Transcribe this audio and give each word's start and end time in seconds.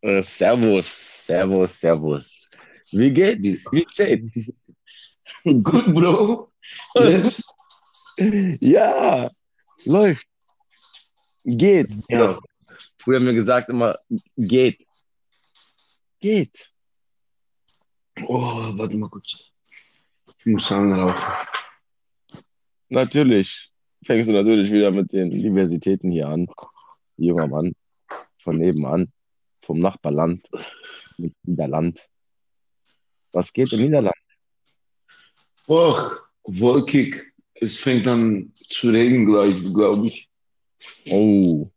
Äh, 0.00 0.22
servus, 0.22 1.26
servus, 1.26 1.80
servus. 1.80 2.48
Wie 2.92 3.10
geht's? 3.12 3.64
Wie 3.72 3.86
steht's? 3.90 4.52
Gut, 5.44 5.94
Bro. 5.94 6.52
Ja, 8.60 9.30
läuft. 9.84 10.26
Geht. 11.44 11.90
Ja. 12.08 12.38
Früher 12.98 13.18
haben 13.18 13.26
wir 13.26 13.34
gesagt 13.34 13.68
immer, 13.70 13.98
geht. 14.36 14.86
Geht. 16.20 16.72
Oh, 18.26 18.76
warte 18.76 18.96
mal 18.96 19.08
kurz. 19.08 19.52
Ich 20.38 20.46
muss 20.46 20.72
anlaufen. 20.72 21.32
Natürlich. 22.88 23.70
Fängst 24.04 24.28
du 24.28 24.32
natürlich 24.32 24.70
wieder 24.70 24.90
mit 24.90 25.12
den 25.12 25.30
Diversitäten 25.30 26.10
hier 26.10 26.28
an. 26.28 26.48
Junger 27.16 27.48
Mann 27.48 27.72
von 28.48 28.56
nebenan, 28.56 29.12
vom 29.60 29.78
Nachbarland, 29.78 30.48
mit 31.18 31.34
Niederland. 31.42 32.08
Was 33.32 33.52
geht 33.52 33.70
im 33.74 33.82
Niederland? 33.82 34.16
Och, 35.68 36.22
wolkig. 36.44 37.34
Es 37.52 37.76
fängt 37.76 38.06
an 38.06 38.54
zu 38.70 38.88
regnen 38.88 39.26
gleich, 39.26 39.62
glaube 39.74 40.06
ich. 40.08 40.30
Oh, 41.10 41.70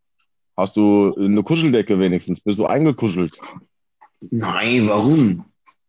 hast 0.56 0.78
du 0.78 1.14
eine 1.18 1.44
Kuscheldecke 1.44 2.00
wenigstens? 2.00 2.40
Bist 2.40 2.60
du 2.60 2.68
eingekuschelt? 2.68 3.38
Nein, 4.22 4.88
warum? 4.88 5.44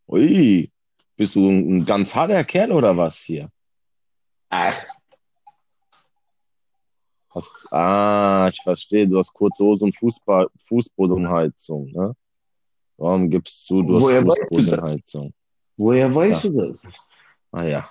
Ui, 0.07 0.69
bist 1.15 1.35
du 1.35 1.47
ein 1.49 1.85
ganz 1.85 2.13
harter 2.13 2.43
Kerl 2.43 2.73
oder 2.73 2.97
was 2.97 3.19
hier? 3.19 3.49
Ach, 4.49 4.75
Hast, 7.33 7.67
ah, 7.71 8.47
ich 8.51 8.61
verstehe, 8.61 9.07
du 9.07 9.17
hast 9.17 9.33
kurze 9.33 9.63
Hose 9.63 9.85
und 9.85 9.97
Fußball, 9.97 10.47
Fußbodenheizung, 10.67 11.91
ne? 11.91 12.15
Warum 12.97 13.29
gibst 13.29 13.67
du, 13.69 13.81
du 13.81 13.95
hast 13.95 14.01
Woher 14.03 14.25
weißt 14.25 14.37
du 14.37 14.41
das? 14.41 14.49
Fußbodenheizung? 14.49 15.33
woher 15.77 16.13
weißt 16.13 16.43
du 16.45 16.49
das? 16.51 16.83
Ah 17.51 17.63
ja. 17.63 17.89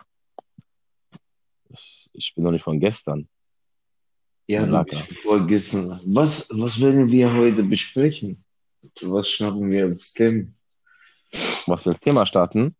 Ich, 1.70 2.08
ich 2.12 2.34
bin 2.34 2.44
doch 2.44 2.52
nicht 2.52 2.62
von 2.62 2.78
gestern. 2.78 3.28
Ja, 4.46 4.66
du 4.66 4.84
bist 4.84 5.22
vergessen. 5.22 6.00
Was, 6.04 6.48
was 6.52 6.80
werden 6.80 7.10
wir 7.10 7.32
heute 7.32 7.62
besprechen? 7.62 8.44
Was 9.00 9.28
schnappen 9.28 9.70
wir 9.70 9.84
als 9.86 10.12
Thema? 10.12 10.48
Was 11.66 11.84
wir 11.84 11.92
das 11.92 12.00
Thema 12.00 12.26
starten? 12.26 12.76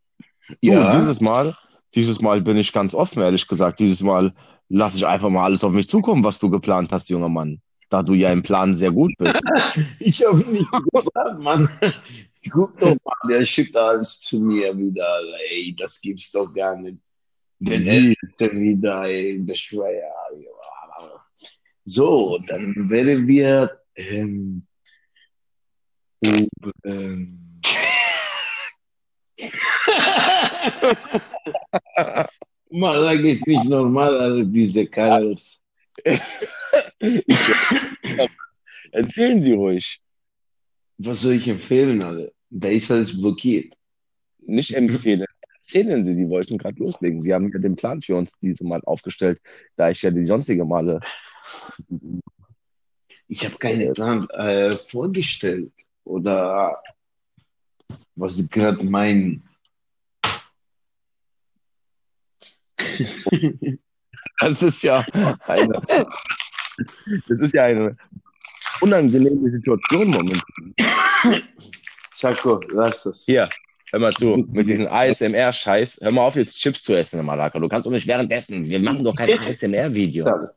Ja. 0.61 0.93
Du, 0.93 0.99
dieses 0.99 1.21
Mal, 1.21 1.57
dieses 1.95 2.21
Mal 2.21 2.41
bin 2.41 2.57
ich 2.57 2.73
ganz 2.73 2.95
offen, 2.95 3.23
ehrlich 3.23 3.47
gesagt. 3.47 3.81
Dieses 3.81 4.03
Mal 4.03 4.35
lasse 4.73 4.97
ich 4.97 5.07
einfach 5.07 5.29
mal 5.29 5.45
alles 5.45 5.63
auf 5.65 5.73
mich 5.73 5.89
zukommen, 5.89 6.25
was 6.25 6.39
du 6.39 6.49
geplant 6.51 6.91
hast, 6.93 7.11
junger 7.11 7.29
Mann. 7.29 7.61
Da 7.91 8.03
du 8.03 8.15
ja 8.15 8.33
im 8.33 8.43
Plan 8.43 8.75
sehr 8.75 8.91
gut 8.91 9.13
bist. 9.19 9.41
Ich 9.99 10.25
habe 10.25 10.39
nicht 10.51 10.71
gesagt, 10.73 11.45
Mann. 11.45 11.69
Guck 12.51 12.79
doch 12.79 12.97
mal, 13.05 13.15
der 13.29 13.45
schickt 13.45 13.77
alles 13.77 14.19
zu 14.21 14.41
mir 14.41 14.77
wieder. 14.77 15.21
Ey, 15.51 15.77
das 15.79 16.01
gibt's 16.01 16.33
doch 16.33 16.53
gar 16.53 16.77
nicht. 16.77 16.99
Der? 17.61 17.79
Älteste 17.79 18.51
wieder, 18.53 19.03
ey, 19.03 19.45
ja. 19.47 19.55
So, 21.85 22.39
dann 22.49 22.91
werden 22.91 23.29
wir 23.29 23.79
ähm, 23.97 24.67
ähm, 26.23 27.61
Malak 32.73 33.21
ist 33.21 33.47
nicht 33.47 33.65
normal, 33.65 34.19
alle 34.19 34.47
diese 34.47 34.87
Karls. 34.87 35.61
Erzählen 38.93 39.43
Sie 39.43 39.53
ruhig. 39.53 40.01
Was 40.99 41.21
soll 41.21 41.35
ich 41.35 41.49
empfehlen, 41.49 42.03
alle? 42.03 42.33
Da 42.51 42.69
ist 42.69 42.91
alles 42.91 43.21
blockiert. 43.21 43.75
Nicht 44.41 44.75
empfehlen. 44.75 45.27
Erzählen 45.55 46.05
Sie, 46.05 46.17
die 46.17 46.29
wollten 46.29 46.59
gerade 46.59 46.79
loslegen. 46.79 47.21
Sie 47.21 47.33
haben 47.33 47.51
ja 47.53 47.59
den 47.59 47.77
Plan 47.77 48.01
für 48.01 48.17
uns 48.17 48.39
diese 48.39 48.65
Mal 48.65 48.81
aufgestellt, 48.85 49.41
da 49.77 49.91
ich 49.91 50.03
ja 50.03 50.11
die 50.11 50.25
sonstige 50.25 50.65
Male. 50.65 51.01
Ich 53.29 53.45
habe 53.45 53.57
keinen 53.59 53.93
Plan 53.93 54.29
äh, 54.31 54.73
vorgestellt 54.73 55.73
oder 56.05 56.83
was 58.15 58.37
Sie 58.37 58.49
gerade 58.49 58.85
meinen. 58.85 59.49
Das 64.41 64.63
ist 64.63 64.83
ja 64.83 65.05
eine, 65.47 65.81
das 67.29 67.41
ist 67.41 67.55
ja 67.55 67.65
eine 67.65 67.97
unangenehme 68.81 69.51
Situation 69.51 70.09
momentan. 70.09 70.75
Sako, 72.13 72.61
lass 72.69 73.05
das. 73.05 73.25
Hier, 73.25 73.49
hör 73.93 74.01
mal 74.01 74.13
zu, 74.13 74.45
mit 74.51 74.69
diesem 74.69 74.89
ASMR-Scheiß. 74.89 76.01
Hör 76.03 76.13
mal 76.13 76.27
auf, 76.27 76.37
jetzt 76.37 76.59
Chips 76.59 76.83
zu 76.83 76.95
essen, 76.95 77.25
Malaka. 77.25 77.59
Du 77.59 77.69
kannst 77.69 77.87
doch 77.87 77.93
nicht 77.93 78.07
währenddessen. 78.07 78.69
Wir 78.69 78.81
machen 78.81 79.05
doch 79.05 79.15
kein 79.15 79.31
ASMR-Video. 79.31 80.27
Halt 80.27 80.51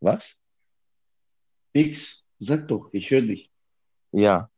Was? 0.00 0.40
nix. 1.74 2.24
Sag 2.40 2.68
doch, 2.68 2.88
ich 2.92 3.10
höre 3.10 3.22
dich. 3.22 3.50
Ja. 4.12 4.50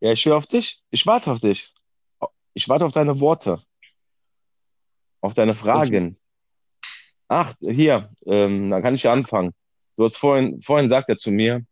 Ja, 0.00 0.12
ich 0.12 0.24
höre 0.24 0.36
auf 0.36 0.46
dich. 0.46 0.82
Ich 0.90 1.06
warte 1.06 1.30
auf 1.30 1.40
dich. 1.40 1.72
Ich 2.54 2.68
warte 2.68 2.84
auf 2.84 2.92
deine 2.92 3.20
Worte. 3.20 3.62
Auf 5.20 5.34
deine 5.34 5.54
Fragen. 5.54 6.16
Ach, 7.28 7.54
hier, 7.60 8.10
ähm, 8.26 8.70
dann 8.70 8.82
kann 8.82 8.94
ich 8.94 9.02
ja 9.02 9.12
anfangen. 9.12 9.52
Du 9.96 10.04
hast 10.04 10.16
vorhin, 10.16 10.62
vorhin 10.62 10.88
sagt 10.88 11.08
er 11.08 11.16
zu 11.16 11.30
mir, 11.30 11.64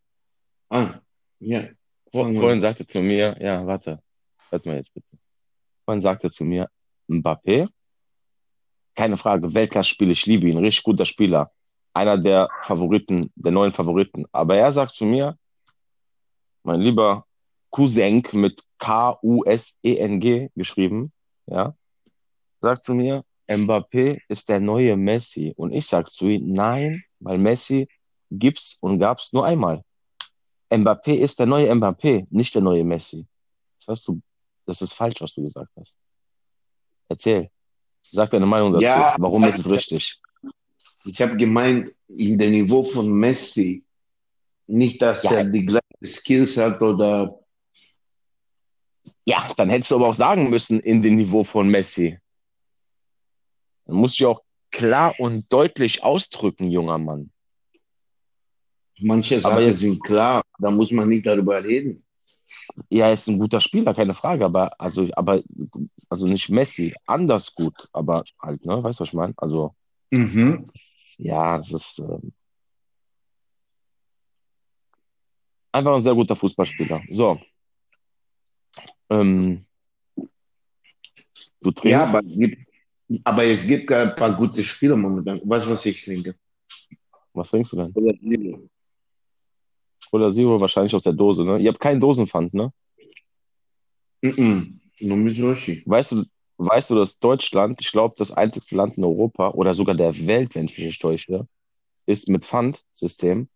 Ah, 0.68 0.94
ja. 1.38 1.62
vor, 2.10 2.24
vorhin 2.24 2.58
an. 2.58 2.60
sagt 2.60 2.80
er 2.80 2.88
zu 2.88 3.00
mir, 3.02 3.36
ja, 3.40 3.66
warte, 3.66 4.02
hört 4.50 4.66
mal 4.66 4.76
jetzt 4.76 4.92
bitte. 4.92 5.06
Vorhin 5.84 6.02
sagt 6.02 6.24
er 6.24 6.30
zu 6.30 6.44
mir, 6.44 6.68
Mbappé, 7.08 7.68
keine 8.96 9.16
Frage, 9.16 9.54
Weltklasse-Spieler, 9.54 10.10
ich 10.10 10.26
liebe 10.26 10.48
ihn, 10.48 10.58
richtig 10.58 10.82
guter 10.82 11.06
Spieler. 11.06 11.52
Einer 11.94 12.18
der 12.18 12.48
Favoriten, 12.62 13.30
der 13.36 13.52
neuen 13.52 13.72
Favoriten. 13.72 14.26
Aber 14.32 14.56
er 14.56 14.72
sagt 14.72 14.92
zu 14.92 15.06
mir, 15.06 15.38
mein 16.64 16.80
lieber 16.80 17.24
Cousin 17.70 18.22
mit 18.32 18.62
K-U-S-E-N-G 18.78 20.50
geschrieben, 20.54 21.12
ja, 21.46 21.74
sagt 22.60 22.84
zu 22.84 22.94
mir, 22.94 23.22
Mbappé 23.48 24.20
ist 24.28 24.48
der 24.48 24.60
neue 24.60 24.96
Messi. 24.96 25.52
Und 25.56 25.72
ich 25.72 25.86
sag 25.86 26.10
zu 26.10 26.28
ihm, 26.28 26.52
nein, 26.52 27.02
weil 27.20 27.38
Messi 27.38 27.88
gibt's 28.30 28.76
und 28.80 28.98
gab's 28.98 29.32
nur 29.32 29.44
einmal. 29.46 29.82
Mbappé 30.70 31.14
ist 31.14 31.38
der 31.38 31.46
neue 31.46 31.70
Mbappé, 31.72 32.26
nicht 32.30 32.54
der 32.54 32.62
neue 32.62 32.84
Messi. 32.84 33.24
Das 33.78 33.86
hast 33.88 34.08
du, 34.08 34.20
das 34.66 34.82
ist 34.82 34.94
falsch, 34.94 35.20
was 35.20 35.34
du 35.34 35.42
gesagt 35.42 35.70
hast. 35.78 35.96
Erzähl. 37.08 37.50
Sag 38.02 38.30
deine 38.30 38.46
Meinung 38.46 38.72
dazu. 38.72 38.84
Ja, 38.84 39.14
Warum 39.18 39.44
ist 39.44 39.58
es 39.60 39.70
richtig? 39.70 40.20
Ich 41.04 41.20
habe 41.22 41.36
gemeint, 41.36 41.92
in 42.08 42.38
dem 42.38 42.50
Niveau 42.52 42.82
von 42.84 43.08
Messi, 43.12 43.84
nicht, 44.66 45.00
dass 45.02 45.22
Ja. 45.22 45.32
er 45.34 45.44
die 45.44 45.64
gleichen 45.64 46.04
Skills 46.04 46.56
hat 46.56 46.82
oder 46.82 47.38
Ja, 49.24 49.52
dann 49.56 49.70
hättest 49.70 49.90
du 49.90 49.96
aber 49.96 50.08
auch 50.08 50.14
sagen 50.14 50.50
müssen, 50.50 50.80
in 50.80 51.02
dem 51.02 51.16
Niveau 51.16 51.42
von 51.44 51.68
Messi. 51.68 52.18
Dann 53.86 53.96
musst 53.96 54.18
du 54.18 54.24
ja 54.24 54.30
auch 54.30 54.42
klar 54.70 55.14
und 55.18 55.50
deutlich 55.52 56.02
ausdrücken, 56.02 56.68
junger 56.68 56.98
Mann. 56.98 57.30
manche 58.98 59.40
Sachen 59.40 59.74
sind 59.74 60.02
klar, 60.02 60.42
da 60.58 60.70
muss 60.70 60.90
man 60.90 61.08
nicht 61.08 61.26
darüber 61.26 61.62
reden. 61.62 62.02
Ja, 62.90 63.06
er 63.06 63.12
ist 63.12 63.28
ein 63.28 63.38
guter 63.38 63.60
Spieler, 63.60 63.94
keine 63.94 64.14
Frage, 64.14 64.44
aber 64.44 64.78
also, 64.80 65.08
aber 65.14 65.42
also 66.08 66.26
nicht 66.26 66.48
Messi, 66.48 66.94
anders 67.06 67.54
gut, 67.54 67.88
aber 67.92 68.24
halt, 68.40 68.64
ne, 68.64 68.82
weißt 68.82 69.00
du, 69.00 69.02
was 69.02 69.08
ich 69.08 69.14
meine? 69.14 69.34
Also, 69.36 69.74
Mhm. 70.10 70.70
ja, 71.18 71.58
das 71.58 71.72
ist 71.72 71.98
ähm, 71.98 72.32
einfach 75.72 75.94
ein 75.96 76.02
sehr 76.02 76.14
guter 76.14 76.36
Fußballspieler. 76.36 77.02
So. 77.10 77.40
Ähm, 79.10 79.64
du 81.60 81.70
Ja, 81.82 82.04
trinkst, 82.04 82.14
aber 82.14 82.18
es 82.20 82.38
gibt, 82.38 82.65
aber 83.24 83.44
es 83.44 83.66
gibt 83.66 83.90
ein 83.92 84.14
paar 84.14 84.34
gute 84.36 84.64
Spieler 84.64 84.96
momentan. 84.96 85.40
Weißt 85.44 85.66
du, 85.66 85.70
was 85.70 85.86
ich 85.86 86.04
trinke? 86.04 86.34
was 87.32 87.50
trinkst 87.50 87.72
du 87.72 87.76
denn? 87.76 87.92
Oder 87.92 88.14
Zero. 88.18 88.68
Cola 90.10 90.30
Zero 90.30 90.60
wahrscheinlich 90.60 90.94
aus 90.94 91.02
der 91.02 91.12
Dose, 91.12 91.44
ne? 91.44 91.58
Ihr 91.58 91.68
habt 91.68 91.80
keinen 91.80 92.00
Dosenpfand, 92.00 92.54
ne? 92.54 92.72
Mhm. 94.22 94.80
Nur 95.00 95.16
mit 95.18 95.40
Roshi. 95.40 95.82
Weißt 95.84 96.12
du, 96.12 96.24
weißt 96.56 96.90
du, 96.90 96.94
dass 96.94 97.18
Deutschland, 97.18 97.80
ich 97.80 97.92
glaube, 97.92 98.14
das 98.16 98.32
einzigste 98.32 98.76
Land 98.76 98.96
in 98.96 99.04
Europa 99.04 99.50
oder 99.50 99.74
sogar 99.74 99.94
der 99.94 100.26
Welt, 100.26 100.54
wenn 100.54 100.66
ich 100.66 100.78
mich 100.78 100.86
nicht 100.86 101.02
täusche, 101.02 101.46
ist 102.06 102.28
mit 102.28 102.44
Pfandsystem. 102.44 103.48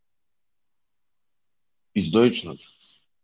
Ist 1.94 2.14
Deutschland. 2.14 2.60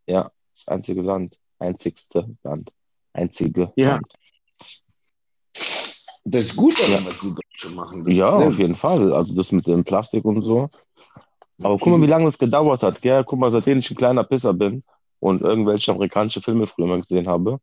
Ja, 0.07 0.31
das 0.53 0.69
einzige 0.69 1.03
Land, 1.03 1.39
einzigste 1.59 2.37
Land, 2.43 2.73
einzige 3.13 3.73
Ja. 3.77 3.97
Land. 3.97 4.13
Das 6.29 6.47
ist 6.47 6.57
gut, 6.57 6.75
aber 6.83 7.05
was 7.05 7.19
die 7.21 7.33
Deutschen 7.35 7.77
machen. 7.77 8.05
Das 8.05 8.15
Ja, 8.15 8.31
auf 8.31 8.59
jeden 8.59 8.75
Fall. 8.75 9.13
Also 9.13 9.35
das 9.35 9.53
mit 9.53 9.67
dem 9.67 9.85
Plastik 9.85 10.25
und 10.25 10.43
so. 10.43 10.69
Aber 11.63 11.79
guck 11.79 11.89
mal, 11.89 12.03
wie 12.03 12.07
lange 12.07 12.25
das 12.27 12.39
gedauert 12.39 12.83
hat, 12.83 13.01
gell? 13.01 13.25
Guck 13.25 13.39
mal, 13.39 13.51
seitdem 13.51 13.79
ich 13.79 13.91
ein 13.91 13.97
kleiner 13.97 14.25
Pisser 14.25 14.53
bin 14.53 14.83
und 15.21 15.41
irgendwelche 15.43 15.93
amerikanische 15.93 16.43
Filme 16.43 16.67
früher 16.67 16.87
mal 16.87 17.01
gesehen 17.01 17.29
habe. 17.29 17.61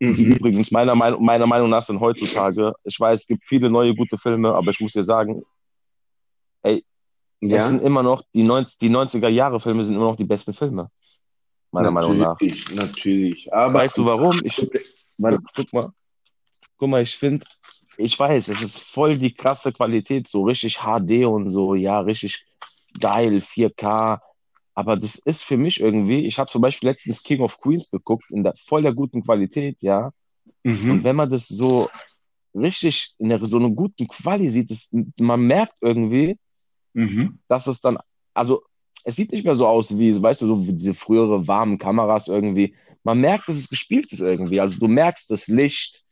Die 0.00 0.06
Mhm. 0.06 0.32
übrigens 0.36 0.70
meiner 0.70 0.94
Meinung, 0.94 1.24
meiner 1.24 1.46
Meinung 1.46 1.70
nach 1.70 1.84
sind 1.84 2.00
heutzutage, 2.00 2.72
ich 2.84 2.98
weiß, 2.98 3.20
es 3.20 3.26
gibt 3.26 3.44
viele 3.44 3.68
neue 3.68 3.94
gute 3.94 4.16
Filme, 4.16 4.54
aber 4.54 4.70
ich 4.70 4.80
muss 4.80 4.92
dir 4.92 5.02
sagen, 5.02 5.42
es 6.62 6.80
Ja, 7.40 7.68
sind 7.68 7.82
immer 7.82 8.02
noch, 8.02 8.22
die, 8.34 8.42
90, 8.42 8.78
die 8.78 8.90
90er-Jahre-Filme 8.90 9.84
sind 9.84 9.96
immer 9.96 10.06
noch 10.06 10.16
die 10.16 10.24
besten 10.24 10.52
Filme. 10.52 10.90
Meiner 11.70 11.90
Meinung 11.90 12.18
nach. 12.18 12.40
natürlich, 12.40 12.74
natürlich. 12.74 13.52
Aber 13.52 13.74
Weißt 13.74 13.98
du 13.98 14.06
warum? 14.06 14.40
Ich, 14.44 14.56
Warte. 15.18 15.38
guck 15.54 15.72
mal, 15.72 15.92
guck 16.76 16.88
mal, 16.88 17.02
ich 17.02 17.16
finde, 17.16 17.44
ich 17.98 18.18
weiß, 18.18 18.48
es 18.48 18.62
ist 18.62 18.78
voll 18.78 19.18
die 19.18 19.34
krasse 19.34 19.72
Qualität, 19.72 20.28
so 20.28 20.44
richtig 20.44 20.78
HD 20.78 21.26
und 21.26 21.50
so, 21.50 21.74
ja, 21.74 22.00
richtig 22.00 22.46
geil, 22.98 23.40
4K. 23.40 24.20
Aber 24.74 24.96
das 24.96 25.16
ist 25.16 25.42
für 25.42 25.56
mich 25.56 25.80
irgendwie, 25.80 26.24
ich 26.24 26.38
habe 26.38 26.48
zum 26.50 26.62
Beispiel 26.62 26.88
letztens 26.88 27.22
King 27.22 27.40
of 27.40 27.60
Queens 27.60 27.90
geguckt, 27.90 28.30
in 28.30 28.44
der 28.44 28.54
voll 28.56 28.82
der 28.82 28.94
guten 28.94 29.22
Qualität, 29.24 29.82
ja. 29.82 30.12
Und 30.64 30.84
Mhm. 30.84 31.04
wenn 31.04 31.16
man 31.16 31.30
das 31.30 31.48
so 31.48 31.88
richtig 32.54 33.14
in 33.18 33.28
der, 33.28 33.44
so 33.44 33.58
einer 33.58 33.70
guten 33.70 34.06
Quali 34.06 34.48
sieht, 34.48 34.70
das, 34.70 34.88
man 35.18 35.40
merkt 35.46 35.74
irgendwie, 35.80 36.38
Mhm. 36.94 37.38
dass 37.48 37.66
es 37.66 37.80
dann, 37.80 37.98
also 38.34 38.62
es 39.04 39.16
sieht 39.16 39.32
nicht 39.32 39.44
mehr 39.44 39.54
so 39.54 39.66
aus 39.66 39.98
wie, 39.98 40.20
weißt 40.22 40.42
du, 40.42 40.46
so 40.46 40.66
wie 40.66 40.72
diese 40.72 40.94
frühere 40.94 41.46
warmen 41.46 41.78
Kameras 41.78 42.28
irgendwie. 42.28 42.74
Man 43.02 43.20
merkt, 43.20 43.48
dass 43.48 43.56
es 43.56 43.68
gespielt 43.68 44.12
ist 44.12 44.20
irgendwie. 44.20 44.60
Also 44.60 44.78
du 44.78 44.88
merkst 44.88 45.30
das 45.30 45.48
Licht, 45.48 46.04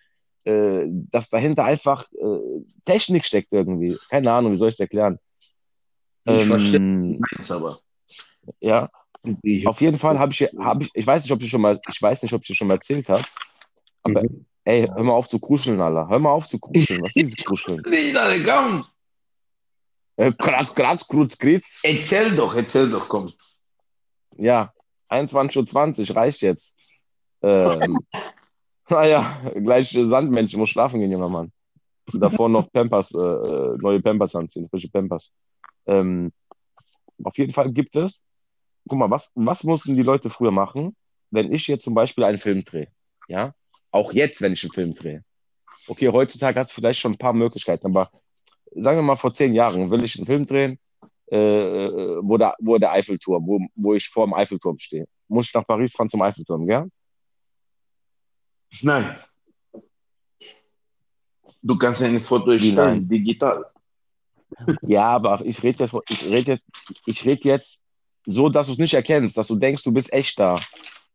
äh, 0.46 0.86
dass 0.88 1.28
dahinter 1.28 1.64
einfach 1.64 2.04
äh, 2.12 2.62
Technik 2.84 3.24
steckt 3.24 3.52
irgendwie. 3.52 3.98
Keine 4.08 4.32
Ahnung, 4.32 4.52
wie 4.52 4.56
soll 4.56 4.68
ich 4.68 4.74
es 4.76 4.80
erklären? 4.80 5.18
Ich 6.24 6.44
verstehe 6.44 6.80
Ähm, 6.80 7.20
es 7.38 7.50
aber. 7.50 7.78
ja, 8.60 8.90
Ich, 9.42 9.66
auf 9.66 9.80
jeden 9.80 9.98
Fall 9.98 10.18
habe 10.18 10.32
ich, 10.32 10.40
habe 10.58 10.84
ich, 10.84 10.90
ich 10.94 11.06
weiß 11.06 11.22
nicht, 11.24 11.32
ob 11.32 11.42
ich 11.42 11.50
schon 11.50 11.60
mal, 11.60 11.80
ich 11.90 12.00
weiß 12.00 12.22
nicht, 12.22 12.32
ob 12.32 12.42
ich 12.42 12.48
dir 12.48 12.54
schon 12.54 12.68
mal 12.68 12.74
erzählt 12.74 13.08
habe, 13.08 13.24
aber 14.02 14.22
Mhm. 14.22 14.46
ey, 14.64 14.86
hör 14.86 15.02
mal 15.04 15.14
auf 15.14 15.28
zu 15.28 15.38
kuscheln, 15.38 15.80
Alter. 15.80 16.08
Hör 16.08 16.18
mal 16.18 16.30
auf 16.30 16.48
zu 16.48 16.58
kuscheln. 16.58 17.02
Was 17.02 17.16
ist 17.16 17.16
dieses 17.38 17.44
Kuscheln? 17.44 17.82
Nicht 17.88 18.16
alle, 18.16 18.42
komm. 18.42 18.84
Äh, 20.16 20.32
Kratz, 20.32 20.74
kratz, 20.74 21.06
krutz, 21.06 21.36
kritz. 21.36 21.78
Erzähl 21.82 22.34
doch, 22.34 22.54
erzähl 22.54 22.88
doch, 22.88 23.08
komm. 23.08 23.32
Ja, 24.36 24.72
21.20 25.10 26.10
Uhr 26.10 26.16
reicht 26.16 26.40
jetzt. 26.42 26.74
Ähm, 27.42 27.98
naja, 28.88 29.40
gleich 29.54 29.94
äh, 29.94 30.04
Sandmensch, 30.04 30.56
muss 30.56 30.70
schlafen 30.70 31.00
gehen, 31.00 31.12
junger 31.12 31.28
Mann. 31.28 31.52
Davor 32.12 32.48
noch 32.48 32.70
Pampers, 32.70 33.12
äh, 33.12 33.18
äh, 33.18 33.76
neue 33.78 34.00
Pampers 34.00 34.34
anziehen, 34.34 34.68
frische 34.68 34.88
Pampers. 34.88 35.32
Ähm, 35.86 36.32
auf 37.24 37.36
jeden 37.38 37.52
Fall 37.52 37.70
gibt 37.72 37.96
es, 37.96 38.24
guck 38.88 38.98
mal, 38.98 39.10
was, 39.10 39.32
was 39.34 39.64
mussten 39.64 39.94
die 39.94 40.02
Leute 40.02 40.30
früher 40.30 40.52
machen, 40.52 40.94
wenn 41.30 41.52
ich 41.52 41.66
jetzt 41.66 41.84
zum 41.84 41.94
Beispiel 41.94 42.24
einen 42.24 42.38
Film 42.38 42.64
drehe? 42.64 42.88
Ja, 43.28 43.54
auch 43.90 44.12
jetzt, 44.12 44.40
wenn 44.40 44.52
ich 44.52 44.62
einen 44.62 44.72
Film 44.72 44.94
drehe. 44.94 45.24
Okay, 45.88 46.08
heutzutage 46.08 46.58
hast 46.58 46.70
du 46.70 46.74
vielleicht 46.74 47.00
schon 47.00 47.12
ein 47.12 47.18
paar 47.18 47.32
Möglichkeiten, 47.32 47.86
aber 47.86 48.10
sagen 48.72 48.98
wir 48.98 49.02
mal, 49.02 49.16
vor 49.16 49.32
zehn 49.32 49.54
Jahren 49.54 49.90
will 49.90 50.04
ich 50.04 50.16
einen 50.16 50.26
Film 50.26 50.46
drehen, 50.46 50.78
äh, 51.30 51.36
äh, 51.36 52.20
wo, 52.22 52.36
der, 52.36 52.54
wo 52.60 52.78
der 52.78 52.92
Eiffelturm, 52.92 53.46
wo, 53.46 53.60
wo 53.74 53.94
ich 53.94 54.08
vor 54.08 54.26
dem 54.26 54.34
Eiffelturm 54.34 54.78
stehe. 54.78 55.06
Muss 55.28 55.48
ich 55.48 55.54
nach 55.54 55.66
Paris 55.66 55.94
fahren 55.94 56.08
zum 56.08 56.22
Eiffelturm, 56.22 56.66
gell? 56.66 56.88
Nein. 58.82 59.16
Du 61.62 61.76
kannst 61.76 62.02
ein 62.02 62.20
Foto 62.20 62.52
erstellen, 62.52 63.08
digital. 63.08 63.64
Ja, 64.82 65.04
aber 65.08 65.44
ich 65.44 65.62
rede 65.62 65.84
jetzt, 65.84 65.94
ich 66.08 66.24
rede 66.24 66.52
jetzt, 66.52 66.66
ich 67.06 67.24
rede 67.24 67.48
jetzt 67.48 67.82
so, 68.24 68.48
dass 68.48 68.66
du 68.66 68.72
es 68.72 68.78
nicht 68.78 68.94
erkennst, 68.94 69.36
dass 69.36 69.48
du 69.48 69.56
denkst, 69.56 69.82
du 69.82 69.92
bist 69.92 70.12
echt 70.12 70.38
da. 70.38 70.60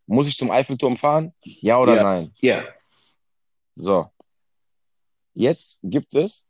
Muss 0.07 0.27
ich 0.27 0.37
zum 0.37 0.51
Eiffelturm 0.51 0.97
fahren? 0.97 1.33
Ja 1.43 1.79
oder 1.79 1.95
Ja. 1.95 2.03
nein? 2.03 2.33
Ja. 2.41 2.63
So. 3.73 4.09
Jetzt 5.33 5.79
gibt 5.83 6.13
es 6.15 6.45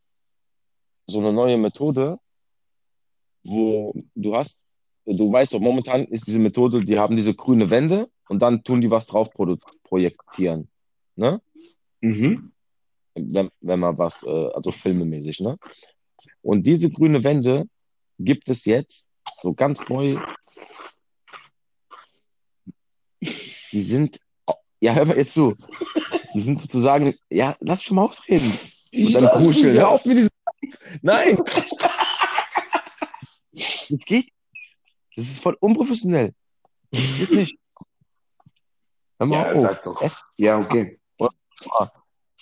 so 1.06 1.20
eine 1.20 1.32
neue 1.32 1.58
Methode, 1.58 2.20
wo 3.44 3.94
du 4.16 4.36
hast, 4.36 4.66
du 5.06 5.32
weißt 5.32 5.54
doch, 5.54 5.60
momentan 5.60 6.06
ist 6.06 6.26
diese 6.26 6.40
Methode, 6.40 6.84
die 6.84 6.98
haben 6.98 7.16
diese 7.16 7.36
grüne 7.36 7.70
Wände 7.70 8.10
und 8.30 8.40
dann 8.40 8.64
tun 8.64 8.82
die 8.82 8.90
was 8.90 9.06
drauf 9.06 9.30
projektieren. 9.84 10.70
Ne? 11.16 11.42
Mhm. 12.02 12.52
wenn, 13.16 13.50
wenn 13.60 13.80
man 13.80 13.98
was, 13.98 14.24
äh, 14.24 14.50
also 14.54 14.72
filmemäßig, 14.72 15.40
ne? 15.42 15.58
Und 16.42 16.64
diese 16.66 16.90
grüne 16.90 17.24
Wände 17.24 17.68
gibt 18.20 18.48
es 18.50 18.66
jetzt 18.66 19.08
so 19.42 19.54
ganz 19.54 19.88
neu. 19.90 20.20
Die 23.22 23.84
sind, 23.84 24.20
ja, 24.80 24.94
hör 24.94 25.06
mal 25.06 25.18
jetzt 25.18 25.34
zu. 25.34 25.56
Die 26.34 26.42
sind 26.42 26.60
sozusagen, 26.60 27.16
ja, 27.30 27.56
lass 27.60 27.80
mich 27.80 27.92
mal 27.92 28.06
ausreden. 28.06 28.52
Und 28.94 29.14
dann 29.14 29.28
kuscheln. 29.42 29.78
Hör 29.78 29.90
auf 29.90 30.06
mit 30.06 30.18
diesem. 30.18 30.30
Nein! 31.02 31.38
Das 33.54 34.06
geht. 34.06 34.32
Das 35.16 35.28
ist 35.28 35.40
voll 35.40 35.58
unprofessionell. 35.60 36.34
Das 36.92 37.18
geht 37.18 37.32
nicht. 37.32 37.60
Hör 39.20 39.28
mal 39.28 39.62
Ja, 39.62 39.84
auf. 39.84 40.16
Ja, 40.38 40.60
okay. 40.60 41.01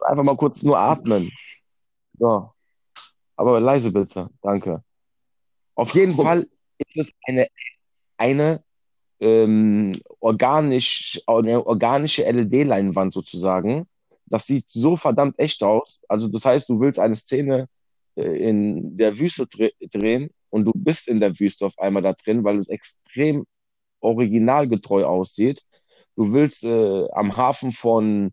Einfach 0.01 0.24
mal 0.24 0.38
kurz 0.38 0.63
nur 0.63 0.77
atmen. 0.77 1.31
So. 2.18 2.51
Aber 3.36 3.60
leise 3.60 3.92
bitte. 3.92 4.30
Danke. 4.42 4.83
Auf 5.75 5.94
jeden 5.95 6.13
Fall 6.13 6.48
ist 6.77 6.98
es 6.98 7.12
eine, 7.25 7.48
eine, 8.18 8.63
ähm, 9.21 9.94
organisch, 10.19 11.21
eine 11.25 11.66
organische 11.66 12.30
LED-Leinwand 12.30 13.13
sozusagen. 13.13 13.88
Das 14.25 14.45
sieht 14.45 14.68
so 14.68 14.98
verdammt 14.98 15.39
echt 15.39 15.63
aus. 15.63 16.01
Also 16.07 16.27
das 16.27 16.45
heißt, 16.45 16.69
du 16.69 16.80
willst 16.80 17.00
eine 17.00 17.16
Szene 17.16 17.68
äh, 18.16 18.50
in 18.50 18.98
der 18.98 19.18
Wüste 19.18 19.48
dre 19.48 19.71
drehen 19.80 20.30
und 20.50 20.66
du 20.66 20.71
bist 20.75 21.07
in 21.07 21.19
der 21.19 21.39
Wüste 21.39 21.66
auf 21.66 21.77
einmal 21.80 22.04
da 22.04 22.13
drin, 22.13 22.44
weil 22.44 22.57
es 22.57 22.68
extrem 22.68 23.45
originalgetreu 24.01 25.06
aussieht. 25.06 25.63
Du 26.16 26.33
willst 26.33 26.63
äh, 26.63 27.07
am 27.12 27.38
Hafen 27.38 27.71
von, 27.71 28.31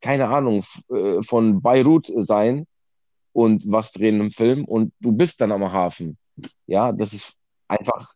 keine 0.00 0.28
Ahnung, 0.28 0.64
äh, 0.90 1.22
von 1.22 1.60
Beirut 1.62 2.10
sein 2.16 2.66
und 3.32 3.64
was 3.66 3.92
drehen 3.92 4.20
im 4.20 4.30
Film 4.30 4.64
und 4.64 4.92
du 5.00 5.12
bist 5.12 5.40
dann 5.40 5.52
am 5.52 5.72
Hafen. 5.72 6.18
Ja, 6.66 6.92
das 6.92 7.12
ist 7.12 7.34
einfach 7.68 8.14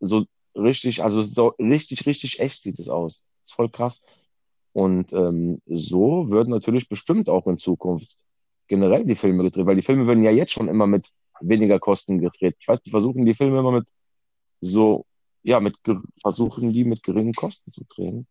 so 0.00 0.24
richtig, 0.54 1.02
also 1.02 1.22
so 1.22 1.48
richtig, 1.58 2.06
richtig 2.06 2.40
echt 2.40 2.62
sieht 2.62 2.78
es 2.78 2.88
aus. 2.88 3.24
ist 3.44 3.54
voll 3.54 3.70
krass. 3.70 4.04
Und 4.72 5.12
ähm, 5.12 5.60
so 5.66 6.30
wird 6.30 6.48
natürlich 6.48 6.88
bestimmt 6.88 7.28
auch 7.28 7.46
in 7.46 7.58
Zukunft 7.58 8.16
generell 8.68 9.04
die 9.04 9.16
Filme 9.16 9.42
gedreht, 9.42 9.66
weil 9.66 9.76
die 9.76 9.82
Filme 9.82 10.06
werden 10.06 10.22
ja 10.22 10.30
jetzt 10.30 10.52
schon 10.52 10.68
immer 10.68 10.86
mit 10.86 11.08
weniger 11.40 11.80
Kosten 11.80 12.20
gedreht. 12.20 12.56
Ich 12.60 12.68
weiß, 12.68 12.80
die 12.82 12.90
versuchen 12.90 13.24
die 13.24 13.34
Filme 13.34 13.58
immer 13.58 13.72
mit 13.72 13.88
so, 14.60 15.06
ja, 15.42 15.58
mit 15.58 15.76
versuchen 16.20 16.72
die 16.72 16.84
mit 16.84 17.02
geringen 17.02 17.32
Kosten 17.32 17.72
zu 17.72 17.84
drehen. 17.88 18.26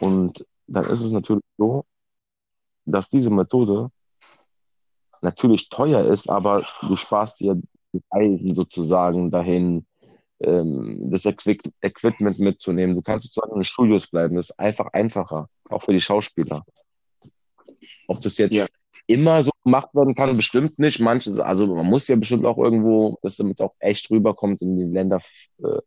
Und 0.00 0.46
dann 0.68 0.84
ist 0.84 1.02
es 1.02 1.10
natürlich 1.10 1.42
so, 1.56 1.84
dass 2.84 3.10
diese 3.10 3.30
Methode 3.30 3.90
natürlich 5.20 5.68
teuer 5.68 6.04
ist, 6.04 6.30
aber 6.30 6.64
du 6.82 6.96
sparst 6.96 7.40
dir 7.40 7.60
die 7.92 8.02
Reisen 8.10 8.54
sozusagen 8.54 9.30
dahin, 9.30 9.86
ähm, 10.40 11.10
das 11.10 11.24
Equi 11.24 11.58
Equipment 11.80 12.38
mitzunehmen. 12.38 12.94
Du 12.94 13.02
kannst 13.02 13.26
sozusagen 13.26 13.52
in 13.52 13.60
den 13.60 13.64
Studios 13.64 14.06
bleiben. 14.06 14.36
Das 14.36 14.50
ist 14.50 14.58
einfach 14.58 14.92
einfacher, 14.92 15.48
auch 15.70 15.82
für 15.82 15.92
die 15.92 16.00
Schauspieler. 16.00 16.64
Ob 18.06 18.20
das 18.20 18.38
jetzt 18.38 18.54
Ja. 18.54 18.66
immer 19.06 19.42
so 19.42 19.50
gemacht 19.64 19.94
werden 19.94 20.14
kann, 20.14 20.36
bestimmt 20.36 20.78
nicht. 20.78 21.00
Manches, 21.00 21.38
also 21.40 21.74
man 21.74 21.86
muss 21.86 22.08
ja 22.08 22.16
bestimmt 22.16 22.44
auch 22.44 22.58
irgendwo, 22.58 23.18
dass 23.22 23.36
damit 23.36 23.58
es 23.58 23.64
auch 23.64 23.74
echt 23.80 24.10
rüberkommt 24.10 24.62
in 24.62 24.76
die 24.76 24.84
Länder 24.84 25.20
äh, 25.62 25.80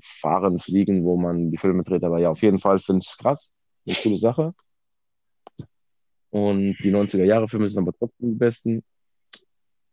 fahren, 0.00 0.58
fliegen, 0.58 1.04
wo 1.04 1.16
man 1.16 1.50
die 1.50 1.56
Filme 1.56 1.82
dreht. 1.82 2.04
Aber 2.04 2.18
ja, 2.18 2.30
auf 2.30 2.42
jeden 2.42 2.58
Fall 2.58 2.80
finde 2.80 3.00
ich 3.02 3.10
es 3.10 3.16
krass. 3.16 3.50
Eine 3.86 3.96
coole 3.96 4.16
Sache. 4.16 4.54
Und 6.30 6.76
die 6.82 6.90
90er-Jahre-Filme 6.90 7.68
sind 7.68 7.82
aber 7.82 7.92
trotzdem 7.92 8.32
die 8.32 8.38
besten. 8.38 8.84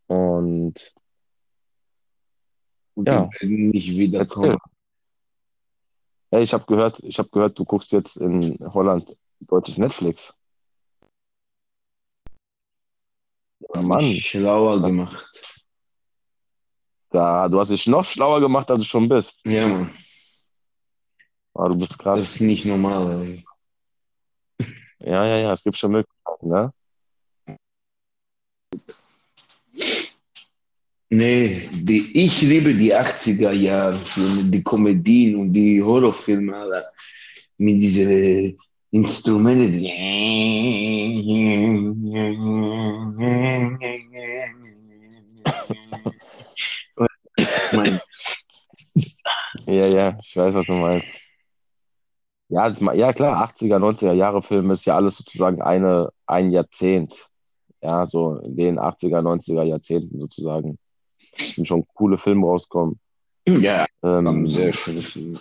Und 0.07 0.93
Und 2.95 3.07
Ja. 3.07 3.29
nicht 3.41 3.97
wiederkommen. 3.97 4.57
Hey, 6.31 6.43
ich 6.43 6.53
habe 6.53 6.65
gehört, 6.65 6.99
ich 7.03 7.19
habe 7.19 7.29
gehört, 7.29 7.59
du 7.59 7.65
guckst 7.65 7.91
jetzt 7.91 8.17
in 8.17 8.57
Holland 8.73 9.15
deutsches 9.41 9.77
Netflix. 9.77 10.33
Mann, 13.73 14.05
schlauer 14.05 14.81
gemacht. 14.81 15.54
Da, 17.15 17.47
du 17.47 17.59
hast 17.59 17.71
dich 17.71 17.87
noch 17.87 18.03
schlauer 18.05 18.39
gemacht, 18.41 18.69
als 18.69 18.81
du 18.81 18.87
schon 18.87 19.07
bist. 19.09 19.39
Ja, 19.45 19.67
Mann. 19.67 19.89
Ah, 21.53 21.69
du 21.69 21.75
bist 21.77 21.91
Das 21.91 21.97
krass. 21.97 22.19
ist 22.19 22.41
nicht 22.41 22.65
normal. 22.65 23.21
Ey. 23.23 23.43
Ja, 24.99 25.25
ja, 25.25 25.37
ja, 25.37 25.51
es 25.51 25.63
gibt 25.63 25.77
schon 25.77 25.91
Möglichkeiten, 25.91 26.49
ne? 26.49 26.71
Nee, 31.09 31.69
die, 31.71 32.01
ich 32.25 32.41
liebe 32.41 32.73
die 32.73 32.93
80er 32.93 33.51
Jahre 33.51 33.97
Filme, 33.97 34.43
die 34.45 34.63
Komödien 34.63 35.35
und 35.35 35.53
die 35.53 35.81
Horrorfilme, 35.81 36.55
Alter. 36.55 36.91
Mit 37.57 37.75
diesen 37.81 38.57
Instrumenten. 38.91 39.85
Die- 47.83 47.91
Mein, 47.91 48.01
Ja, 49.67 49.85
ja, 49.87 50.17
ich 50.21 50.35
weiß, 50.35 50.53
was 50.53 50.65
du 50.65 50.73
meinst. 50.73 51.07
Ja, 52.49 52.69
das, 52.69 52.79
ja 52.79 53.11
klar, 53.13 53.41
80er, 53.41 53.79
90er 53.79 54.13
Jahre 54.13 54.41
Film 54.41 54.69
ist 54.71 54.85
ja 54.85 54.95
alles 54.95 55.17
sozusagen 55.17 55.61
eine, 55.61 56.11
ein 56.27 56.49
Jahrzehnt. 56.51 57.27
Ja, 57.81 58.05
so 58.05 58.37
in 58.37 58.55
den 58.55 58.79
80er, 58.79 59.21
90er 59.21 59.63
Jahrzehnten 59.63 60.19
sozusagen 60.19 60.77
sind 61.37 61.67
schon 61.67 61.85
coole 61.93 62.17
Filme 62.17 62.45
rauskommen. 62.45 62.99
ja, 63.47 63.85
Ähm, 64.03 64.47
sehr 64.47 64.73
schöne 64.73 65.01
Filme. 65.01 65.39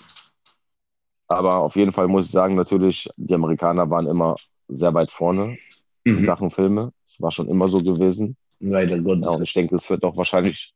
aber 1.28 1.58
auf 1.58 1.76
jeden 1.76 1.92
Fall 1.92 2.08
muss 2.08 2.26
ich 2.26 2.30
sagen, 2.32 2.54
natürlich, 2.54 3.08
die 3.16 3.34
Amerikaner 3.34 3.90
waren 3.90 4.06
immer 4.06 4.36
sehr 4.68 4.94
weit 4.94 5.10
vorne 5.10 5.58
in 6.04 6.20
Mhm. 6.22 6.24
Sachen 6.26 6.50
Filme. 6.50 6.92
Es 7.04 7.20
war 7.20 7.30
schon 7.30 7.48
immer 7.48 7.68
so 7.68 7.82
gewesen. 7.82 8.36
Leider 8.60 8.96
Ja, 8.96 9.02
Gottes. 9.02 9.26
und 9.28 9.42
ich 9.42 9.52
denke, 9.52 9.74
es 9.76 9.88
wird 9.90 10.04
auch 10.04 10.16
wahrscheinlich 10.16 10.72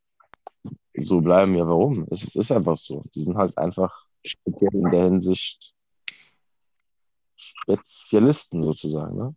so 1.01 1.21
bleiben. 1.21 1.55
Ja, 1.55 1.67
warum? 1.67 2.07
Es 2.11 2.35
ist, 2.35 2.53
einfach 2.53 2.77
so. 2.77 3.05
Die 3.15 3.23
sind 3.23 3.37
halt 3.37 3.57
einfach 3.59 4.07
in 4.23 4.91
der 4.91 5.05
Hinsicht 5.05 5.75
Spezialisten 7.37 8.63
sozusagen, 8.63 9.17
ne? 9.17 9.35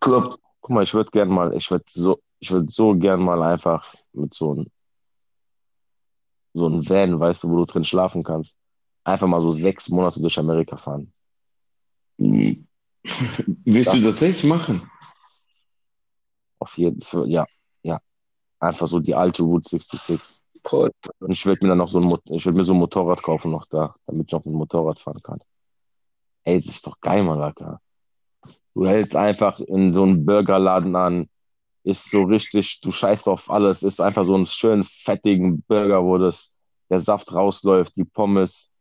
Kloppt. 0.00 0.40
Guck 0.60 0.70
mal, 0.70 0.82
ich 0.82 0.94
würde 0.94 1.10
gern 1.10 1.28
mal, 1.28 1.54
ich 1.54 1.70
würde 1.70 1.84
so, 1.88 2.20
ich 2.38 2.50
würde 2.50 2.70
so 2.70 2.94
gern 2.94 3.20
mal 3.20 3.42
einfach 3.42 3.94
mit 4.12 4.34
so 4.34 4.52
einem 4.52 4.70
so 6.56 6.66
einem 6.66 6.88
Van, 6.88 7.20
weißt 7.20 7.44
du, 7.44 7.50
wo 7.50 7.56
du 7.58 7.64
drin 7.66 7.84
schlafen 7.84 8.22
kannst, 8.24 8.58
einfach 9.04 9.26
mal 9.26 9.42
so 9.42 9.52
sechs 9.52 9.90
Monate 9.90 10.20
durch 10.20 10.38
Amerika 10.38 10.76
fahren. 10.76 11.12
Willst 13.64 13.92
du 13.92 14.00
das 14.00 14.22
echt 14.22 14.44
machen? 14.44 14.80
Auf 16.58 16.78
jeden 16.78 17.02
Fall, 17.02 17.28
ja. 17.30 17.46
Einfach 18.60 18.88
so 18.88 19.00
die 19.00 19.14
alte 19.14 19.42
Route 19.42 19.68
66. 19.68 20.42
Toll. 20.62 20.90
Und 21.20 21.32
ich 21.32 21.46
würde 21.46 21.64
mir 21.64 21.70
dann 21.70 21.78
noch 21.78 21.88
so 21.88 22.00
ein, 22.00 22.18
ich 22.30 22.44
würde 22.44 22.56
mir 22.58 22.64
so 22.64 22.72
ein 22.72 22.78
Motorrad 22.78 23.22
kaufen 23.22 23.52
noch 23.52 23.66
da, 23.66 23.94
damit 24.06 24.32
ich 24.32 24.38
mit 24.38 24.46
dem 24.46 24.52
Motorrad 24.54 24.98
fahren 24.98 25.22
kann. 25.22 25.40
Ey, 26.44 26.60
das 26.60 26.76
ist 26.76 26.86
doch 26.86 27.00
geil, 27.00 27.22
Malaka. 27.22 27.80
Du 28.74 28.86
hältst 28.86 29.16
einfach 29.16 29.60
in 29.60 29.94
so 29.94 30.02
einen 30.02 30.26
Burgerladen 30.26 30.96
an, 30.96 31.28
ist 31.84 32.10
so 32.10 32.24
richtig, 32.24 32.80
du 32.80 32.90
scheißt 32.90 33.28
auf 33.28 33.48
alles, 33.48 33.82
ist 33.82 34.00
einfach 34.00 34.24
so 34.24 34.34
einen 34.34 34.46
schönen 34.46 34.84
fettigen 34.84 35.62
Burger, 35.62 36.04
wo 36.04 36.18
das, 36.18 36.54
der 36.90 36.98
Saft 36.98 37.32
rausläuft, 37.32 37.96
die 37.96 38.04
Pommes, 38.04 38.72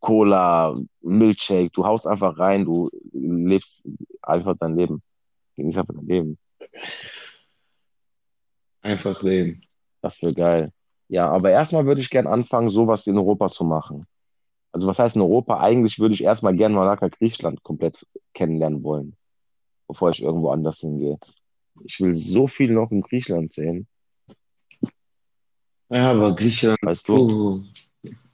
Cola, 0.00 0.76
Milkshake, 1.00 1.70
du 1.72 1.84
haust 1.84 2.06
einfach 2.06 2.38
rein, 2.38 2.64
du 2.64 2.88
lebst 3.12 3.88
einfach 4.22 4.54
dein 4.58 4.76
Leben. 4.76 5.02
Genießt 5.56 5.78
einfach 5.78 5.94
dein 5.94 6.06
Leben. 6.06 6.38
Einfach 8.84 9.22
leben. 9.22 9.62
Das 10.02 10.22
wäre 10.22 10.34
geil. 10.34 10.72
Ja, 11.08 11.30
aber 11.30 11.50
erstmal 11.50 11.86
würde 11.86 12.02
ich 12.02 12.10
gern 12.10 12.26
anfangen, 12.26 12.70
sowas 12.70 13.06
in 13.06 13.18
Europa 13.18 13.50
zu 13.50 13.64
machen. 13.64 14.06
Also 14.72 14.86
was 14.86 14.98
heißt 14.98 15.16
in 15.16 15.22
Europa? 15.22 15.60
Eigentlich 15.60 15.98
würde 15.98 16.14
ich 16.14 16.24
erstmal 16.24 16.54
gern 16.54 16.74
Malaka 16.74 17.08
Griechenland 17.08 17.62
komplett 17.62 18.06
kennenlernen 18.34 18.82
wollen, 18.82 19.16
bevor 19.88 20.10
ich 20.10 20.22
irgendwo 20.22 20.50
anders 20.50 20.80
hingehe. 20.80 21.18
Ich 21.84 22.00
will 22.00 22.14
so 22.14 22.46
viel 22.46 22.72
noch 22.72 22.90
in 22.90 23.02
Griechenland 23.02 23.52
sehen, 23.52 23.88
Ja, 25.90 26.10
aber 26.10 26.34
Griechenland 26.34 26.80
weißt 26.82 27.08
du? 27.08 27.16
oh, 27.16 27.62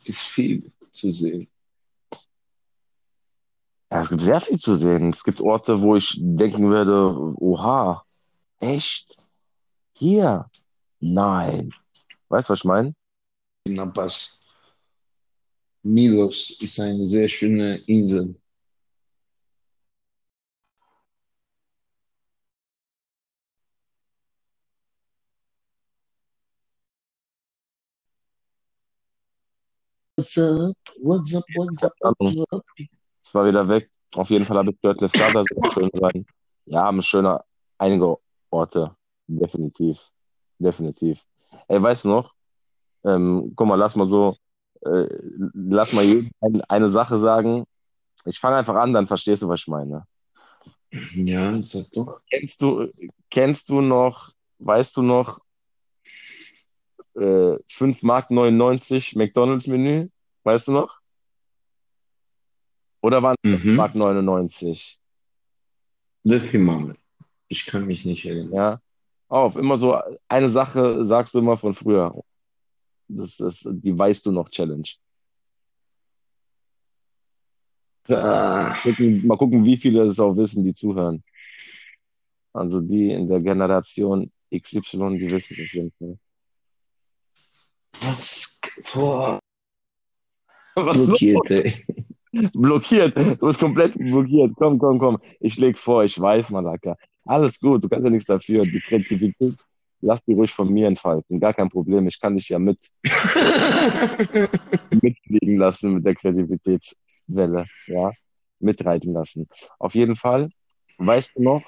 ist 0.04 0.21
viel 0.21 0.73
zu 0.92 1.12
sehen. 1.12 1.49
Ja, 3.92 4.02
es 4.02 4.09
gibt 4.09 4.23
sehr 4.23 4.40
viel 4.40 4.59
zu 4.59 4.75
sehen. 4.75 5.11
Es 5.11 5.25
gibt 5.25 5.40
Orte, 5.40 5.80
wo 5.83 5.97
ich 5.97 6.16
denken 6.21 6.71
werde, 6.71 7.14
oha, 7.38 8.04
echt? 8.61 9.20
Hier? 10.00 10.49
Nein. 11.00 11.75
Weißt 12.30 12.49
du, 12.49 12.52
was 12.52 12.61
ich 12.61 12.64
meine? 12.64 12.95
Napas. 13.69 14.40
Milos 15.83 16.57
ist 16.59 16.80
eine 16.80 17.07
sehr 17.07 17.28
schöne 17.28 17.76
Insel. 17.87 18.35
What's 30.16 30.38
up? 30.38 30.76
What's 31.02 31.35
up? 31.35 31.45
What's 31.57 31.83
up? 31.85 31.92
What's 32.19 32.52
up? 32.52 32.64
Es 33.23 33.35
war 33.35 33.47
wieder 33.47 33.69
weg. 33.69 33.90
Auf 34.14 34.30
jeden 34.30 34.47
Fall 34.47 34.57
habe 34.57 34.71
ich 34.71 34.80
gehört, 34.80 35.02
Lefkada 35.02 35.45
soll 35.45 35.73
schön 35.75 35.90
sein. 35.92 36.25
Ja, 36.64 36.85
haben 36.85 37.02
schöne, 37.02 37.45
einige 37.76 38.16
Orte. 38.49 38.97
Definitiv. 39.39 40.11
Definitiv. 40.59 41.25
Ey, 41.69 41.81
weißt 41.83 42.05
du 42.05 42.09
noch? 42.09 42.35
Ähm, 43.05 43.53
guck 43.55 43.67
mal, 43.69 43.77
lass 43.77 43.97
mal 43.97 44.05
so, 44.05 44.35
äh, 44.83 45.07
lass 45.55 45.93
mal 45.93 46.05
jedem 46.05 46.31
ein, 46.41 46.61
eine 46.63 46.89
Sache 46.89 47.19
sagen. 47.19 47.65
Ich 48.25 48.39
fange 48.41 48.57
einfach 48.57 48.75
an, 48.75 48.93
dann 48.93 49.07
verstehst 49.07 49.43
du, 49.43 49.49
was 49.49 49.61
ich 49.61 49.69
meine. 49.69 50.05
Ja, 51.15 51.63
sag 51.63 51.91
doch. 51.93 52.21
Kennst 52.31 52.61
du, 52.61 52.89
kennst 53.31 53.69
du 53.69 53.81
noch, 53.81 54.33
weißt 54.59 54.97
du 54.97 55.03
noch, 55.03 55.41
äh, 57.15 57.57
5 57.69 58.03
Mark 58.03 58.31
99 58.31 59.15
McDonalds-Menü? 59.17 60.09
Weißt 60.43 60.69
du 60.69 60.73
noch? 60.73 60.99
Oder 63.01 63.23
waren 63.23 63.37
es 63.43 63.51
5 63.51 63.65
Mhm. 63.65 63.77
Mark 63.77 63.95
99? 63.95 65.01
Letzte 66.25 66.59
Mal. 66.59 66.97
Ich 67.49 67.65
kann 67.67 67.87
mich 67.87 68.05
nicht 68.05 68.27
erinnern. 68.27 68.53
Ja. 68.53 68.81
Auf, 69.31 69.55
immer 69.55 69.77
so 69.77 69.97
eine 70.29 70.51
Sache 70.51 71.05
sagst 71.05 71.35
du 71.35 71.39
immer 71.39 71.57
von 71.57 71.73
früher. 71.73 72.13
Das 73.07 73.39
ist 73.39 73.69
die 73.71 73.97
weißt 73.97 74.27
du 74.27 74.33
noch 74.33 74.49
Challenge. 74.49 74.89
Ah, 78.09 78.75
mal 79.23 79.39
gucken, 79.39 79.65
wie 79.65 79.77
viele 79.77 80.03
es 80.03 80.19
auch 80.19 80.37
wissen, 80.37 80.65
die 80.65 80.75
zuhören. 80.75 81.23
Also 82.53 82.81
die 82.81 83.13
in 83.13 83.29
der 83.29 83.41
Generation 83.41 84.33
XY, 84.53 85.19
die 85.19 85.31
wissen 85.31 85.57
das 85.57 85.73
jeden 85.73 85.93
Fall. 85.93 86.19
was? 88.01 88.61
Boah, 88.93 89.39
Was 90.75 91.07
blockiert, 91.07 91.51
ey. 91.51 91.75
Blockiert. 92.53 93.17
Du 93.17 93.47
bist 93.47 93.61
komplett 93.61 93.95
blockiert. 93.95 94.53
Komm, 94.57 94.79
komm, 94.79 94.99
komm. 94.99 95.19
Ich 95.39 95.57
leg 95.59 95.79
vor, 95.79 96.03
ich 96.05 96.19
weiß, 96.21 96.51
Malaka. 96.51 96.97
Alles 97.25 97.61
gut, 97.61 97.85
du 97.85 97.89
kannst 97.89 98.05
ja 98.05 98.11
nichts 98.11 98.27
dafür. 98.27 98.62
Die 98.62 98.81
Kreativität, 98.81 99.57
lass 100.00 100.25
die 100.25 100.35
ruhig 100.35 100.53
von 100.53 100.73
mir 100.73 100.87
entfalten. 100.87 101.41
Gar 101.41 101.55
kein 101.55 101.69
Problem. 101.69 102.07
Ich 102.07 102.21
kann 102.21 102.37
dich 102.37 102.49
ja 102.49 102.59
mit 102.59 102.79
mitfliegen 105.03 105.57
lassen 105.59 105.95
mit 105.95 106.07
der 106.07 106.15
Kreativitätswelle, 106.15 107.65
ja, 107.87 108.11
mitreiten 108.59 109.12
lassen. 109.12 109.49
Auf 109.79 109.95
jeden 109.95 110.17
Fall, 110.17 110.50
weißt 110.99 111.33
du 111.37 111.43
noch, 111.43 111.62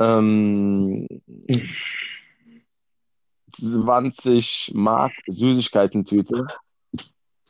ähm, 0.00 1.06
20 3.52 4.72
Mark 4.74 5.12
Süßigkeiten-Tüte. 5.26 6.46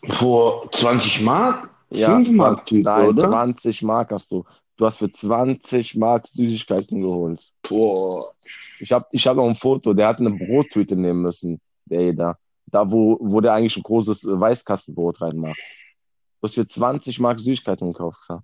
Vor 0.04 0.70
20 0.72 1.22
Mark? 1.22 1.70
Ja, 1.90 2.16
5 2.16 2.30
Mark 2.32 2.66
Tüte, 2.66 2.88
nein, 2.88 3.08
oder? 3.08 3.30
20 3.30 3.82
Mark 3.82 4.10
hast 4.10 4.32
du. 4.32 4.44
Du 4.80 4.86
hast 4.86 4.96
für 4.96 5.10
20 5.10 5.96
Mark 5.96 6.26
Süßigkeiten 6.26 7.02
geholt. 7.02 7.52
Boah. 7.68 8.32
Ich 8.78 8.90
habe 8.92 9.06
ich 9.12 9.26
hab 9.26 9.36
noch 9.36 9.46
ein 9.46 9.54
Foto, 9.54 9.92
der 9.92 10.08
hat 10.08 10.20
eine 10.20 10.30
Brottüte 10.30 10.96
nehmen 10.96 11.20
müssen, 11.20 11.60
der 11.84 12.00
Eder. 12.00 12.38
Da, 12.64 12.90
wo, 12.90 13.18
wo 13.20 13.42
der 13.42 13.52
eigentlich 13.52 13.76
ein 13.76 13.82
großes 13.82 14.26
Weißkastenbrot 14.26 15.20
reinmacht. 15.20 15.58
Du 15.58 16.44
hast 16.44 16.54
für 16.54 16.66
20 16.66 17.20
Mark 17.20 17.40
Süßigkeiten 17.40 17.92
gekauft. 17.92 18.24
Ja. 18.30 18.42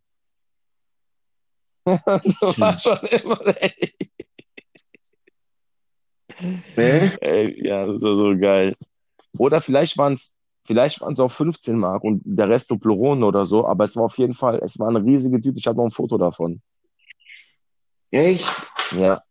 Das 1.86 2.60
war 2.60 2.78
schon 2.80 2.98
immer, 2.98 3.40
ey. 3.56 3.92
Hä? 6.74 7.12
Ey, 7.22 7.66
ja, 7.66 7.86
das 7.86 8.02
war 8.02 8.14
so 8.14 8.36
geil. 8.36 8.74
Oder 9.38 9.62
vielleicht 9.62 9.96
waren 9.96 10.12
es 10.12 10.35
vielleicht 10.66 11.00
waren's 11.00 11.20
auch 11.20 11.30
15 11.30 11.78
Mark 11.78 12.04
und 12.04 12.22
der 12.24 12.48
Rest 12.48 12.70
Duploron 12.70 13.22
oder 13.22 13.44
so, 13.44 13.66
aber 13.66 13.84
es 13.84 13.96
war 13.96 14.04
auf 14.04 14.18
jeden 14.18 14.34
Fall, 14.34 14.60
es 14.62 14.78
war 14.78 14.88
eine 14.88 15.02
riesige 15.02 15.40
Tüte. 15.40 15.58
Ich 15.58 15.66
habe 15.66 15.78
noch 15.78 15.84
ein 15.84 15.90
Foto 15.90 16.18
davon. 16.18 16.60
Echt? 18.10 18.44
Ja, 18.92 19.22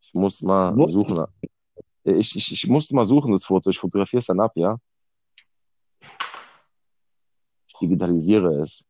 ich 0.00 0.14
muss 0.14 0.42
mal 0.42 0.76
Wo? 0.76 0.86
suchen. 0.86 1.24
Ich, 2.04 2.36
ich, 2.36 2.52
ich 2.52 2.68
musste 2.68 2.94
mal 2.94 3.06
suchen, 3.06 3.32
das 3.32 3.44
Foto. 3.44 3.70
Ich 3.70 3.78
fotografiere 3.78 4.18
es 4.20 4.26
dann 4.26 4.40
ab, 4.40 4.52
ja? 4.54 4.76
Ich 7.66 7.74
digitalisiere 7.80 8.62
es. 8.62 8.84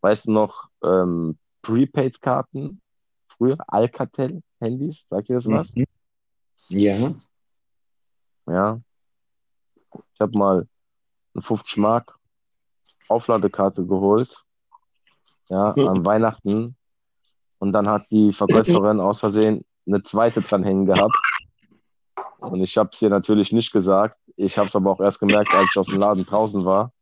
weißt 0.00 0.28
du 0.28 0.32
noch, 0.32 0.68
ähm, 0.82 1.38
Prepaid-Karten? 1.62 2.80
Früher 3.28 3.56
Alcatel-Handys, 3.66 5.06
sagt 5.08 5.28
ihr 5.28 5.36
das 5.36 5.46
was? 5.46 5.74
Mhm. 5.74 5.84
Ja. 6.68 7.14
Ja. 8.48 8.80
Ich 10.14 10.20
habe 10.20 10.38
mal 10.38 10.66
eine 11.34 11.42
50 11.42 11.76
Mark 11.78 12.18
Aufladekarte 13.08 13.86
geholt. 13.86 14.44
Ja, 15.48 15.70
an 15.72 16.04
Weihnachten. 16.04 16.76
Und 17.58 17.72
dann 17.72 17.88
hat 17.88 18.06
die 18.10 18.32
Verkäuferin 18.32 19.00
aus 19.00 19.20
Versehen 19.20 19.64
eine 19.86 20.02
zweite 20.02 20.40
dran 20.40 20.62
hängen 20.62 20.86
gehabt. 20.86 21.16
Und 22.38 22.60
ich 22.60 22.76
habe 22.76 22.90
es 22.92 23.02
ihr 23.02 23.10
natürlich 23.10 23.52
nicht 23.52 23.72
gesagt. 23.72 24.18
Ich 24.36 24.56
habe 24.58 24.68
es 24.68 24.76
aber 24.76 24.92
auch 24.92 25.00
erst 25.00 25.18
gemerkt, 25.18 25.52
als 25.54 25.70
ich 25.70 25.78
aus 25.78 25.88
dem 25.88 25.98
Laden 25.98 26.24
draußen 26.24 26.64
war. 26.64 26.92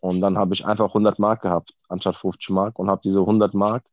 Und 0.00 0.20
dann 0.20 0.38
habe 0.38 0.54
ich 0.54 0.64
einfach 0.64 0.88
100 0.88 1.18
Mark 1.18 1.42
gehabt, 1.42 1.74
anstatt 1.88 2.16
50 2.16 2.50
Mark. 2.50 2.78
Und 2.78 2.88
habe 2.88 3.00
diese 3.04 3.20
100 3.20 3.52
Mark 3.54 3.84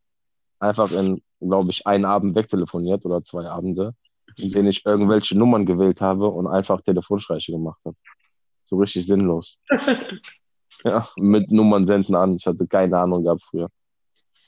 einfach 0.59 0.91
in, 0.91 1.21
glaube 1.39 1.71
ich, 1.71 1.85
einen 1.85 2.05
Abend 2.05 2.35
wegtelefoniert 2.35 3.05
oder 3.05 3.23
zwei 3.23 3.49
Abende, 3.49 3.93
in 4.39 4.51
denen 4.51 4.67
ich 4.69 4.85
irgendwelche 4.85 5.37
Nummern 5.37 5.65
gewählt 5.65 6.01
habe 6.01 6.27
und 6.27 6.47
einfach 6.47 6.81
Telefonstreiche 6.81 7.51
gemacht 7.51 7.79
habe. 7.85 7.95
So 8.65 8.77
richtig 8.77 9.05
sinnlos. 9.05 9.59
Ja, 10.85 11.07
mit 11.15 11.49
Nummern 11.49 11.87
senden 11.87 12.13
an. 12.13 12.35
Ich 12.35 12.45
hatte 12.45 12.67
keine 12.67 12.97
Ahnung 12.99 13.23
gehabt 13.23 13.41
früher. 13.43 13.69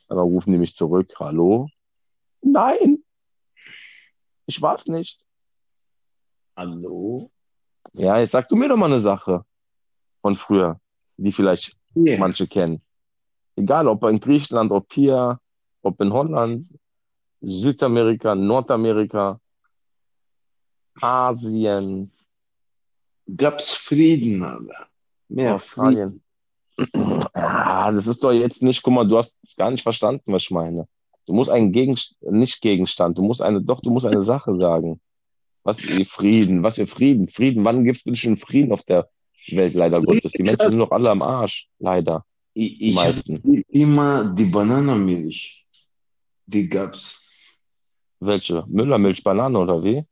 Aber 0.10 0.24
rufen 0.24 0.52
die 0.52 0.58
mich 0.58 0.76
zurück. 0.76 1.14
Hallo? 1.18 1.70
Nein! 2.42 3.04
Ich 4.46 4.62
war's 4.62 4.86
nicht. 4.88 5.24
Hallo? 6.58 7.32
Ja, 7.94 8.20
jetzt 8.20 8.32
sag 8.32 8.50
du 8.50 8.58
mir 8.58 8.68
doch 8.68 8.76
mal 8.76 8.88
eine 8.88 9.00
Sache 9.00 9.46
von 10.22 10.36
früher, 10.36 10.80
die 11.16 11.32
vielleicht 11.32 11.78
Ja. 11.94 12.18
manche 12.18 12.48
kennen. 12.48 12.82
Egal, 13.56 13.88
ob 13.88 14.04
in 14.04 14.20
Griechenland, 14.20 14.72
ob 14.74 14.92
hier, 14.92 15.40
ob 15.84 16.02
in 16.02 16.12
Holland, 16.12 16.68
Südamerika, 17.40 18.36
Nordamerika, 18.36 19.40
Asien, 21.02 22.12
Gab's 23.36 23.74
Frieden, 23.74 24.44
Alter. 24.44 24.88
Mehr 25.30 25.60
Frieden. 25.60 26.22
Australien. 26.78 27.32
Ah, 27.34 27.92
das 27.92 28.06
ist 28.08 28.24
doch 28.24 28.32
jetzt 28.32 28.62
nicht, 28.62 28.84
guck 28.84 28.94
mal, 28.94 29.08
du 29.08 29.18
hast 29.18 29.36
es 29.44 29.56
gar 29.56 29.72
nicht 29.72 29.84
verstanden, 29.84 30.24
was 30.32 30.44
ich 30.44 30.52
meine. 30.52 30.88
Du 31.26 31.34
musst 31.34 31.50
einen 31.50 31.72
Gegenstand, 31.72 32.34
nicht 32.34 32.62
Gegenstand, 32.62 33.18
du 33.18 33.24
musst 33.24 33.42
eine, 33.42 33.62
doch, 33.62 33.82
du 33.82 33.90
musst 33.90 34.06
eine 34.06 34.22
Sache 34.22 34.56
sagen. 34.56 35.00
Was 35.64 35.82
für 35.82 36.06
Frieden, 36.06 36.62
was 36.62 36.76
für 36.76 36.86
Frieden, 36.86 37.28
Frieden, 37.30 37.64
wann 37.66 37.84
gibt's 37.84 38.04
bitte 38.04 38.18
schon 38.18 38.38
Frieden 38.38 38.72
auf 38.72 38.84
der 38.84 39.10
Welt, 39.52 39.74
leider 39.74 40.00
Gottes? 40.02 40.34
Die 40.34 40.44
Menschen 40.44 40.70
sind 40.70 40.80
doch 40.80 40.92
alle 40.92 41.10
am 41.10 41.24
Arsch, 41.24 41.68
leider, 41.80 42.24
Ich, 42.54 42.78
die 42.78 42.94
meisten. 42.94 43.38
immer 43.70 44.26
die 44.26 44.46
Bananenmilch. 44.46 45.66
Die 46.46 46.70
gab's. 46.70 47.24
Welche? 48.20 48.64
Müllermilch, 48.68 49.24
Banane 49.24 49.58
oder 49.58 49.84
wie? 49.84 50.06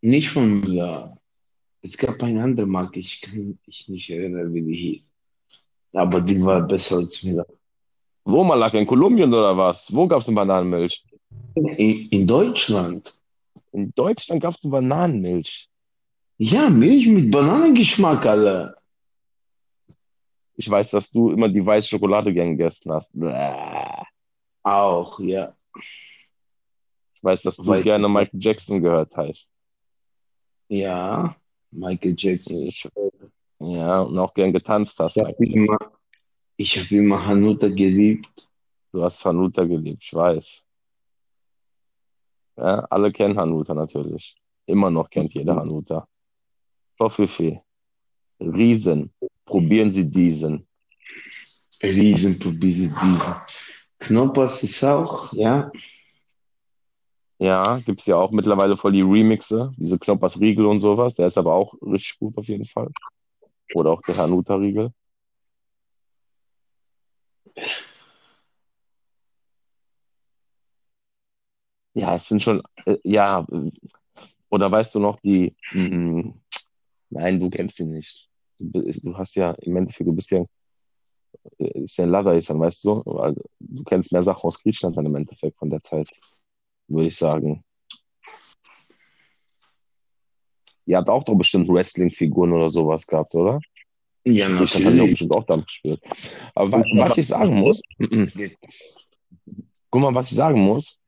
Nicht 0.00 0.30
von 0.30 0.60
Müller. 0.60 1.16
Es 1.82 1.96
gab 1.96 2.22
eine 2.22 2.42
andere 2.42 2.66
Marke, 2.66 3.00
ich 3.00 3.20
kann 3.20 3.58
mich 3.66 3.88
nicht 3.88 4.10
erinnern, 4.10 4.52
wie 4.52 4.62
die 4.62 4.74
hieß. 4.74 5.12
Aber 5.92 6.20
die 6.20 6.44
war 6.44 6.62
besser 6.62 6.96
als 6.96 7.22
Müller. 7.22 7.46
Wo, 8.24 8.44
Malaka, 8.44 8.78
in 8.78 8.86
Kolumbien 8.86 9.32
oder 9.32 9.56
was? 9.56 9.92
Wo 9.94 10.06
gab's 10.06 10.26
denn 10.26 10.34
Bananenmilch? 10.34 11.04
In, 11.54 12.08
in 12.10 12.26
Deutschland. 12.26 13.12
In 13.72 13.92
Deutschland 13.94 14.42
gab's 14.42 14.62
eine 14.62 14.72
Bananenmilch. 14.72 15.68
Ja, 16.36 16.68
Milch 16.68 17.06
mit 17.06 17.30
Bananengeschmack, 17.30 18.24
Alter. 18.26 18.76
Ich 20.56 20.68
weiß, 20.68 20.90
dass 20.90 21.10
du 21.10 21.30
immer 21.30 21.48
die 21.48 21.64
weiße 21.64 21.88
Schokolade 21.88 22.32
gern 22.32 22.56
gegessen 22.56 22.92
hast. 22.92 23.10
Bäh. 23.14 24.04
Auch, 24.62 25.18
ja. 25.20 25.54
Ich 25.74 27.22
weiß, 27.22 27.42
dass 27.42 27.56
du 27.56 27.62
Weiß- 27.64 27.82
gerne 27.82 28.08
Michael 28.08 28.40
Jackson 28.40 28.82
gehört 28.82 29.16
hast. 29.16 29.52
Ja, 30.68 31.34
Michael 31.70 32.14
Jackson. 32.16 32.62
Ich, 32.62 32.88
ja, 33.60 34.00
und 34.02 34.18
auch 34.18 34.34
gern 34.34 34.52
getanzt 34.52 34.98
hast. 34.98 35.16
Ich 35.16 35.24
habe 35.24 35.46
immer, 35.46 35.78
ich 36.56 36.78
hab 36.78 36.90
immer 36.90 37.26
Hanuta 37.26 37.68
geliebt. 37.68 38.48
Du 38.92 39.02
hast 39.02 39.24
Hanuta 39.24 39.64
geliebt, 39.64 40.02
ich 40.02 40.14
weiß. 40.14 40.64
Ja, 42.56 42.80
alle 42.90 43.12
kennen 43.12 43.38
Hanuta 43.38 43.74
natürlich. 43.74 44.36
Immer 44.66 44.90
noch 44.90 45.08
kennt 45.08 45.34
jeder 45.34 45.56
Hanuta. 45.56 46.06
Toffifee. 46.96 47.62
Riesen. 48.40 49.12
Probieren 49.44 49.90
Sie 49.92 50.08
diesen. 50.08 50.66
Riesen, 51.82 52.38
probiere 52.38 52.88
diesen. 52.88 53.34
Knoppers 53.98 54.62
ist 54.62 54.84
auch, 54.84 55.32
ja. 55.32 55.70
Ja, 57.40 57.78
gibt's 57.86 58.06
ja 58.06 58.16
auch 58.16 58.32
mittlerweile 58.32 58.76
voll 58.76 58.92
die 58.92 59.02
Remixe, 59.02 59.72
diese 59.76 59.98
Knoppers 59.98 60.40
Riegel 60.40 60.66
und 60.66 60.80
sowas. 60.80 61.14
Der 61.14 61.28
ist 61.28 61.38
aber 61.38 61.54
auch 61.54 61.74
richtig 61.82 62.18
gut 62.18 62.36
auf 62.36 62.46
jeden 62.48 62.64
Fall. 62.66 62.90
Oder 63.74 63.92
auch 63.92 64.02
der 64.02 64.16
Hanuta 64.16 64.56
Riegel. 64.56 64.92
Ja, 71.94 72.14
es 72.16 72.28
sind 72.28 72.42
schon, 72.42 72.62
äh, 72.86 72.96
ja, 73.04 73.46
oder 74.50 74.70
weißt 74.70 74.94
du 74.94 75.00
noch 75.00 75.20
die, 75.20 75.54
mm, 75.72 76.30
nein, 77.10 77.40
du 77.40 77.50
kennst 77.50 77.78
die 77.78 77.84
nicht. 77.84 78.28
Du, 78.58 78.82
du 78.82 79.16
hast 79.18 79.34
ja 79.36 79.52
im 79.62 79.76
Endeffekt, 79.76 80.14
bist 80.14 80.30
ja, 80.30 80.44
äh, 81.58 81.82
ist 81.82 81.96
ja 81.96 82.04
ein 82.04 82.10
Ladaisan, 82.10 82.60
weißt 82.60 82.84
du? 82.84 83.02
Also, 83.02 83.42
du 83.60 83.84
kennst 83.84 84.12
mehr 84.12 84.22
Sachen 84.22 84.46
aus 84.46 84.60
Griechenland 84.62 84.96
dann 84.96 85.06
im 85.06 85.14
Endeffekt 85.16 85.58
von 85.58 85.70
der 85.70 85.82
Zeit, 85.82 86.08
würde 86.88 87.08
ich 87.08 87.16
sagen. 87.16 87.64
Ihr 90.86 90.96
habt 90.96 91.10
auch 91.10 91.22
doch 91.24 91.34
bestimmt 91.34 91.68
Wrestling-Figuren 91.68 92.52
oder 92.52 92.70
sowas 92.70 93.06
gehabt, 93.06 93.34
oder? 93.34 93.60
Ja, 94.24 94.48
Das 94.48 94.74
hat 94.74 94.80
ja 94.80 94.88
auch 94.88 94.92
natürlich. 94.92 95.10
bestimmt 95.10 95.34
auch 95.34 95.44
damit 95.44 95.66
gespielt. 95.66 96.00
Aber 96.54 96.72
wa 96.72 96.82
was 96.94 97.18
ich 97.18 97.26
sagen 97.26 97.56
muss, 97.56 97.82
guck 99.90 100.02
mal, 100.02 100.14
was 100.14 100.30
ich 100.30 100.36
sagen 100.36 100.60
muss, 100.60 100.98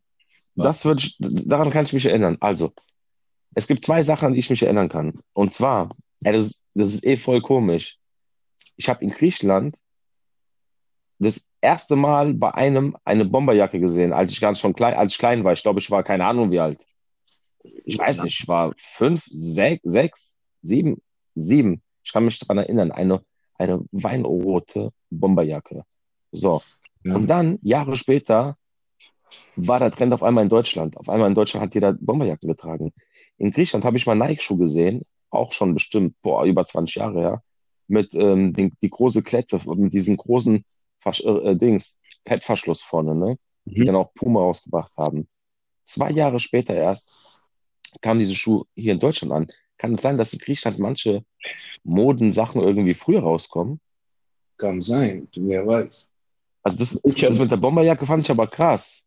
das 0.54 0.84
wird, 0.84 1.16
daran 1.18 1.70
kann 1.70 1.84
ich 1.84 1.92
mich 1.92 2.04
erinnern. 2.04 2.36
Also, 2.40 2.72
es 3.54 3.66
gibt 3.66 3.84
zwei 3.84 4.02
Sachen, 4.02 4.26
an 4.26 4.32
die 4.34 4.40
ich 4.40 4.50
mich 4.50 4.62
erinnern 4.62 4.88
kann. 4.88 5.20
Und 5.32 5.50
zwar, 5.50 5.96
ey, 6.22 6.32
das, 6.32 6.64
das 6.74 6.92
ist 6.92 7.06
eh 7.06 7.16
voll 7.16 7.40
komisch. 7.40 7.98
Ich 8.76 8.88
habe 8.88 9.04
in 9.04 9.10
Griechenland 9.10 9.76
das 11.20 11.48
erste 11.60 11.96
Mal 11.96 12.32
bei 12.34 12.52
einem 12.54 12.96
eine 13.04 13.26
Bomberjacke 13.26 13.78
gesehen, 13.78 14.12
als 14.12 14.32
ich 14.32 14.40
ganz 14.40 14.58
schon 14.58 14.72
klein, 14.72 14.94
als 14.94 15.12
ich 15.12 15.18
klein 15.18 15.44
war. 15.44 15.52
Ich 15.52 15.62
glaube, 15.62 15.78
ich 15.78 15.90
war 15.90 16.02
keine 16.02 16.24
Ahnung 16.24 16.50
wie 16.50 16.58
alt. 16.58 16.86
Ich 17.84 17.98
weiß 17.98 18.22
nicht, 18.22 18.40
ich 18.40 18.48
war 18.48 18.72
fünf, 18.76 19.26
sechs, 19.30 19.82
sechs, 19.84 20.38
sieben, 20.62 21.02
sieben. 21.34 21.82
Ich 22.02 22.12
kann 22.12 22.24
mich 22.24 22.38
daran 22.38 22.56
erinnern, 22.56 22.90
eine, 22.90 23.22
eine 23.56 23.84
weinrote 23.92 24.92
Bomberjacke. 25.10 25.84
So. 26.32 26.62
Ja. 27.04 27.16
Und 27.16 27.26
dann, 27.26 27.58
Jahre 27.62 27.96
später, 27.96 28.56
war 29.56 29.78
der 29.78 29.90
Trend 29.90 30.14
auf 30.14 30.22
einmal 30.22 30.44
in 30.44 30.48
Deutschland. 30.48 30.96
Auf 30.96 31.10
einmal 31.10 31.28
in 31.28 31.34
Deutschland 31.34 31.66
hat 31.66 31.74
jeder 31.74 31.92
Bomberjacken 31.92 32.48
getragen. 32.48 32.94
In 33.36 33.50
Griechenland 33.50 33.84
habe 33.84 33.98
ich 33.98 34.06
mal 34.06 34.14
Nike-Schuh 34.14 34.56
gesehen, 34.56 35.02
auch 35.28 35.52
schon 35.52 35.74
bestimmt, 35.74 36.16
boah, 36.22 36.44
über 36.44 36.64
20 36.64 36.94
Jahre 36.96 37.20
her, 37.20 37.42
mit 37.88 38.14
ähm, 38.14 38.54
den, 38.54 38.72
die 38.82 38.90
große 38.90 39.22
Klette, 39.22 39.60
mit 39.76 39.92
diesen 39.92 40.16
großen 40.16 40.64
Versch 41.00 41.20
äh, 41.24 41.56
Dings, 41.56 41.98
Klettverschluss 42.24 42.82
vorne, 42.82 43.14
ne? 43.14 43.38
Die 43.64 43.80
Mhm. 43.82 43.86
dann 43.86 43.96
auch 43.96 44.12
Puma 44.14 44.40
rausgebracht 44.40 44.92
haben. 44.96 45.28
Zwei 45.84 46.10
Jahre 46.10 46.38
später 46.38 46.74
erst 46.74 47.10
kam 48.00 48.18
diese 48.18 48.34
Schuh 48.34 48.64
hier 48.74 48.92
in 48.92 49.00
Deutschland 49.00 49.32
an. 49.32 49.52
Kann 49.78 49.94
es 49.94 50.02
sein, 50.02 50.16
dass 50.18 50.32
in 50.32 50.38
Griechenland 50.38 50.78
manche 50.78 51.24
Modensachen 51.84 52.60
irgendwie 52.62 52.94
früher 52.94 53.20
rauskommen? 53.20 53.80
Kann 54.58 54.80
sein, 54.82 55.26
wer 55.36 55.66
weiß. 55.66 56.08
Also 56.62 56.78
das, 56.78 57.00
Ich 57.04 57.20
das 57.22 57.38
mit 57.38 57.50
der 57.50 57.56
Bomberjacke 57.56 58.04
fand 58.06 58.24
ich 58.24 58.30
aber 58.30 58.46
krass. 58.46 59.06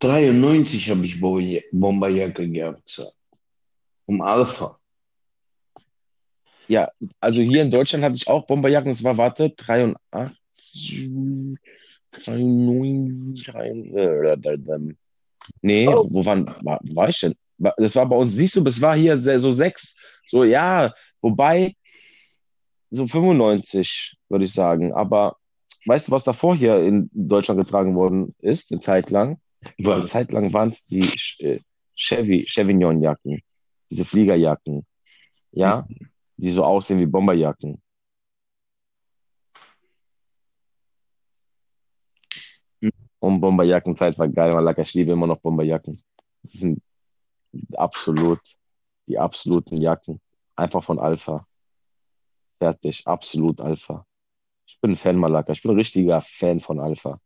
93 0.00 0.90
habe 0.90 1.04
ich 1.04 1.20
Bo- 1.20 1.40
Bomberjacke 1.72 2.48
gehabt. 2.48 3.02
Um 4.06 4.20
Alpha. 4.22 4.78
Ja, 6.68 6.90
also 7.20 7.40
hier 7.40 7.62
in 7.62 7.70
Deutschland 7.70 8.04
hatte 8.04 8.16
ich 8.16 8.28
auch 8.28 8.46
Bomberjacken. 8.46 8.90
Es 8.90 9.02
war, 9.04 9.16
warte, 9.18 9.50
83, 9.50 10.39
93, 12.12 13.44
93, 13.44 13.48
äh, 13.96 14.78
nee, 15.62 15.88
Oh. 15.88 16.06
wo 16.10 16.24
waren, 16.24 16.46
war, 16.62 16.80
war 16.82 17.08
ich 17.08 17.20
denn? 17.20 17.34
Das 17.58 17.94
war 17.96 18.08
bei 18.08 18.16
uns, 18.16 18.34
siehst 18.34 18.56
du, 18.56 18.64
es 18.64 18.80
war 18.80 18.96
hier 18.96 19.18
so 19.18 19.52
sechs, 19.52 19.98
so 20.26 20.44
ja, 20.44 20.94
wobei 21.20 21.74
so 22.90 23.06
95, 23.06 24.16
würde 24.28 24.44
ich 24.44 24.52
sagen. 24.52 24.92
Aber 24.94 25.36
weißt 25.86 26.08
du, 26.08 26.12
was 26.12 26.24
davor 26.24 26.56
hier 26.56 26.78
in 26.80 27.10
Deutschland 27.12 27.60
getragen 27.60 27.94
worden 27.94 28.34
ist, 28.40 28.72
eine 28.72 28.80
Zeit 28.80 29.10
lang? 29.10 29.38
Eine 29.78 29.88
Was? 29.88 30.10
Zeit 30.10 30.32
lang 30.32 30.52
waren 30.52 30.70
es 30.70 30.86
die 30.86 31.06
äh, 31.44 31.60
Chevy, 31.94 32.46
Chevignon-Jacken, 32.48 33.42
diese 33.90 34.04
Fliegerjacken, 34.06 34.86
ja, 35.52 35.86
die 36.38 36.50
so 36.50 36.64
aussehen 36.64 36.98
wie 36.98 37.06
Bomberjacken. 37.06 37.80
Und 43.20 43.40
Bomberjackenzeit 43.40 44.18
war 44.18 44.28
geil, 44.28 44.52
Malaka. 44.52 44.82
Ich 44.82 44.94
liebe 44.94 45.12
immer 45.12 45.26
noch 45.26 45.40
Bomberjacken. 45.40 46.02
Das 46.42 46.52
sind 46.52 46.82
absolut 47.74 48.40
die 49.06 49.18
absoluten 49.18 49.76
Jacken. 49.76 50.20
Einfach 50.56 50.82
von 50.82 50.98
Alpha. 50.98 51.46
Fertig. 52.58 53.06
Absolut 53.06 53.60
Alpha. 53.60 54.06
Ich 54.66 54.80
bin 54.80 54.92
ein 54.92 54.96
Fan, 54.96 55.16
Malaka. 55.16 55.52
Ich 55.52 55.62
bin 55.62 55.72
ein 55.72 55.76
richtiger 55.76 56.20
Fan 56.22 56.60
von 56.60 56.80
Alpha. 56.80 57.20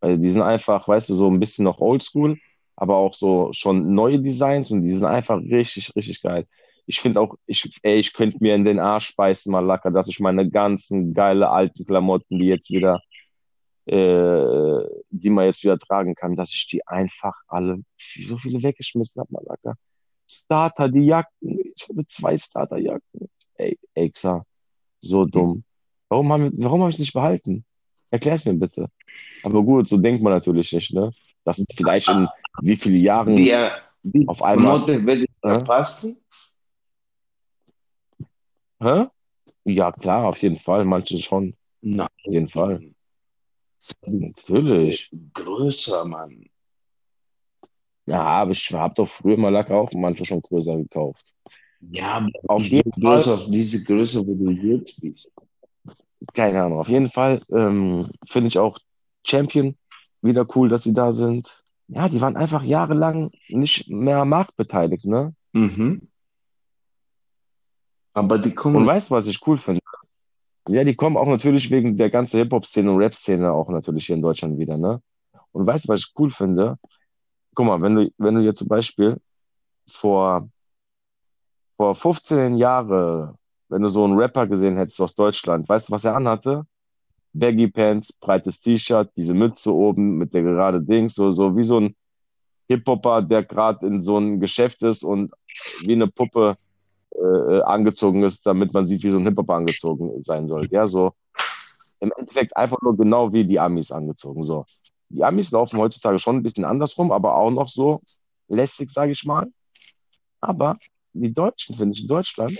Weil 0.00 0.18
die 0.18 0.30
sind 0.30 0.42
einfach, 0.42 0.86
weißt 0.88 1.10
du, 1.10 1.14
so 1.14 1.28
ein 1.28 1.40
bisschen 1.40 1.64
noch 1.64 1.80
oldschool, 1.80 2.38
aber 2.76 2.96
auch 2.96 3.14
so 3.14 3.52
schon 3.52 3.94
neue 3.94 4.20
Designs 4.20 4.70
und 4.70 4.82
die 4.82 4.92
sind 4.92 5.04
einfach 5.04 5.38
richtig, 5.38 5.94
richtig 5.94 6.22
geil. 6.22 6.46
Ich 6.86 7.00
finde 7.00 7.20
auch, 7.20 7.36
ich, 7.46 7.78
ey, 7.82 7.96
ich 7.96 8.12
könnte 8.14 8.38
mir 8.40 8.54
in 8.54 8.64
den 8.64 8.78
Arsch 8.78 9.14
beißen, 9.14 9.52
Malaka, 9.52 9.90
dass 9.90 10.08
ich 10.08 10.18
meine 10.20 10.48
ganzen 10.48 11.14
geile 11.14 11.50
alten 11.50 11.84
Klamotten, 11.84 12.38
die 12.38 12.46
jetzt 12.46 12.70
wieder, 12.70 13.02
äh, 13.86 14.84
die 15.10 15.30
man 15.30 15.46
jetzt 15.46 15.62
wieder 15.64 15.78
tragen 15.78 16.14
kann, 16.14 16.36
dass 16.36 16.54
ich 16.54 16.66
die 16.66 16.86
einfach 16.86 17.34
alle, 17.48 17.82
so 17.96 18.36
viele 18.36 18.62
weggeschmissen 18.62 19.20
habe, 19.20 19.32
Malaka. 19.32 19.74
Starter, 20.28 20.88
die 20.88 21.06
Jacken. 21.06 21.58
Ich 21.74 21.88
hatte 21.88 22.06
zwei 22.06 22.38
Starterjacken. 22.38 23.28
Ey, 23.54 23.78
Exa, 23.94 24.44
so 25.00 25.24
dumm. 25.24 25.64
Warum 26.08 26.32
habe 26.32 26.50
warum 26.54 26.82
hab 26.82 26.90
ich 26.90 26.96
es 26.96 27.00
nicht 27.00 27.12
behalten? 27.12 27.64
Erklär 28.10 28.34
es 28.34 28.44
mir 28.44 28.54
bitte. 28.54 28.88
Aber 29.42 29.62
gut, 29.62 29.88
so 29.88 29.96
denkt 29.96 30.22
man 30.22 30.32
natürlich 30.32 30.72
nicht, 30.72 30.92
ne? 30.92 31.10
Das 31.44 31.58
ist 31.58 31.72
vielleicht 31.76 32.08
in 32.08 32.28
wie 32.62 32.76
viele 32.76 32.98
Jahren 32.98 33.34
Die 33.36 33.54
auf 34.26 34.42
einmal. 34.42 34.88
Ich 34.88 35.04
Hä? 35.04 35.26
verpassen. 35.40 36.18
Hä? 38.80 39.06
Ja, 39.64 39.92
klar, 39.92 40.26
auf 40.26 40.40
jeden 40.42 40.56
Fall. 40.56 40.84
Manche 40.84 41.18
schon. 41.18 41.54
Nein. 41.80 42.06
Auf 42.06 42.32
jeden 42.32 42.48
Fall. 42.48 42.92
Natürlich. 44.06 45.10
Größer, 45.34 46.04
Mann. 46.04 46.44
Ja, 48.06 48.22
aber 48.22 48.50
ich 48.52 48.72
habe 48.72 48.94
doch 48.94 49.06
früher 49.08 49.36
mal 49.36 49.50
Lack 49.50 49.70
auch 49.70 49.92
manche 49.92 50.24
schon 50.24 50.42
größer 50.42 50.76
gekauft. 50.76 51.34
Ja, 51.80 52.26
Auf 52.48 52.64
jeden 52.64 52.92
Fall. 52.92 53.22
Größe, 53.22 53.34
auf 53.34 53.46
diese 53.50 53.84
Größe, 53.84 54.26
wo 54.26 54.34
du 54.34 54.50
jetzt 54.50 55.00
bist. 55.00 55.32
Keine 56.34 56.62
Ahnung. 56.62 56.80
Auf 56.80 56.88
jeden 56.88 57.08
Fall 57.10 57.40
ähm, 57.50 58.10
finde 58.26 58.48
ich 58.48 58.58
auch 58.58 58.78
Champion 59.24 59.76
wieder 60.22 60.46
cool, 60.54 60.68
dass 60.68 60.82
sie 60.82 60.92
da 60.92 61.12
sind. 61.12 61.64
Ja, 61.88 62.08
die 62.08 62.20
waren 62.20 62.36
einfach 62.36 62.62
jahrelang 62.62 63.30
nicht 63.48 63.88
mehr 63.88 64.24
marktbeteiligt, 64.24 65.06
ne? 65.06 65.34
Mhm. 65.52 66.08
Aber 68.12 68.38
die 68.38 68.50
Und 68.50 68.54
kommen. 68.56 68.86
weißt 68.86 69.10
du, 69.10 69.14
was 69.14 69.26
ich 69.26 69.44
cool 69.46 69.56
finde? 69.56 69.80
Ja, 70.68 70.84
die 70.84 70.94
kommen 70.94 71.16
auch 71.16 71.26
natürlich 71.26 71.70
wegen 71.70 71.96
der 71.96 72.10
ganzen 72.10 72.38
Hip-Hop-Szene 72.38 72.90
und 72.90 72.98
Rap-Szene 72.98 73.50
auch 73.52 73.68
natürlich 73.68 74.06
hier 74.06 74.16
in 74.16 74.22
Deutschland 74.22 74.58
wieder, 74.58 74.76
ne? 74.76 75.00
Und 75.52 75.66
weißt 75.66 75.86
du, 75.86 75.88
was 75.88 76.00
ich 76.00 76.12
cool 76.18 76.30
finde? 76.30 76.78
Guck 77.54 77.66
mal, 77.66 77.82
wenn 77.82 77.94
du, 77.96 78.10
wenn 78.18 78.34
du 78.34 78.42
jetzt 78.42 78.58
zum 78.58 78.68
Beispiel 78.68 79.16
vor, 79.86 80.48
vor 81.76 81.94
15 81.94 82.56
Jahren, 82.56 83.34
wenn 83.68 83.82
du 83.82 83.88
so 83.88 84.04
einen 84.04 84.18
Rapper 84.18 84.46
gesehen 84.46 84.76
hättest 84.76 85.00
aus 85.00 85.14
Deutschland, 85.14 85.68
weißt 85.68 85.88
du, 85.88 85.92
was 85.92 86.04
er 86.04 86.14
anhatte? 86.14 86.66
Baggy 87.32 87.68
Pants, 87.68 88.12
breites 88.12 88.60
T-Shirt, 88.60 89.10
diese 89.16 89.34
Mütze 89.34 89.74
oben 89.74 90.18
mit 90.18 90.34
der 90.34 90.42
gerade 90.42 90.82
Dings, 90.82 91.14
so, 91.14 91.30
so 91.32 91.56
wie 91.56 91.64
so 91.64 91.78
ein 91.78 91.96
Hip-Hopper, 92.68 93.22
der 93.22 93.44
gerade 93.44 93.86
in 93.86 94.00
so 94.00 94.16
einem 94.16 94.40
Geschäft 94.40 94.82
ist 94.82 95.02
und 95.02 95.32
wie 95.80 95.92
eine 95.92 96.08
Puppe 96.08 96.56
äh, 97.16 97.60
angezogen 97.62 98.22
ist, 98.22 98.46
damit 98.46 98.72
man 98.72 98.86
sieht, 98.86 99.02
wie 99.02 99.10
so 99.10 99.18
ein 99.18 99.24
Hip-Hopper 99.24 99.54
angezogen 99.54 100.20
sein 100.22 100.46
soll. 100.46 100.66
Ja, 100.70 100.86
so 100.86 101.12
im 102.00 102.12
Endeffekt 102.16 102.56
einfach 102.56 102.80
nur 102.82 102.96
genau 102.96 103.32
wie 103.32 103.44
die 103.44 103.60
Amis 103.60 103.92
angezogen. 103.92 104.44
So. 104.44 104.64
Die 105.10 105.24
Amis 105.24 105.50
laufen 105.50 105.78
heutzutage 105.78 106.18
schon 106.18 106.36
ein 106.36 106.42
bisschen 106.42 106.64
andersrum, 106.64 107.12
aber 107.12 107.36
auch 107.36 107.50
noch 107.50 107.68
so 107.68 108.00
lässig, 108.48 108.90
sage 108.90 109.12
ich 109.12 109.24
mal. 109.24 109.46
Aber 110.40 110.76
die 111.12 111.32
Deutschen, 111.32 111.74
finde 111.74 111.94
ich, 111.94 112.02
in 112.02 112.08
Deutschland, 112.08 112.52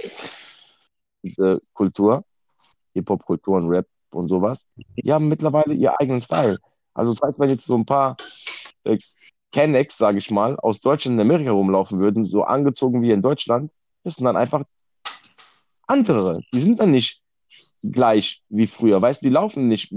diese 1.23 1.63
Kultur, 1.73 2.25
Hip-Hop-Kultur 2.95 3.57
und 3.57 3.69
Rap 3.69 3.87
und 4.11 4.29
sowas, 4.29 4.67
die 4.97 5.13
haben 5.13 5.29
mittlerweile 5.29 5.75
ihren 5.75 5.95
eigenen 5.97 6.21
Style. 6.21 6.59
Also 6.93 7.13
das 7.13 7.23
heißt, 7.23 7.41
wenn 7.41 7.49
jetzt 7.49 7.67
so 7.67 7.77
ein 7.77 7.87
paar 7.87 8.17
äh, 8.85 8.99
Kennex, 9.53 9.97
sage 9.97 10.19
ich 10.19 10.31
mal, 10.31 10.57
aus 10.57 10.81
Deutschland 10.81 11.15
in 11.15 11.21
Amerika 11.21 11.51
rumlaufen 11.53 11.99
würden, 11.99 12.25
so 12.25 12.43
angezogen 12.43 13.03
wie 13.03 13.11
in 13.11 13.23
Deutschland, 13.23 13.71
das 14.03 14.17
sind 14.17 14.25
dann 14.25 14.37
einfach 14.37 14.65
andere. 15.87 16.41
Die 16.53 16.61
sind 16.61 16.81
dann 16.81 16.93
nicht 16.93 17.23
gleich 17.83 18.43
wie 18.49 18.67
früher. 18.67 19.01
Weißt 19.01 19.23
du, 19.23 19.27
die 19.27 19.33
laufen 19.33 19.69
nicht 19.69 19.95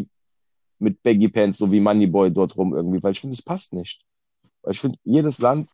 mit 0.79 1.01
Baggy 1.03 1.29
Pants, 1.29 1.57
so 1.57 1.71
wie 1.71 1.79
Moneyboy 1.79 2.31
dort 2.31 2.57
rum 2.57 2.75
irgendwie, 2.75 3.01
weil 3.03 3.11
ich 3.11 3.21
finde, 3.21 3.35
es 3.35 3.41
passt 3.41 3.73
nicht. 3.73 4.01
Weil 4.61 4.73
ich 4.73 4.79
finde, 4.79 4.97
jedes 5.03 5.39
Land, 5.39 5.69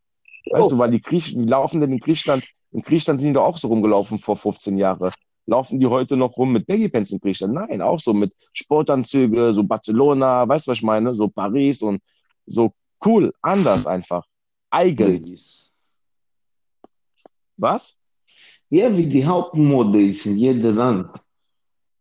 weißt 0.52 0.72
du, 0.72 0.78
weil 0.78 0.92
die 0.92 1.02
Griechen, 1.02 1.44
die 1.44 1.50
laufen 1.50 1.82
denn 1.82 1.92
in 1.92 2.00
Griechenland, 2.00 2.46
in 2.72 2.82
Griechenland 2.82 3.20
sind 3.20 3.30
die 3.30 3.34
doch 3.34 3.46
auch 3.46 3.58
so 3.58 3.68
rumgelaufen 3.68 4.20
vor 4.20 4.38
15 4.38 4.78
Jahren. 4.78 5.12
Laufen 5.46 5.80
die 5.80 5.88
heute 5.88 6.15
noch 6.15 6.38
rum 6.38 6.52
mit 6.52 6.68
Baggy 6.68 6.89
Pants 6.89 7.12
in 7.12 7.20
Griechenland? 7.20 7.70
Nein, 7.70 7.82
auch 7.82 8.00
so 8.00 8.13
mit 8.13 8.34
Sportanzüge, 8.54 9.54
so 9.54 9.63
Barcelona, 9.63 10.48
weißt 10.48 10.68
du, 10.68 10.72
was 10.72 10.78
ich 10.78 10.84
meine? 10.84 11.15
So 11.15 11.28
Paris 11.28 11.82
und 11.82 12.02
so 12.46 12.74
cool, 13.04 13.34
anders 13.42 13.88
einfach. 13.88 14.26
Eigen. 14.70 15.36
Was? 17.58 17.98
Ja, 18.69 18.95
wie 18.95 19.08
die 19.08 19.25
Hauptmode 19.25 20.01
ist 20.01 20.25
in 20.25 20.38
jedem 20.38 20.75
Land. 20.75 21.10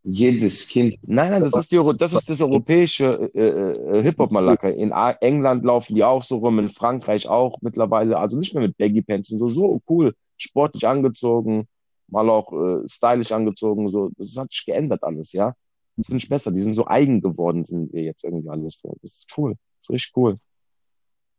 Jedes 0.03 0.67
Kind. 0.67 0.97
Nein, 1.01 1.31
nein, 1.31 1.41
das 1.41 1.53
ist, 1.53 1.71
die, 1.71 1.97
das, 1.97 2.13
ist 2.13 2.29
das 2.29 2.41
europäische 2.41 3.29
äh, 3.33 3.97
äh, 3.97 4.01
Hip-Hop-Malaka. 4.01 4.69
In 4.69 4.91
England 4.91 5.65
laufen 5.65 5.95
die 5.95 6.03
auch 6.03 6.23
so 6.23 6.37
rum, 6.37 6.59
in 6.59 6.69
Frankreich 6.69 7.27
auch 7.27 7.57
mittlerweile. 7.61 8.17
Also 8.17 8.37
nicht 8.37 8.53
mehr 8.53 8.63
mit 8.63 8.77
Baggy 8.77 9.01
Pants, 9.01 9.31
und 9.31 9.39
so, 9.39 9.49
so 9.49 9.81
cool, 9.89 10.15
sportlich 10.37 10.87
angezogen, 10.87 11.67
mal 12.07 12.29
auch 12.29 12.53
äh, 12.53 12.87
stylisch 12.87 13.31
angezogen. 13.31 13.89
So. 13.89 14.11
Das 14.17 14.37
hat 14.37 14.51
sich 14.51 14.65
geändert 14.65 15.03
alles, 15.03 15.33
ja. 15.33 15.53
Das 15.97 16.05
finde 16.05 16.23
ich 16.23 16.29
besser. 16.29 16.51
Die 16.51 16.61
sind 16.61 16.73
so 16.73 16.87
eigen 16.87 17.21
geworden, 17.21 17.63
sind 17.63 17.91
wir 17.91 18.03
jetzt 18.03 18.23
irgendwie 18.23 18.49
alles 18.49 18.79
so. 18.79 18.95
Das 19.01 19.17
ist 19.17 19.27
cool. 19.37 19.55
Das 19.79 19.89
ist 19.89 19.91
richtig 19.91 20.15
cool. 20.15 20.37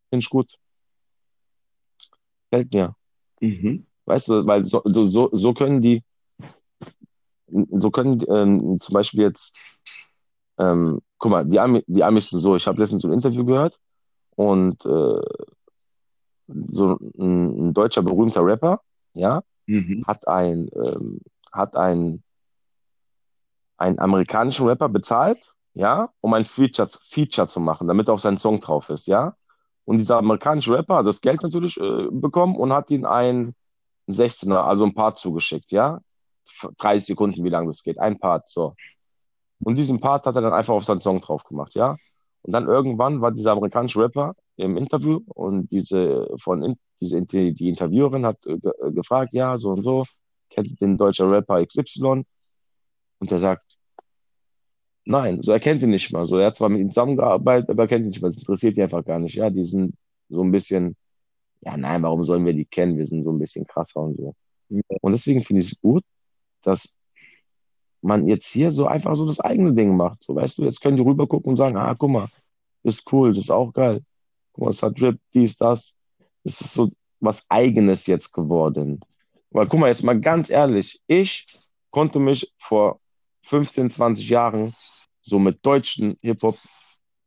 Finde 0.09 0.23
ich 0.23 0.29
gut. 0.29 0.59
Gefällt 2.51 2.73
mir. 2.73 2.95
Mhm. 3.39 3.87
Weißt 4.05 4.29
du, 4.29 4.45
weil 4.45 4.63
so, 4.63 4.81
so, 4.85 5.29
so 5.31 5.53
können 5.53 5.81
die, 5.81 6.03
so 7.47 7.91
können 7.91 8.23
ähm, 8.29 8.79
zum 8.79 8.93
Beispiel 8.93 9.21
jetzt, 9.21 9.55
ähm, 10.57 11.01
guck 11.17 11.31
mal, 11.31 11.45
die, 11.45 11.59
Ami, 11.59 11.83
die 11.87 12.03
Amis 12.03 12.29
sind 12.29 12.39
so, 12.39 12.55
ich 12.55 12.67
habe 12.67 12.79
letztens 12.79 13.03
so 13.03 13.07
ein 13.07 13.13
Interview 13.13 13.45
gehört 13.45 13.79
und 14.35 14.85
äh, 14.85 15.21
so 16.47 16.97
ein, 17.17 17.69
ein 17.69 17.73
deutscher 17.73 18.01
berühmter 18.01 18.45
Rapper, 18.45 18.81
ja, 19.13 19.43
Mhm. 19.67 20.03
hat 20.05 20.27
ein, 20.27 20.69
ähm, 20.73 21.21
hat 21.53 21.75
ein, 21.75 22.23
einen 23.77 23.99
amerikanischen 23.99 24.67
Rapper 24.67 24.89
bezahlt, 24.89 25.53
ja, 25.73 26.09
um 26.21 26.33
ein 26.33 26.45
Feature, 26.45 26.89
Feature 26.89 27.47
zu 27.47 27.59
machen, 27.59 27.87
damit 27.87 28.09
auf 28.09 28.19
sein 28.19 28.37
Song 28.37 28.59
drauf 28.59 28.89
ist, 28.89 29.07
ja. 29.07 29.35
Und 29.85 29.97
dieser 29.97 30.17
amerikanische 30.17 30.73
Rapper 30.73 30.97
hat 30.97 31.05
das 31.05 31.21
Geld 31.21 31.41
natürlich 31.41 31.77
äh, 31.77 32.07
bekommen 32.11 32.55
und 32.55 32.73
hat 32.73 32.91
ihn 32.91 33.05
ein 34.11 34.13
16er, 34.13 34.63
also 34.63 34.85
ein 34.85 34.93
Part 34.93 35.17
zugeschickt, 35.19 35.71
ja. 35.71 35.99
30 36.77 37.05
Sekunden, 37.07 37.43
wie 37.43 37.49
lange 37.49 37.67
das 37.67 37.83
geht, 37.83 37.99
ein 37.99 38.19
Part, 38.19 38.49
so. 38.49 38.75
Und 39.63 39.77
diesen 39.77 39.99
Part 39.99 40.25
hat 40.25 40.35
er 40.35 40.41
dann 40.41 40.53
einfach 40.53 40.73
auf 40.73 40.85
seinen 40.85 41.01
Song 41.01 41.21
drauf 41.21 41.43
gemacht, 41.43 41.75
ja. 41.75 41.95
Und 42.43 42.53
dann 42.53 42.67
irgendwann 42.67 43.21
war 43.21 43.31
dieser 43.31 43.51
amerikanische 43.51 43.99
Rapper 43.99 44.35
im 44.57 44.77
Interview 44.77 45.21
und 45.27 45.71
diese 45.71 46.27
von 46.39 46.75
diese 46.99 47.21
die 47.21 47.69
Interviewerin 47.69 48.25
hat 48.25 48.37
äh, 48.45 48.57
ge- 48.57 48.71
äh, 48.81 48.91
gefragt, 48.91 49.33
ja, 49.33 49.57
so 49.57 49.69
und 49.71 49.83
so, 49.83 50.03
kennst 50.49 50.73
du 50.81 50.85
den 50.85 50.97
deutschen 50.97 51.27
Rapper 51.29 51.61
XY? 51.61 52.23
Und 53.19 53.31
er 53.31 53.39
sagt, 53.39 53.77
nein, 55.05 55.41
so 55.43 55.51
er 55.51 55.59
kennt 55.59 55.81
ihn 55.81 55.89
nicht 55.91 56.11
mal. 56.11 56.25
So, 56.25 56.37
er 56.37 56.47
hat 56.47 56.55
zwar 56.55 56.69
mit 56.69 56.81
ihm 56.81 56.89
zusammengearbeitet, 56.89 57.69
aber 57.69 57.83
er 57.83 57.87
kennt 57.87 58.03
ihn 58.05 58.09
nicht 58.09 58.21
mal. 58.21 58.29
Das 58.29 58.37
interessiert 58.37 58.77
die 58.77 58.83
einfach 58.83 59.03
gar 59.05 59.19
nicht. 59.19 59.35
Ja, 59.35 59.49
die 59.49 59.65
sind 59.65 59.95
so 60.29 60.41
ein 60.43 60.51
bisschen, 60.51 60.95
ja, 61.61 61.77
nein, 61.77 62.01
warum 62.03 62.23
sollen 62.23 62.45
wir 62.45 62.53
die 62.53 62.65
kennen? 62.65 62.97
Wir 62.97 63.05
sind 63.05 63.23
so 63.23 63.31
ein 63.31 63.39
bisschen 63.39 63.65
krasser 63.65 64.01
und 64.01 64.17
so. 64.17 64.35
Und 64.69 65.11
deswegen 65.11 65.43
finde 65.43 65.61
ich 65.61 65.71
es 65.71 65.81
gut, 65.81 66.03
dass 66.61 66.95
man 68.01 68.27
jetzt 68.27 68.47
hier 68.47 68.71
so 68.71 68.87
einfach 68.87 69.15
so 69.15 69.25
das 69.25 69.39
eigene 69.39 69.73
Ding 69.73 69.95
macht. 69.95 70.23
So, 70.23 70.35
weißt 70.35 70.57
du, 70.57 70.63
jetzt 70.63 70.81
können 70.81 70.97
die 70.97 71.03
rüber 71.03 71.27
gucken 71.27 71.51
und 71.51 71.55
sagen, 71.55 71.77
ah, 71.77 71.93
guck 71.93 72.09
mal, 72.09 72.27
das 72.83 72.99
ist 72.99 73.13
cool, 73.13 73.33
das 73.33 73.45
ist 73.45 73.51
auch 73.51 73.71
geil. 73.73 74.03
Guck 74.53 74.65
mal, 74.65 74.69
es 74.71 74.81
hat 74.81 74.99
Drip, 74.99 75.19
dies, 75.33 75.57
das. 75.57 75.93
Das 76.43 76.61
ist 76.61 76.73
so 76.73 76.89
was 77.19 77.45
Eigenes 77.49 78.07
jetzt 78.07 78.33
geworden. 78.33 78.99
Weil 79.51 79.67
guck 79.67 79.79
mal, 79.79 79.89
jetzt 79.89 80.03
mal 80.03 80.19
ganz 80.19 80.49
ehrlich, 80.49 80.99
ich 81.07 81.45
konnte 81.91 82.19
mich 82.19 82.51
vor 82.57 82.99
15, 83.43 83.91
20 83.91 84.29
Jahren 84.29 84.73
so 85.21 85.37
mit 85.37 85.63
deutschen 85.63 86.17
Hip-Hop, 86.21 86.57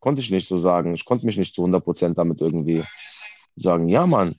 konnte 0.01 0.21
ich 0.21 0.31
nicht 0.31 0.49
so 0.49 0.59
sagen. 0.59 0.95
Ich 0.95 1.05
konnte 1.05 1.27
mich 1.27 1.37
nicht 1.37 1.55
zu 1.55 1.65
100% 1.65 2.15
damit 2.15 2.41
irgendwie 2.41 2.83
sagen, 3.57 3.89
ja, 3.89 4.07
Mann, 4.07 4.37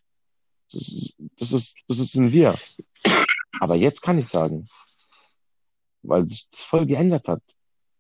das 0.72 0.88
ist, 0.88 1.16
das 1.38 1.54
ist, 1.54 1.78
das 1.88 1.98
sind 1.98 2.32
wir. 2.32 2.56
Aber 3.60 3.76
jetzt 3.76 4.02
kann 4.02 4.20
ich 4.20 4.28
sagen, 4.28 4.66
weil 6.04 6.28
sich 6.28 6.50
das 6.52 6.64
voll 6.64 6.86
geändert 6.86 7.28
hat. 7.28 7.42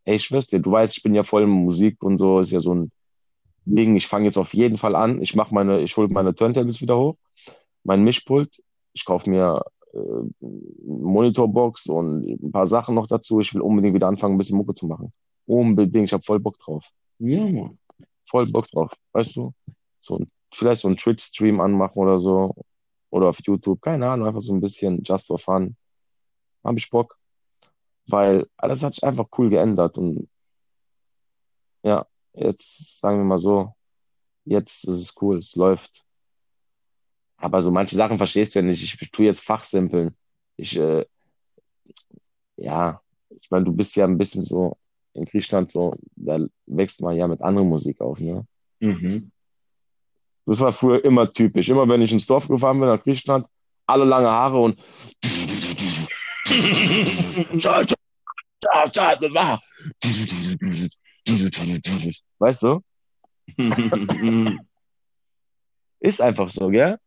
Ey, 0.03 0.15
ich 0.15 0.27
dir, 0.27 0.59
du 0.59 0.71
weißt, 0.71 0.97
ich 0.97 1.03
bin 1.03 1.15
ja 1.15 1.23
voll 1.23 1.43
in 1.43 1.49
Musik 1.49 2.03
und 2.03 2.17
so, 2.17 2.39
ist 2.39 2.51
ja 2.51 2.59
so 2.59 2.75
ein 2.75 2.91
Deswegen, 3.65 3.95
ich 3.95 4.07
fange 4.07 4.25
jetzt 4.25 4.37
auf 4.37 4.53
jeden 4.53 4.77
Fall 4.77 4.95
an. 4.95 5.21
Ich 5.21 5.35
mache 5.35 5.53
meine, 5.53 5.81
ich 5.81 5.97
hole 5.97 6.07
meine 6.07 6.35
Turntables 6.35 6.81
wieder 6.81 6.97
hoch, 6.97 7.15
mein 7.83 8.03
Mischpult. 8.03 8.61
Ich 8.93 9.05
kaufe 9.05 9.29
mir 9.29 9.63
äh, 9.93 9.97
Monitorbox 10.85 11.87
und 11.87 12.27
ein 12.27 12.51
paar 12.51 12.67
Sachen 12.67 12.95
noch 12.95 13.07
dazu. 13.07 13.39
Ich 13.39 13.53
will 13.53 13.61
unbedingt 13.61 13.95
wieder 13.95 14.07
anfangen, 14.07 14.35
ein 14.35 14.37
bisschen 14.37 14.57
Mucke 14.57 14.75
zu 14.75 14.85
machen. 14.85 15.11
Unbedingt, 15.47 16.05
ich 16.05 16.13
habe 16.13 16.23
voll 16.23 16.39
Bock 16.39 16.59
drauf. 16.59 16.91
Ja, 17.19 17.41
Mann. 17.41 17.77
Voll 18.25 18.45
Bock 18.47 18.67
drauf, 18.69 18.91
weißt 19.13 19.35
du? 19.35 19.53
So, 20.01 20.19
vielleicht 20.53 20.81
so 20.81 20.87
einen 20.87 20.97
Twitch-Stream 20.97 21.59
anmachen 21.59 21.99
oder 21.99 22.17
so. 22.19 22.55
Oder 23.09 23.29
auf 23.29 23.39
YouTube, 23.41 23.81
keine 23.81 24.09
Ahnung, 24.09 24.27
einfach 24.27 24.41
so 24.41 24.53
ein 24.53 24.61
bisschen 24.61 25.01
just 25.03 25.27
for 25.27 25.39
fun. 25.39 25.75
Habe 26.63 26.77
ich 26.77 26.89
Bock. 26.89 27.17
Weil 28.07 28.47
alles 28.57 28.83
hat 28.83 28.93
sich 28.93 29.03
einfach 29.03 29.27
cool 29.37 29.49
geändert 29.49 29.97
und 29.97 30.27
ja, 31.83 32.05
jetzt 32.33 32.99
sagen 32.99 33.19
wir 33.19 33.23
mal 33.23 33.39
so, 33.39 33.73
jetzt 34.43 34.85
ist 34.85 34.99
es 34.99 35.21
cool, 35.21 35.39
es 35.39 35.55
läuft. 35.55 36.03
Aber 37.37 37.61
so 37.61 37.71
manche 37.71 37.95
Sachen 37.95 38.17
verstehst 38.17 38.55
du 38.55 38.59
ja 38.59 38.65
nicht. 38.65 38.83
Ich 38.83 39.11
tue 39.11 39.25
jetzt 39.25 39.41
Fachsimpeln. 39.41 40.15
Ich, 40.57 40.77
äh, 40.77 41.05
ja, 42.57 43.01
ich 43.29 43.51
meine, 43.51 43.65
du 43.65 43.73
bist 43.73 43.95
ja 43.95 44.05
ein 44.05 44.17
bisschen 44.17 44.45
so 44.45 44.77
in 45.13 45.25
Griechenland 45.25 45.71
so, 45.71 45.95
da 46.15 46.39
wächst 46.65 47.01
man 47.01 47.15
ja 47.15 47.27
mit 47.27 47.41
anderer 47.41 47.65
Musik 47.65 48.01
auf, 48.01 48.19
ne? 48.19 48.45
Mhm. 48.79 49.31
Das 50.45 50.59
war 50.59 50.71
früher 50.71 51.03
immer 51.03 51.31
typisch. 51.31 51.69
Immer 51.69 51.87
wenn 51.89 52.01
ich 52.01 52.11
ins 52.11 52.27
Dorf 52.27 52.47
gefahren 52.47 52.79
bin 52.79 52.89
nach 52.89 53.01
Griechenland, 53.01 53.47
alle 53.85 54.05
lange 54.05 54.29
Haare 54.29 54.59
und 54.59 54.77
weißt 62.39 62.63
du? 62.63 62.81
Ist 65.99 66.21
einfach 66.21 66.49
so, 66.49 66.69
gell? 66.69 66.97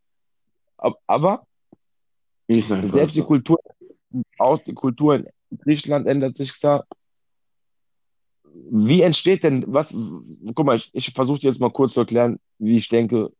Aber 1.06 1.46
selbst 2.48 3.16
die. 3.16 3.22
Kultur 3.22 3.58
aus 4.38 4.62
die 4.62 4.74
Kultur 4.74 5.16
in 5.16 5.26
Griechenland 5.58 6.06
ändert 6.06 6.36
sich 6.36 6.52
gesagt. 6.52 6.86
Wie 8.70 9.02
entsteht 9.02 9.44
denn 9.44 9.64
was? 9.66 9.96
Guck 10.54 10.66
mal, 10.66 10.76
ich, 10.76 10.90
ich 10.92 11.10
versuche 11.10 11.40
jetzt 11.40 11.60
mal 11.60 11.70
kurz 11.70 11.94
zu 11.94 12.00
erklären, 12.00 12.38
wie 12.58 12.76
ich 12.76 12.88
denke. 12.88 13.32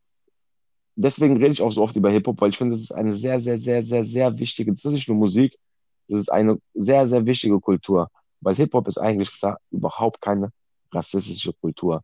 Deswegen 0.97 1.37
rede 1.37 1.53
ich 1.53 1.63
auch 1.63 1.71
so 1.71 1.83
oft 1.83 1.97
über 1.97 2.11
Hip-Hop, 2.11 2.41
weil 2.41 2.51
ich 2.51 2.59
finde, 2.59 2.73
das 2.73 2.83
ist 2.83 2.93
eine 2.93 3.13
sehr, 3.13 3.39
sehr, 3.39 3.59
sehr, 3.59 3.83
sehr, 3.83 4.05
sehr 4.05 4.39
wichtige, 4.39 4.73
das 4.73 4.85
ist 4.85 4.93
nicht 4.93 5.09
nur 5.09 5.17
Musik, 5.17 5.57
das 6.09 6.19
ist 6.19 6.29
eine 6.29 6.59
sehr, 6.75 7.07
sehr 7.07 7.25
wichtige 7.25 7.61
Kultur. 7.61 8.11
Weil 8.41 8.57
Hip-Hop 8.57 8.89
ist 8.89 8.99
eigentlich 8.99 9.31
gesagt 9.31 9.61
überhaupt 9.71 10.21
keine 10.21 10.51
rassistische 10.93 11.53
Kultur. 11.53 12.03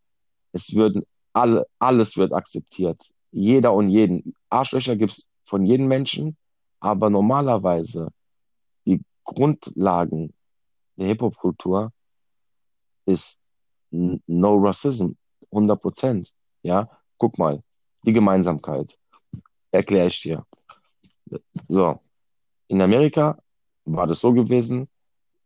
Es 0.52 0.74
würden 0.74 1.04
alle, 1.32 1.66
alles 1.78 2.16
wird 2.16 2.32
akzeptiert. 2.32 3.02
Jeder 3.32 3.72
und 3.72 3.88
jeden. 3.88 4.34
Arschlöcher 4.48 4.94
gibt 4.96 5.12
es 5.12 5.28
von 5.44 5.66
jedem 5.66 5.88
Menschen, 5.88 6.36
aber 6.78 7.10
normalerweise 7.10 8.08
die 8.86 9.00
Grundlagen 9.24 10.32
der 10.96 11.08
Hip-Hop-Kultur 11.08 11.92
ist 13.06 13.40
No 13.90 14.56
Racism, 14.56 15.12
100 15.50 15.80
Prozent. 15.80 16.32
Ja, 16.62 16.88
guck 17.18 17.38
mal, 17.38 17.62
die 18.04 18.12
Gemeinsamkeit 18.12 18.98
erkläre 19.70 20.06
ich 20.06 20.22
dir. 20.22 20.44
So, 21.68 22.00
in 22.68 22.80
Amerika 22.80 23.38
war 23.84 24.06
das 24.06 24.20
so 24.20 24.32
gewesen, 24.32 24.88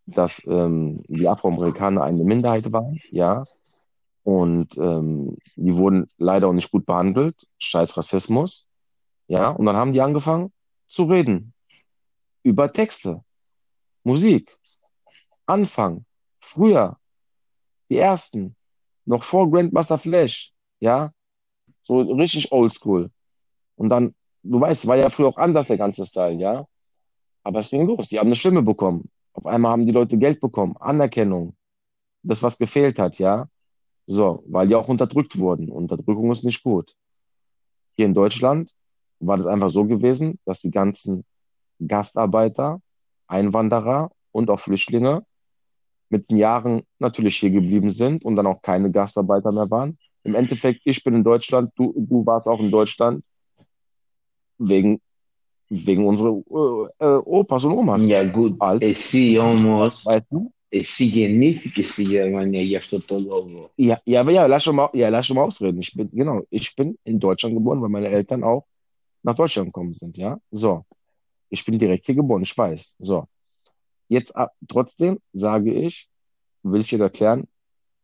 dass 0.07 0.45
ähm, 0.47 1.03
die 1.09 1.29
Afroamerikaner 1.29 2.03
eine 2.03 2.25
Minderheit 2.25 2.73
waren, 2.73 2.99
ja, 3.11 3.45
und 4.23 4.77
ähm, 4.79 5.37
die 5.57 5.75
wurden 5.75 6.09
leider 6.19 6.49
auch 6.49 6.53
nicht 6.53 6.71
gut 6.71 6.87
behandelt, 6.87 7.37
scheiß 7.59 7.97
Rassismus, 7.97 8.67
ja, 9.27 9.51
und 9.51 9.67
dann 9.67 9.77
haben 9.77 9.93
die 9.93 10.01
angefangen 10.01 10.53
zu 10.87 11.05
reden 11.05 11.53
über 12.43 12.73
Texte, 12.73 13.23
Musik, 14.05 14.57
Anfang, 15.47 16.05
früher, 16.41 16.99
die 17.91 17.97
ersten, 17.97 18.57
noch 19.05 19.23
vor 19.23 19.51
Grandmaster 19.51 19.99
Flash, 19.99 20.53
ja, 20.81 21.13
so 21.81 22.01
richtig 22.01 22.53
oldschool. 22.53 23.11
Und 23.77 23.89
dann, 23.89 24.15
du 24.43 24.61
weißt, 24.61 24.87
war 24.87 24.97
ja 24.97 25.09
früher 25.09 25.29
auch 25.29 25.37
anders, 25.37 25.69
der 25.69 25.79
ganze 25.79 26.05
Style, 26.05 26.39
ja. 26.41 26.67
Aber 27.43 27.61
es 27.61 27.71
ging 27.71 27.87
los, 27.87 28.09
die 28.09 28.19
haben 28.19 28.27
eine 28.27 28.37
Stimme 28.37 28.63
bekommen. 28.63 29.11
Auf 29.33 29.47
einmal 29.47 29.73
haben 29.73 29.87
die 29.87 29.93
Leute 29.93 30.19
Geld 30.19 30.41
bekommen, 30.41 30.77
Anerkennung, 30.79 31.57
das, 32.23 32.43
was 32.43 32.59
gefehlt 32.59 32.99
hat, 32.99 33.19
ja. 33.19 33.49
So, 34.07 34.43
weil 34.47 34.69
die 34.69 34.75
auch 34.75 34.89
unterdrückt 34.89 35.39
wurden. 35.39 35.71
Unterdrückung 35.71 36.31
ist 36.33 36.45
nicht 36.45 36.63
gut. 36.63 36.95
Hier 37.97 38.07
in 38.07 38.15
Deutschland 38.15 38.73
war 39.21 39.37
das 39.37 39.47
einfach 39.47 39.71
so 39.71 39.85
gewesen, 39.85 40.39
dass 40.45 40.61
die 40.61 40.71
ganzen 40.71 41.25
Gastarbeiter, 41.87 42.81
Einwanderer 43.27 44.11
und 44.33 44.51
auch 44.51 44.61
Flüchtlinge 44.61 45.25
mit 46.10 46.30
den 46.30 46.38
Jahren 46.38 46.84
natürlich 47.00 47.38
hier 47.38 47.50
geblieben 47.50 47.90
sind 47.90 48.24
und 48.24 48.36
dann 48.36 48.48
auch 48.48 48.62
keine 48.62 48.92
Gastarbeiter 48.92 49.52
mehr 49.52 49.70
waren. 49.70 49.98
Im 50.24 50.36
Endeffekt, 50.36 50.82
ich 50.86 51.04
bin 51.04 51.16
in 51.16 51.24
Deutschland, 51.24 51.72
du, 51.76 51.94
du 51.98 52.26
warst 52.26 52.48
auch 52.48 52.60
in 52.60 52.72
Deutschland 52.72 53.24
wegen, 54.58 55.02
wegen 55.70 56.06
unserer 56.06 56.42
äh, 57.00 57.06
äh, 57.06 57.18
Opas 57.26 57.64
und 57.64 57.74
Omas. 57.74 58.06
Ja, 58.08 58.24
gut. 58.24 58.56
Als, 58.60 58.84
Εσύ 58.84 59.40
όμως, 59.40 60.06
weißt 60.06 60.28
du? 60.30 60.52
εσύ 60.74 61.06
γεννήθηκες 61.06 61.92
στη 61.92 62.04
Γερμανία 62.04 62.62
γι' 62.62 62.76
αυτό 62.76 63.02
το 63.02 63.20
λόγο. 63.20 63.72
Ja, 63.76 64.02
ja, 64.06 64.22
aber 64.22 64.32
ja, 64.32 64.48
lass 64.48 64.64
schon 64.64 64.76
mal, 64.76 64.90
ja, 64.94 65.10
lass 65.10 65.26
schon 65.28 65.36
mal 65.38 65.44
ausreden. 65.44 65.80
Ich 65.80 65.94
bin, 65.98 66.10
genau, 66.12 66.42
ich 66.50 66.76
bin 66.76 66.98
in 67.04 67.20
Deutschland 67.20 67.54
geboren, 67.56 67.80
weil 67.82 67.90
meine 67.90 68.08
Eltern 68.08 68.44
auch 68.44 68.66
nach 69.22 69.36
Deutschland 69.36 69.68
gekommen 69.68 69.94
sind, 69.94 70.18
ja. 70.18 70.32
So. 70.52 70.86
Ich 71.50 71.64
bin 71.66 71.78
direkt 71.78 72.06
hier 72.08 72.16
geboren, 72.16 72.42
ich 72.42 72.58
weiß. 72.58 72.96
So. 73.10 73.18
Jetzt 74.09 74.35
trotzdem 74.69 75.19
sage 75.33 75.73
ich, 75.73 76.09
will 76.63 76.81
ich 76.81 76.89
dir 76.89 77.01
erklären, 77.01 77.47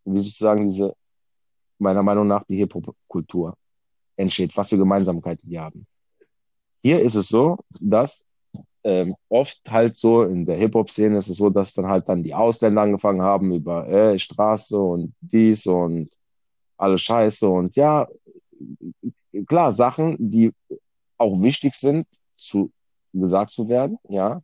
wie 0.04 0.20
sozusagen 0.20 0.68
diese, 0.68 0.94
meiner 1.78 2.02
Meinung 2.02 2.28
nach, 2.28 2.44
die 2.44 2.56
Hip-Hop-Kultur 2.56 3.56
entsteht, 4.16 4.56
was 4.56 4.68
für 4.68 4.78
Gemeinsamkeiten 4.78 5.48
die 5.48 5.58
haben. 5.58 5.86
Hier 6.82 7.02
ist 7.02 7.14
es 7.14 7.28
so, 7.28 7.58
dass 7.80 8.24
ähm, 8.84 9.16
oft 9.30 9.60
halt 9.68 9.96
so 9.96 10.22
in 10.24 10.44
der 10.44 10.58
Hip-Hop-Szene 10.58 11.16
ist 11.16 11.28
es 11.28 11.38
so, 11.38 11.48
dass 11.48 11.72
dann 11.72 11.88
halt 11.88 12.08
dann 12.08 12.22
die 12.22 12.34
Ausländer 12.34 12.82
angefangen 12.82 13.22
haben 13.22 13.54
über 13.54 13.88
äh, 13.88 14.18
Straße 14.18 14.78
und 14.78 15.14
dies 15.20 15.66
und 15.66 16.10
alles 16.76 17.00
Scheiße 17.00 17.48
und 17.48 17.76
ja, 17.76 18.06
klar, 19.46 19.72
Sachen, 19.72 20.16
die 20.18 20.52
auch 21.16 21.40
wichtig 21.40 21.74
sind, 21.74 22.06
zu 22.36 22.70
gesagt 23.12 23.50
zu 23.50 23.68
werden, 23.68 23.98
ja. 24.08 24.42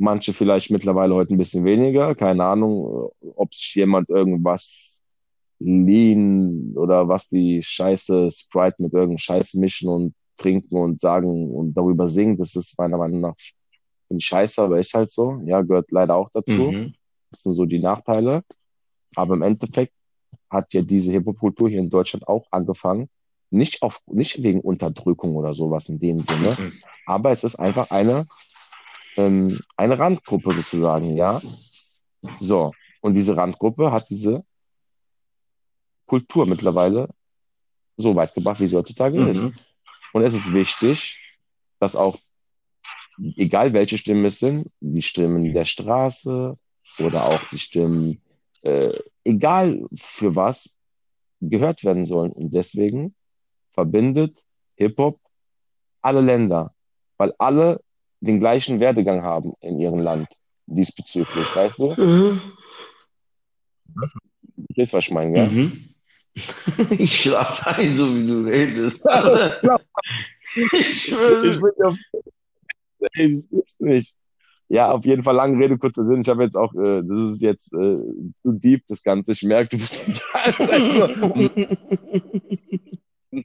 Manche 0.00 0.32
vielleicht 0.32 0.70
mittlerweile 0.70 1.14
heute 1.14 1.34
ein 1.34 1.38
bisschen 1.38 1.64
weniger, 1.64 2.14
keine 2.14 2.44
Ahnung, 2.44 3.10
äh, 3.22 3.26
ob 3.36 3.54
sich 3.54 3.74
jemand 3.74 4.08
irgendwas 4.08 5.00
Lean 5.58 6.72
oder 6.74 7.06
was 7.08 7.28
die 7.28 7.62
Scheiße 7.62 8.30
Sprite 8.30 8.82
mit 8.82 8.94
irgendeinem 8.94 9.18
Scheiß 9.18 9.54
mischen 9.54 9.90
und 9.90 10.14
trinken 10.38 10.76
und 10.76 11.00
sagen 11.00 11.50
und 11.50 11.74
darüber 11.74 12.08
singen, 12.08 12.38
das 12.38 12.56
ist 12.56 12.78
meiner 12.78 12.96
Meinung 12.96 13.20
nach 13.20 13.34
ich 14.10 14.26
scheiße, 14.26 14.62
aber 14.62 14.78
ist 14.78 14.94
halt 14.94 15.10
so. 15.10 15.40
Ja, 15.44 15.62
gehört 15.62 15.90
leider 15.90 16.16
auch 16.16 16.30
dazu. 16.32 16.72
Mhm. 16.72 16.94
Das 17.30 17.42
sind 17.42 17.54
so 17.54 17.64
die 17.64 17.78
Nachteile. 17.78 18.42
Aber 19.14 19.34
im 19.34 19.42
Endeffekt 19.42 19.92
hat 20.48 20.72
ja 20.74 20.82
diese 20.82 21.12
Hip-Hop-Kultur 21.12 21.68
hier 21.68 21.78
in 21.78 21.90
Deutschland 21.90 22.26
auch 22.26 22.46
angefangen. 22.50 23.08
Nicht 23.50 23.82
auf, 23.82 24.00
nicht 24.06 24.42
wegen 24.42 24.60
Unterdrückung 24.60 25.36
oder 25.36 25.54
sowas 25.54 25.88
in 25.88 25.98
dem 25.98 26.20
Sinne. 26.20 26.56
Mhm. 26.58 26.72
Aber 27.06 27.30
es 27.30 27.44
ist 27.44 27.56
einfach 27.56 27.90
eine, 27.90 28.26
ähm, 29.16 29.58
eine 29.76 29.98
Randgruppe 29.98 30.52
sozusagen, 30.52 31.16
ja. 31.16 31.40
So. 32.38 32.72
Und 33.00 33.14
diese 33.14 33.36
Randgruppe 33.36 33.92
hat 33.92 34.10
diese 34.10 34.44
Kultur 36.06 36.46
mittlerweile 36.46 37.08
so 37.96 38.14
weit 38.16 38.34
gebracht, 38.34 38.60
wie 38.60 38.66
sie 38.66 38.76
heutzutage 38.76 39.20
ist. 39.28 39.42
Mhm. 39.42 39.54
Und 40.12 40.22
es 40.22 40.34
ist 40.34 40.52
wichtig, 40.52 41.38
dass 41.78 41.96
auch, 41.96 42.18
egal 43.36 43.72
welche 43.72 43.98
Stimmen 43.98 44.24
es 44.24 44.38
sind, 44.38 44.70
die 44.80 45.02
Stimmen 45.02 45.52
der 45.52 45.64
Straße 45.64 46.58
oder 46.98 47.26
auch 47.26 47.42
die 47.50 47.58
Stimmen, 47.58 48.20
äh, 48.62 48.92
egal 49.24 49.86
für 49.94 50.34
was, 50.34 50.76
gehört 51.40 51.84
werden 51.84 52.04
sollen. 52.04 52.32
Und 52.32 52.52
deswegen 52.52 53.14
verbindet 53.72 54.44
Hip-Hop 54.76 55.20
alle 56.02 56.20
Länder, 56.20 56.74
weil 57.16 57.34
alle 57.38 57.82
den 58.20 58.38
gleichen 58.38 58.80
Werdegang 58.80 59.22
haben 59.22 59.54
in 59.60 59.80
ihrem 59.80 60.00
Land 60.00 60.28
diesbezüglich, 60.66 61.54
weißt 61.54 61.78
du? 61.78 61.88
Mhm. 61.96 62.40
Du 64.56 64.80
weißt, 64.80 64.92
was 64.92 65.04
ich 65.06 65.10
meine, 65.10 65.36
ja? 65.36 65.46
Mhm. 65.46 65.84
Ich 66.98 67.22
schlafe 67.22 67.76
ein, 67.76 67.94
so 67.94 68.14
wie 68.14 68.26
du 68.26 68.44
redest. 68.44 69.04
Ich 70.54 71.10
bin 71.10 71.72
ja, 71.78 71.90
Ey, 73.14 73.32
das 73.32 73.48
gibt's 73.48 73.80
nicht. 73.80 74.14
Ja, 74.68 74.92
auf 74.92 75.04
jeden 75.04 75.24
Fall 75.24 75.34
lange 75.34 75.58
Rede, 75.58 75.78
kurzer 75.78 76.04
Sinn. 76.04 76.20
Ich 76.20 76.28
habe 76.28 76.44
jetzt 76.44 76.54
auch, 76.54 76.72
äh, 76.74 77.02
das 77.02 77.18
ist 77.32 77.42
jetzt 77.42 77.72
äh, 77.72 77.98
zu 78.42 78.52
deep, 78.52 78.86
das 78.86 79.02
Ganze. 79.02 79.32
Ich 79.32 79.42
merke, 79.42 79.76
du 79.76 79.78
bist 79.78 80.06
die 80.06 80.14
ganze 80.32 80.68
Zeit 80.68 80.80
nur. 80.80 81.50
Ich 83.32 83.44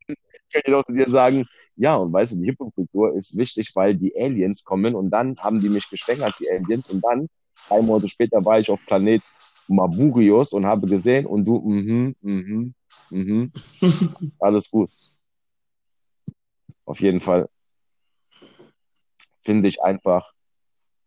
kann 0.51 0.61
dir 0.67 0.77
auch 0.77 0.85
zu 0.85 0.93
dir 0.93 1.09
sagen, 1.09 1.47
ja, 1.75 1.95
und 1.97 2.13
weißt 2.13 2.33
du, 2.33 2.37
die 2.37 2.45
Hip-Hop-Kultur 2.45 3.15
ist 3.15 3.37
wichtig, 3.37 3.71
weil 3.75 3.95
die 3.95 4.15
Aliens 4.15 4.63
kommen 4.63 4.95
und 4.95 5.09
dann 5.09 5.37
haben 5.37 5.59
die 5.59 5.69
mich 5.69 5.89
geschwängert, 5.89 6.35
die 6.39 6.49
Aliens, 6.49 6.87
und 6.89 7.03
dann, 7.03 7.27
drei 7.67 7.81
Monate 7.81 8.07
später, 8.07 8.43
war 8.45 8.59
ich 8.59 8.69
auf 8.69 8.79
Planet 8.85 9.21
Maburius 9.67 10.53
und 10.53 10.65
habe 10.65 10.87
gesehen 10.87 11.25
und 11.25 11.45
du, 11.45 11.59
mhm, 11.59 12.15
mhm, 12.21 12.73
mhm, 13.09 13.51
alles 14.39 14.69
gut. 14.69 14.89
Auf 16.85 17.01
jeden 17.01 17.19
Fall 17.19 17.49
finde 19.41 19.67
ich 19.67 19.81
einfach, 19.81 20.31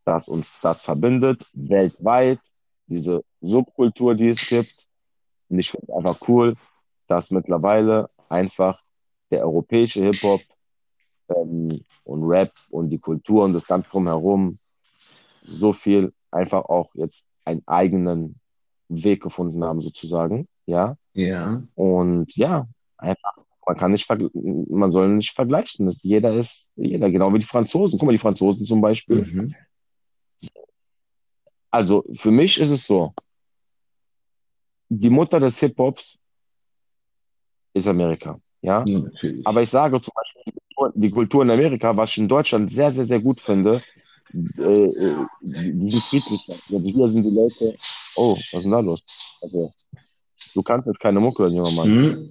dass 0.04 0.28
uns 0.28 0.54
das 0.60 0.82
verbindet, 0.82 1.46
weltweit, 1.52 2.40
diese 2.86 3.24
Subkultur, 3.40 4.14
die 4.14 4.28
es 4.28 4.48
gibt. 4.48 4.86
Und 5.48 5.58
ich 5.58 5.70
finde 5.70 5.86
es 5.88 5.94
einfach 5.94 6.28
cool, 6.28 6.56
dass 7.06 7.30
mittlerweile 7.30 8.10
einfach 8.28 8.82
der 9.30 9.42
europäische 9.42 10.02
Hip-Hop 10.04 10.40
ähm, 11.34 11.80
und 12.04 12.24
Rap 12.24 12.52
und 12.70 12.90
die 12.90 12.98
Kultur 12.98 13.44
und 13.44 13.52
das 13.52 13.66
Ganze 13.66 13.90
drumherum 13.90 14.58
so 15.44 15.72
viel 15.72 16.12
einfach 16.30 16.64
auch 16.64 16.94
jetzt 16.94 17.26
einen 17.44 17.62
eigenen 17.66 18.38
Weg 18.88 19.22
gefunden 19.22 19.64
haben, 19.64 19.80
sozusagen. 19.80 20.48
Ja. 20.66 20.96
Ja. 21.14 21.62
Und 21.74 22.36
ja, 22.36 22.66
einfach, 22.96 23.36
man 23.66 23.76
kann 23.76 23.92
nicht, 23.92 24.08
man 24.08 24.90
soll 24.90 25.08
nicht 25.08 25.32
vergleichen. 25.32 25.86
Das, 25.86 26.02
jeder 26.02 26.34
ist, 26.34 26.72
jeder, 26.76 27.10
genau 27.10 27.32
wie 27.32 27.38
die 27.38 27.46
Franzosen. 27.46 27.98
Guck 27.98 28.06
mal, 28.06 28.12
die 28.12 28.18
Franzosen 28.18 28.64
zum 28.64 28.80
Beispiel. 28.80 29.24
Mhm. 29.24 29.54
Also 31.70 32.04
für 32.14 32.30
mich 32.30 32.58
ist 32.58 32.70
es 32.70 32.86
so, 32.86 33.12
die 34.88 35.10
Mutter 35.10 35.38
des 35.38 35.60
Hip-Hops 35.60 36.18
ist 37.74 37.86
Amerika. 37.86 38.40
Ja, 38.62 38.84
Natürlich. 38.86 39.46
aber 39.46 39.62
ich 39.62 39.70
sage 39.70 40.00
zum 40.00 40.12
Beispiel 40.14 40.54
Kultur, 40.78 40.92
die 40.94 41.10
Kultur 41.10 41.42
in 41.42 41.50
Amerika, 41.50 41.96
was 41.96 42.12
ich 42.12 42.18
in 42.18 42.28
Deutschland 42.28 42.70
sehr, 42.70 42.90
sehr, 42.90 43.04
sehr 43.04 43.20
gut 43.20 43.40
finde, 43.40 43.82
äh, 44.32 44.62
äh, 44.62 45.26
die 45.40 45.88
sind 45.88 46.02
friedlicher. 46.02 46.54
Also 46.72 46.88
hier 46.88 47.08
sind 47.08 47.24
die 47.24 47.30
Leute, 47.30 47.76
oh, 48.16 48.34
was 48.34 48.52
ist 48.52 48.62
denn 48.62 48.70
da 48.70 48.80
los? 48.80 49.04
Also, 49.42 49.72
du 50.54 50.62
kannst 50.62 50.86
jetzt 50.86 51.00
keine 51.00 51.20
Mucke 51.20 51.42
hören, 51.42 51.54
junger 51.54 51.72
Mann. 51.72 51.90
Mhm. 51.94 52.30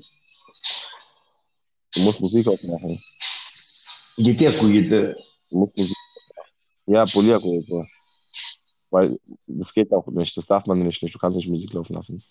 Du 1.93 2.01
musst 2.01 2.21
Musik 2.21 2.47
aufmachen. 2.47 2.99
Gitea 4.17 4.51
cu 4.51 4.67
gitea. 4.67 5.15
Du 5.49 5.57
musst 5.57 5.77
Musik. 5.77 5.97
Ja, 6.85 7.03
Poliergruppe. 7.03 7.85
Weil 8.91 9.19
das 9.47 9.73
geht 9.73 9.91
auch 9.91 10.07
nicht. 10.07 10.37
Das 10.37 10.45
darf 10.45 10.65
man 10.65 10.79
nicht. 10.79 11.01
Du 11.01 11.19
kannst 11.19 11.35
nicht 11.35 11.49
Musik 11.49 11.73
laufen 11.73 11.93
lassen. 11.93 12.23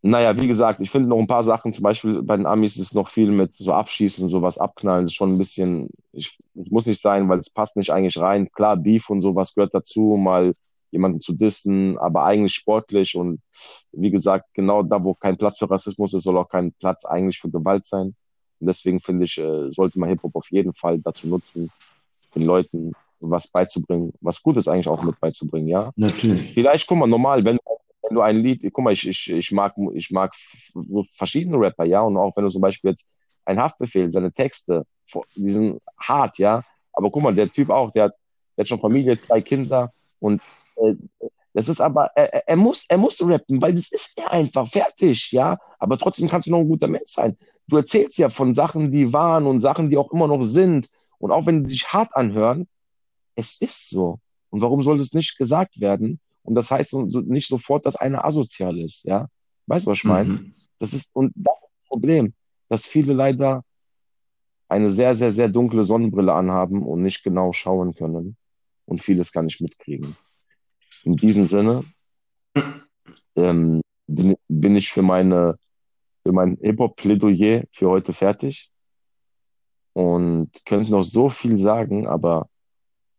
Naja, 0.00 0.40
wie 0.40 0.46
gesagt, 0.46 0.80
ich 0.80 0.90
finde 0.90 1.08
noch 1.08 1.18
ein 1.18 1.26
paar 1.26 1.42
Sachen, 1.42 1.72
zum 1.72 1.82
Beispiel 1.82 2.22
bei 2.22 2.36
den 2.36 2.46
Amis 2.46 2.76
ist 2.76 2.94
noch 2.94 3.08
viel 3.08 3.32
mit 3.32 3.56
so 3.56 3.72
Abschießen, 3.72 4.28
sowas 4.28 4.58
abknallen, 4.58 5.04
das 5.04 5.12
ist 5.12 5.16
schon 5.16 5.32
ein 5.32 5.38
bisschen, 5.38 5.88
ich, 6.12 6.38
es 6.54 6.70
muss 6.70 6.86
nicht 6.86 7.00
sein, 7.00 7.28
weil 7.28 7.40
es 7.40 7.50
passt 7.50 7.76
nicht 7.76 7.90
eigentlich 7.90 8.18
rein. 8.18 8.48
Klar, 8.52 8.76
Beef 8.76 9.10
und 9.10 9.20
sowas 9.22 9.54
gehört 9.54 9.74
dazu, 9.74 10.16
mal 10.16 10.54
jemanden 10.92 11.18
zu 11.18 11.32
dissen, 11.32 11.98
aber 11.98 12.24
eigentlich 12.24 12.54
sportlich 12.54 13.16
und 13.16 13.40
wie 13.92 14.10
gesagt, 14.10 14.46
genau 14.54 14.82
da, 14.82 15.02
wo 15.02 15.14
kein 15.14 15.36
Platz 15.36 15.58
für 15.58 15.70
Rassismus 15.70 16.14
ist, 16.14 16.22
soll 16.22 16.38
auch 16.38 16.48
kein 16.48 16.72
Platz 16.74 17.04
eigentlich 17.04 17.38
für 17.38 17.50
Gewalt 17.50 17.84
sein. 17.84 18.14
Und 18.60 18.66
deswegen 18.66 19.00
finde 19.00 19.24
ich, 19.24 19.38
äh, 19.38 19.70
sollte 19.70 19.98
man 19.98 20.08
Hip-Hop 20.08 20.34
auf 20.34 20.50
jeden 20.50 20.72
Fall 20.74 20.98
dazu 20.98 21.28
nutzen, 21.28 21.70
den 22.34 22.42
Leuten 22.42 22.92
was 23.20 23.48
beizubringen, 23.48 24.12
was 24.20 24.42
Gutes 24.42 24.68
eigentlich 24.68 24.88
auch 24.88 25.02
mit 25.02 25.18
beizubringen, 25.20 25.68
ja. 25.68 25.92
Natürlich. 25.96 26.52
Vielleicht, 26.54 26.86
guck 26.86 26.98
mal, 26.98 27.06
normal, 27.06 27.44
wenn, 27.44 27.58
wenn 28.08 28.14
du 28.14 28.22
ein 28.22 28.38
Lied, 28.38 28.62
guck 28.72 28.84
mal, 28.84 28.92
ich, 28.92 29.06
ich, 29.06 29.30
ich 29.30 29.52
mag, 29.52 29.74
ich 29.94 30.10
mag 30.10 30.34
verschiedene 31.12 31.58
Rapper, 31.58 31.84
ja, 31.84 32.00
und 32.00 32.16
auch 32.16 32.36
wenn 32.36 32.44
du 32.44 32.50
zum 32.50 32.62
Beispiel 32.62 32.90
jetzt 32.90 33.08
ein 33.44 33.58
Haftbefehl, 33.60 34.10
seine 34.10 34.32
Texte, 34.32 34.84
die 35.34 35.50
sind 35.50 35.80
hart, 35.98 36.38
ja, 36.38 36.62
aber 36.92 37.10
guck 37.10 37.22
mal, 37.22 37.34
der 37.34 37.50
Typ 37.50 37.70
auch, 37.70 37.90
der 37.92 38.04
hat, 38.04 38.14
der 38.56 38.62
hat 38.62 38.68
schon 38.68 38.80
Familie, 38.80 39.16
drei 39.16 39.40
Kinder 39.40 39.92
und 40.20 40.40
äh, 40.76 40.94
das 41.54 41.68
ist 41.68 41.80
aber, 41.80 42.10
er, 42.14 42.48
er 42.48 42.56
muss, 42.56 42.86
er 42.88 42.98
muss 42.98 43.20
rappen, 43.20 43.60
weil 43.60 43.74
das 43.74 43.90
ist 43.90 44.18
er 44.18 44.30
einfach, 44.32 44.68
fertig, 44.68 45.32
ja, 45.32 45.58
aber 45.78 45.98
trotzdem 45.98 46.28
kannst 46.28 46.46
du 46.46 46.52
noch 46.52 46.60
ein 46.60 46.68
guter 46.68 46.88
Mensch 46.88 47.10
sein. 47.10 47.36
Du 47.66 47.76
erzählst 47.76 48.18
ja 48.18 48.28
von 48.28 48.54
Sachen, 48.54 48.92
die 48.92 49.12
waren 49.12 49.46
und 49.46 49.60
Sachen, 49.60 49.90
die 49.90 49.96
auch 49.96 50.12
immer 50.12 50.28
noch 50.28 50.42
sind 50.42 50.88
und 51.18 51.32
auch 51.32 51.46
wenn 51.46 51.64
die 51.64 51.70
sich 51.70 51.92
hart 51.92 52.14
anhören, 52.14 52.68
es 53.34 53.60
ist 53.60 53.90
so. 53.90 54.18
Und 54.50 54.62
warum 54.62 54.82
soll 54.82 54.98
das 54.98 55.12
nicht 55.12 55.36
gesagt 55.36 55.80
werden? 55.80 56.20
Und 56.48 56.54
das 56.54 56.70
heißt 56.70 56.94
nicht 56.94 57.46
sofort, 57.46 57.84
dass 57.84 57.96
einer 57.96 58.24
asozial 58.24 58.78
ist, 58.78 59.04
ja? 59.04 59.28
Weißt 59.66 59.84
du, 59.84 59.90
was 59.90 59.98
ich 59.98 60.04
meine? 60.04 60.30
Mhm. 60.30 60.54
Das 60.78 60.94
ist, 60.94 61.10
und 61.12 61.30
das 61.34 61.56
ist 61.56 61.68
das 61.68 61.88
Problem, 61.88 62.32
dass 62.70 62.86
viele 62.86 63.12
leider 63.12 63.62
eine 64.66 64.88
sehr, 64.88 65.14
sehr, 65.14 65.30
sehr 65.30 65.50
dunkle 65.50 65.84
Sonnenbrille 65.84 66.32
anhaben 66.32 66.82
und 66.82 67.02
nicht 67.02 67.22
genau 67.22 67.52
schauen 67.52 67.94
können 67.94 68.38
und 68.86 69.02
vieles 69.02 69.30
gar 69.30 69.42
nicht 69.42 69.60
mitkriegen. 69.60 70.16
In 71.04 71.16
diesem 71.16 71.44
Sinne 71.44 71.84
ähm, 73.36 73.82
bin, 74.06 74.34
bin 74.48 74.74
ich 74.74 74.90
für 74.90 75.02
meine 75.02 75.58
für 76.22 76.32
mein 76.32 76.56
Hip-Hop-Plädoyer 76.62 77.64
für 77.72 77.90
heute 77.90 78.14
fertig 78.14 78.70
und 79.92 80.50
könnte 80.64 80.92
noch 80.92 81.02
so 81.02 81.28
viel 81.28 81.58
sagen, 81.58 82.06
aber 82.06 82.48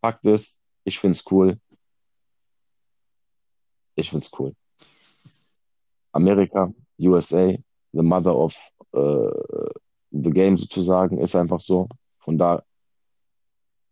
Fakt 0.02 0.26
ist, 0.26 0.62
ich 0.84 0.98
finde 0.98 1.12
es 1.12 1.32
cool. 1.32 1.60
Ich 4.00 4.10
finde 4.10 4.26
es 4.26 4.40
cool. 4.40 4.54
Amerika, 6.12 6.74
USA, 7.00 7.56
the 7.94 8.02
mother 8.02 8.36
of 8.36 8.56
uh, 8.94 9.30
the 10.12 10.32
game 10.32 10.58
sozusagen, 10.58 11.20
ist 11.20 11.36
einfach 11.36 11.60
so. 11.60 11.88
Von 12.20 12.38
da 12.38 12.64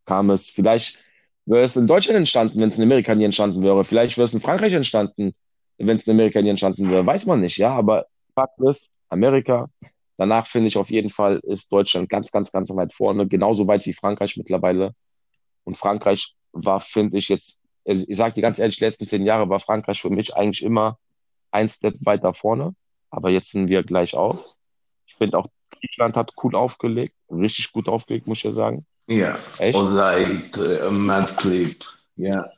kam 0.06 0.30
es, 0.30 0.50
vielleicht 0.50 1.00
wäre 1.46 1.64
es 1.64 1.76
in 1.76 1.88
Deutschland 1.88 2.18
entstanden, 2.18 2.60
wenn 2.60 2.70
es 2.70 2.78
in 2.78 2.84
Amerika 2.84 3.16
nie 3.16 3.26
entstanden 3.26 3.62
wäre. 3.62 3.84
Vielleicht 3.84 4.18
wäre 4.18 4.26
es 4.26 4.34
in 4.34 4.42
Frankreich 4.42 4.74
entstanden, 4.74 5.34
wenn 5.78 5.98
es 5.98 6.08
in 6.08 6.12
Amerika 6.12 6.42
nie 6.42 6.50
entstanden 6.50 6.90
wäre. 6.90 7.06
Weiß 7.06 7.26
man 7.26 7.42
nicht, 7.42 7.58
ja. 7.58 7.76
Aber 7.76 8.08
Fakt 8.34 8.60
ist, 8.62 8.92
Amerika. 9.10 9.70
Danach 10.18 10.48
finde 10.48 10.68
ich 10.68 10.78
auf 10.78 10.90
jeden 10.90 11.10
Fall 11.10 11.40
ist 11.44 11.72
Deutschland 11.72 12.10
ganz, 12.10 12.32
ganz, 12.32 12.52
ganz 12.52 12.70
weit 12.76 12.92
vorne. 12.92 13.28
Genauso 13.28 13.68
weit 13.68 13.86
wie 13.86 13.94
Frankreich 13.94 14.36
mittlerweile. 14.36 14.94
Und 15.64 15.78
Frankreich 15.78 16.34
war, 16.54 16.80
finde 16.80 17.18
ich 17.18 17.30
jetzt, 17.30 17.60
ich 17.88 18.18
sage 18.18 18.34
dir 18.34 18.42
ganz 18.42 18.60
ehrlich, 18.60 18.78
die 18.78 18.84
letzten 18.84 19.08
zehn 19.08 19.24
Jahre 19.24 19.50
war 19.50 19.60
Frankreich 19.60 20.02
für 20.02 20.10
mich 20.10 20.36
eigentlich 20.36 20.64
immer 20.64 20.98
ein 21.52 21.70
Step 21.70 21.96
weiter 22.02 22.34
vorne. 22.34 22.76
Aber 23.10 23.30
jetzt 23.30 23.52
sind 23.52 23.70
wir 23.70 23.84
gleich 23.84 24.16
auf. 24.16 24.56
Ich 25.06 25.16
finde 25.16 25.38
auch, 25.38 25.48
Griechenland 25.72 26.18
hat 26.18 26.34
cool 26.44 26.56
aufgelegt, 26.56 27.16
richtig 27.30 27.72
gut 27.72 27.88
aufgelegt, 27.88 28.28
muss 28.28 28.40
ich 28.40 28.44
ja 28.44 28.52
sagen. 28.52 28.86
Ja. 29.08 29.38
Echt? 29.58 29.78
Alright, 29.80 30.58
uh, 30.58 30.92
Mad 30.92 31.34
Clip. 31.38 31.82
Ja. 32.18 32.50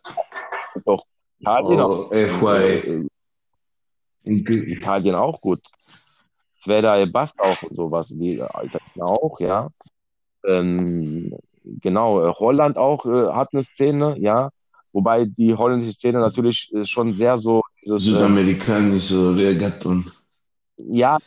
Und 0.73 0.87
auch 0.87 1.05
Italien, 1.39 1.79
Oh, 1.79 1.83
auch, 1.83 2.11
FY. 2.11 3.07
äh, 4.25 4.71
Italien 4.73 5.15
auch 5.15 5.39
gut. 5.41 5.61
Zveda 6.59 6.97
Ebast 6.99 7.39
auch 7.39 7.61
und 7.63 7.75
sowas. 7.75 8.09
Die 8.09 8.39
äh, 8.39 8.65
Italiener 8.65 9.05
auch, 9.05 9.39
ja. 9.39 9.69
Ähm, 10.45 11.37
genau, 11.63 12.25
äh, 12.25 12.33
Holland 12.33 12.77
auch 12.77 13.05
äh, 13.05 13.31
hat 13.33 13.53
eine 13.53 13.63
Szene, 13.63 14.17
ja. 14.19 14.49
Wobei 14.91 15.25
die 15.25 15.53
holländische 15.53 15.93
Szene 15.93 16.19
natürlich 16.19 16.71
äh, 16.73 16.85
schon 16.85 17.13
sehr 17.13 17.37
so 17.37 17.61
dieses, 17.83 18.01
äh, 18.01 18.05
Südamerikanische 18.05 19.35
Reggaeton. 19.35 20.05
ja, 20.77 21.17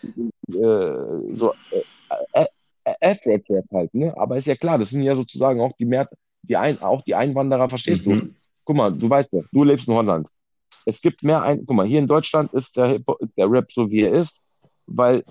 äh, 0.48 1.32
so 1.32 1.52
äh, 1.70 2.46
äh, 2.84 2.94
F-Rap 3.00 3.44
halt, 3.72 3.94
ne? 3.94 4.16
Aber 4.16 4.36
ist 4.36 4.46
ja 4.46 4.56
klar, 4.56 4.78
das 4.78 4.90
sind 4.90 5.02
ja 5.02 5.14
sozusagen 5.14 5.60
auch 5.60 5.72
die 5.78 5.84
mehr, 5.84 6.08
die 6.42 6.56
ein, 6.56 6.80
auch 6.82 7.02
die 7.02 7.14
Einwanderer, 7.14 7.68
verstehst 7.68 8.06
du? 8.06 8.10
Mhm. 8.10 8.34
Guck 8.64 8.76
mal, 8.76 8.92
du 8.92 9.08
weißt 9.08 9.32
ja, 9.32 9.40
du 9.52 9.64
lebst 9.64 9.88
in 9.88 9.94
Holland. 9.94 10.28
Es 10.84 11.00
gibt 11.00 11.22
mehr 11.22 11.42
ein, 11.42 11.64
guck 11.64 11.76
mal, 11.76 11.86
hier 11.86 12.00
in 12.00 12.06
Deutschland 12.08 12.52
ist 12.54 12.76
der, 12.76 12.88
Hip 12.88 13.04
der 13.36 13.50
Rap 13.50 13.70
so, 13.70 13.90
wie 13.90 14.02
er 14.02 14.12
ist, 14.12 14.40
weil 14.86 15.22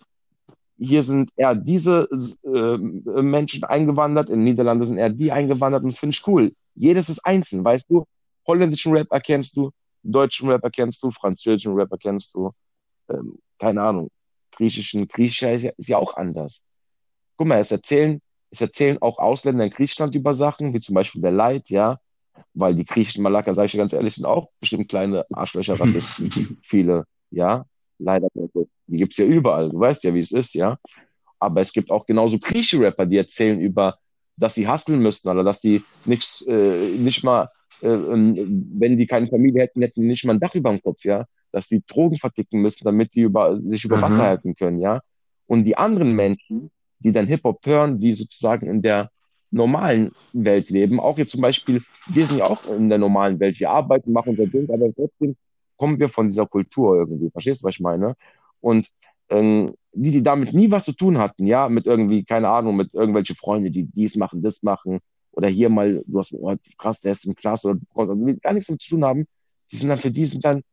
hier 0.77 1.03
sind 1.03 1.29
eher 1.35 1.53
diese 1.53 2.07
äh, 2.43 2.77
Menschen 3.21 3.63
eingewandert, 3.65 4.29
in 4.29 4.39
den 4.39 4.45
Niederlanden 4.45 4.85
sind 4.85 4.97
eher 4.97 5.09
die 5.09 5.31
eingewandert 5.31 5.83
und 5.83 5.91
das 5.91 5.99
finde 5.99 6.15
ich 6.15 6.25
cool. 6.27 6.53
Jedes 6.75 7.09
ist 7.09 7.19
einzeln, 7.25 7.63
weißt 7.63 7.85
du? 7.89 8.05
Holländischen 8.47 8.93
Rap 8.93 9.11
erkennst 9.11 9.55
du, 9.55 9.71
deutschen 10.03 10.49
Rap 10.49 10.63
erkennst 10.63 11.03
du, 11.03 11.11
französischen 11.11 11.73
Rap 11.73 11.91
erkennst 11.91 12.33
du, 12.33 12.51
ähm, 13.09 13.37
keine 13.59 13.81
Ahnung, 13.81 14.09
griechischen, 14.51 15.07
griechischer 15.07 15.53
ist 15.53 15.63
ja, 15.63 15.71
ist 15.77 15.89
ja 15.89 15.97
auch 15.97 16.15
anders. 16.15 16.63
Guck 17.37 17.47
mal, 17.47 17.59
es 17.59 17.71
erzählen, 17.71 18.21
es 18.49 18.61
erzählen 18.61 19.01
auch 19.01 19.17
Ausländer 19.17 19.63
in 19.63 19.71
Griechenland 19.71 20.15
über 20.15 20.33
Sachen, 20.33 20.73
wie 20.73 20.79
zum 20.79 20.95
Beispiel 20.95 21.21
der 21.21 21.31
Leid, 21.31 21.69
ja, 21.69 21.99
weil 22.53 22.75
die 22.75 22.85
griechischen 22.85 23.23
Malaker, 23.23 23.53
sage 23.53 23.67
ich 23.67 23.71
dir 23.73 23.77
ganz 23.77 23.93
ehrlich, 23.93 24.15
sind 24.15 24.25
auch 24.25 24.49
bestimmt 24.59 24.89
kleine 24.89 25.25
Arschlöcher, 25.31 25.79
Rassisten, 25.79 26.57
viele, 26.63 27.05
ja, 27.29 27.65
leider. 27.99 28.27
Die 28.87 28.97
gibt's 28.97 29.17
ja 29.17 29.25
überall, 29.25 29.69
du 29.69 29.79
weißt 29.79 30.03
ja, 30.03 30.13
wie 30.13 30.19
es 30.19 30.31
ist, 30.31 30.53
ja. 30.53 30.77
Aber 31.39 31.61
es 31.61 31.71
gibt 31.71 31.91
auch 31.91 32.05
genauso 32.05 32.39
griechische 32.39 32.79
Rapper, 32.79 33.05
die 33.05 33.17
erzählen 33.17 33.59
über 33.59 33.97
dass 34.41 34.55
sie 34.55 34.67
hustlen 34.67 35.01
müssten 35.01 35.29
oder 35.29 35.43
dass 35.43 35.61
die 35.61 35.83
nichts, 36.05 36.43
äh, 36.47 36.89
nicht 36.97 37.23
mal, 37.23 37.49
wenn 37.81 38.97
die 38.97 39.07
keine 39.07 39.27
Familie 39.27 39.63
hätten, 39.63 39.81
hätten 39.81 40.01
die 40.01 40.07
nicht 40.07 40.25
mal 40.25 40.33
ein 40.33 40.39
Dach 40.39 40.55
über 40.55 40.69
dem 40.71 40.81
Kopf, 40.81 41.03
ja, 41.03 41.25
dass 41.51 41.67
die 41.67 41.83
Drogen 41.85 42.17
verticken 42.17 42.61
müssen, 42.61 42.83
damit 42.85 43.15
die 43.15 43.21
über, 43.21 43.57
sich 43.57 43.83
über 43.85 43.97
Mhm. 43.97 44.01
Wasser 44.01 44.23
halten 44.23 44.55
können, 44.55 44.79
ja. 44.79 45.01
Und 45.47 45.63
die 45.65 45.77
anderen 45.77 46.15
Menschen, 46.15 46.71
die 46.99 47.11
dann 47.11 47.27
Hip-Hop 47.27 47.65
hören, 47.65 47.99
die 47.99 48.13
sozusagen 48.13 48.67
in 48.67 48.81
der 48.81 49.09
normalen 49.51 50.11
Welt 50.33 50.69
leben, 50.69 50.99
auch 50.99 51.17
jetzt 51.17 51.31
zum 51.31 51.41
Beispiel, 51.41 51.81
wir 52.05 52.25
sind 52.25 52.37
ja 52.37 52.45
auch 52.45 52.63
in 52.65 52.89
der 52.89 52.97
normalen 52.99 53.39
Welt, 53.39 53.59
wir 53.59 53.69
arbeiten, 53.69 54.11
machen 54.13 54.29
unser 54.31 54.47
Ding, 54.47 54.69
aber 54.69 54.93
trotzdem 54.93 55.35
kommen 55.77 55.99
wir 55.99 56.09
von 56.09 56.29
dieser 56.29 56.45
Kultur 56.45 56.95
irgendwie, 56.97 57.29
verstehst 57.31 57.61
du, 57.63 57.67
was 57.67 57.75
ich 57.75 57.79
meine? 57.81 58.15
Und 58.61 58.87
ähm, 59.29 59.73
die, 59.93 60.11
die 60.11 60.23
damit 60.23 60.53
nie 60.53 60.71
was 60.71 60.85
zu 60.85 60.93
tun 60.93 61.17
hatten, 61.17 61.47
ja, 61.47 61.67
mit 61.67 61.85
irgendwie, 61.87 62.23
keine 62.23 62.49
Ahnung, 62.49 62.75
mit 62.77 62.93
irgendwelchen 62.93 63.35
Freunden, 63.35 63.73
die 63.73 63.85
dies 63.85 64.15
machen, 64.15 64.41
das 64.41 64.63
machen, 64.63 64.99
oder 65.31 65.47
hier 65.47 65.69
mal, 65.69 66.03
du 66.05 66.19
hast, 66.19 66.33
oh, 66.33 66.55
krass, 66.77 67.01
der 67.01 67.13
ist 67.13 67.25
im 67.25 67.35
Klasse, 67.35 67.79
oder 67.93 68.15
die 68.15 68.39
gar 68.39 68.53
nichts 68.53 68.67
damit 68.67 68.81
zu 68.81 68.89
tun 68.89 69.05
haben, 69.05 69.27
die 69.71 69.77
sind 69.77 69.89
dann 69.89 69.97
für 69.97 70.11
die 70.11 70.25
sind 70.25 70.43
dann, 70.43 70.63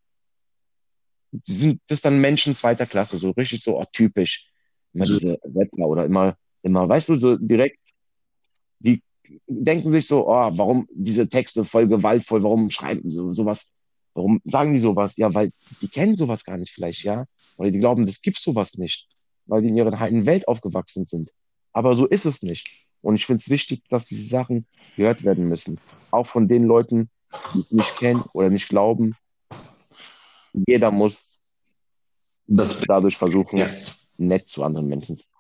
die 1.30 1.52
sind 1.52 1.80
das 1.86 2.00
dann 2.00 2.20
Menschen 2.20 2.54
zweiter 2.54 2.86
Klasse, 2.86 3.16
so 3.18 3.30
richtig 3.30 3.62
so 3.62 3.78
oh, 3.78 3.84
typisch. 3.92 4.50
Immer 4.92 5.04
diese 5.04 5.38
Rapper 5.44 5.86
oder 5.86 6.04
immer, 6.04 6.36
immer, 6.62 6.88
weißt 6.88 7.11
du, 7.11 7.16
so 7.16 7.36
direkt, 7.36 7.78
die 8.80 9.02
denken 9.46 9.90
sich 9.90 10.06
so, 10.06 10.26
oh, 10.26 10.50
warum 10.52 10.88
diese 10.92 11.28
Texte 11.28 11.64
voll 11.64 11.86
gewaltvoll, 11.86 12.42
warum 12.42 12.70
schreiben 12.70 13.11
sie 13.11 13.32
sowas, 13.32 13.70
warum 14.14 14.40
sagen 14.44 14.72
die 14.72 14.80
sowas? 14.80 15.16
Ja, 15.16 15.32
weil 15.34 15.52
die 15.82 15.88
kennen 15.88 16.16
sowas 16.16 16.44
gar 16.44 16.56
nicht 16.56 16.72
vielleicht, 16.72 17.04
ja. 17.04 17.26
Oder 17.56 17.70
die 17.70 17.78
glauben, 17.78 18.06
das 18.06 18.22
gibt 18.22 18.38
sowas 18.38 18.74
nicht, 18.74 19.06
weil 19.46 19.62
die 19.62 19.68
in 19.68 19.76
ihrer 19.76 19.98
heiligen 19.98 20.26
Welt 20.26 20.48
aufgewachsen 20.48 21.04
sind. 21.04 21.30
Aber 21.72 21.94
so 21.94 22.06
ist 22.06 22.24
es 22.24 22.42
nicht. 22.42 22.88
Und 23.03 23.14
ich 23.14 23.26
finde 23.26 23.40
es 23.40 23.49
wichtig, 23.49 23.82
dass 23.88 24.07
diese 24.07 24.28
Sachen 24.28 24.66
gehört 24.96 25.22
werden 25.24 25.49
müssen. 25.49 25.78
Auch 26.11 26.26
von 26.26 26.49
den 26.49 26.64
Leuten, 26.64 27.11
die 27.55 27.61
es 27.61 27.70
nicht 27.70 27.96
kennen 27.96 28.24
oder 28.32 28.51
nicht 28.51 28.68
glauben. 28.68 29.14
Jeder 30.53 30.90
muss 30.90 31.38
Das, 32.46 32.80
dadurch 32.80 33.16
versuchen, 33.16 33.59
ja. 33.59 33.68
nett 34.16 34.49
zu 34.49 34.64
anderen 34.64 34.88
Menschen 34.88 35.16
zu 35.16 35.24
sein 35.24 35.38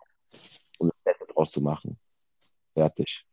und 0.78 0.88
das 0.92 0.98
Beste 1.04 1.26
draus 1.32 1.50
zu 1.50 1.60
machen. 1.60 1.98
Fertig. 2.74 3.24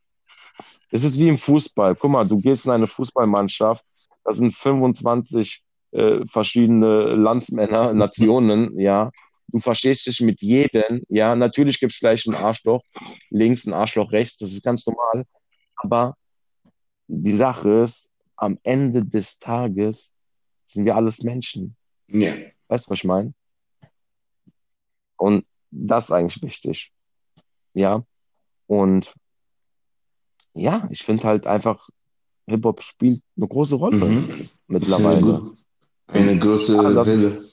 Es 0.92 1.04
ist 1.04 1.20
wie 1.20 1.28
im 1.28 1.38
Fußball. 1.38 1.96
Guck 1.96 2.12
mal, 2.12 2.28
du 2.28 2.40
gehst 2.40 2.66
in 2.66 2.72
eine 2.72 2.88
Fußballmannschaft, 2.88 3.86
da 4.24 4.32
sind 4.32 4.54
25 4.54 5.64
äh, 5.92 6.26
verschiedene 6.26 7.16
Landsmänner, 7.16 7.94
Nationen, 7.94 8.80
ja. 8.80 9.12
Du 9.56 9.62
verstehst 9.62 10.06
dich 10.06 10.20
mit 10.20 10.42
jedem, 10.42 11.04
ja. 11.08 11.34
Natürlich 11.34 11.80
gibt 11.80 11.94
es 11.94 11.98
vielleicht 11.98 12.28
einen 12.28 12.36
Arschloch 12.36 12.84
links, 13.30 13.66
einen 13.66 13.74
Arschloch 13.74 14.12
rechts, 14.12 14.36
das 14.36 14.52
ist 14.52 14.66
ganz 14.66 14.86
normal. 14.86 15.24
Aber 15.78 16.18
die 17.08 17.38
Sache 17.38 17.84
ist, 17.84 18.10
am 18.36 18.60
Ende 18.64 19.06
des 19.06 19.40
Tages 19.40 20.12
sind 20.66 20.84
wir 20.84 20.98
alles 20.98 21.24
Menschen. 21.24 21.78
ja. 22.10 22.34
Weißt 22.68 22.88
du, 22.88 22.92
was 22.92 22.98
ich 23.00 23.04
meine? 23.06 23.34
Und 25.16 25.46
das 25.72 26.06
ist 26.06 26.12
eigentlich 26.12 26.44
wichtig. 26.44 26.92
Ja. 27.74 28.04
Und 28.68 29.16
ja, 30.54 30.86
ich 30.92 31.02
finde 31.04 31.24
halt 31.24 31.48
einfach, 31.48 31.88
Hip-Hop 32.48 32.82
spielt 32.82 33.22
eine 33.38 33.48
große 33.48 33.76
Rolle 33.76 34.06
Mhm. 34.06 34.50
Mittlerweile. 34.68 35.54
Eine 36.08 36.40
große 36.40 36.78
Welle. 36.78 37.46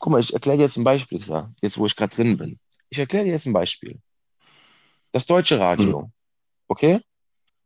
Guck 0.00 0.12
mal, 0.12 0.20
ich 0.20 0.32
erkläre 0.32 0.56
dir 0.56 0.64
jetzt 0.64 0.78
ein 0.78 0.84
Beispiel, 0.84 1.20
jetzt 1.60 1.78
wo 1.78 1.86
ich 1.86 1.94
gerade 1.94 2.14
drin 2.14 2.36
bin. 2.36 2.58
Ich 2.88 2.98
erkläre 2.98 3.26
dir 3.26 3.32
jetzt 3.32 3.46
ein 3.46 3.52
Beispiel. 3.52 4.00
Das 5.12 5.26
deutsche 5.26 5.60
Radio. 5.60 6.10
Okay? 6.68 7.00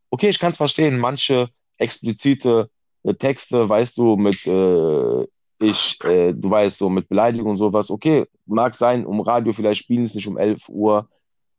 Okay, 0.09 0.29
ich 0.29 0.37
kann 0.39 0.51
es 0.51 0.57
verstehen. 0.57 0.99
Manche 0.99 1.49
explizite 1.77 2.69
äh, 3.03 3.13
Texte, 3.13 3.67
weißt 3.69 3.97
du, 3.97 4.17
mit 4.17 4.45
äh, 4.45 5.23
ich, 5.59 5.97
äh, 6.03 6.33
du 6.33 6.49
weißt, 6.49 6.77
so 6.77 6.89
mit 6.89 7.07
Beleidigung 7.07 7.51
und 7.51 7.57
sowas. 7.57 7.89
Okay, 7.89 8.25
mag 8.45 8.75
sein, 8.75 9.05
um 9.05 9.21
Radio 9.21 9.53
vielleicht 9.53 9.83
spielen 9.83 10.03
es 10.03 10.13
nicht 10.13 10.27
um 10.27 10.37
11 10.37 10.67
Uhr, 10.67 11.07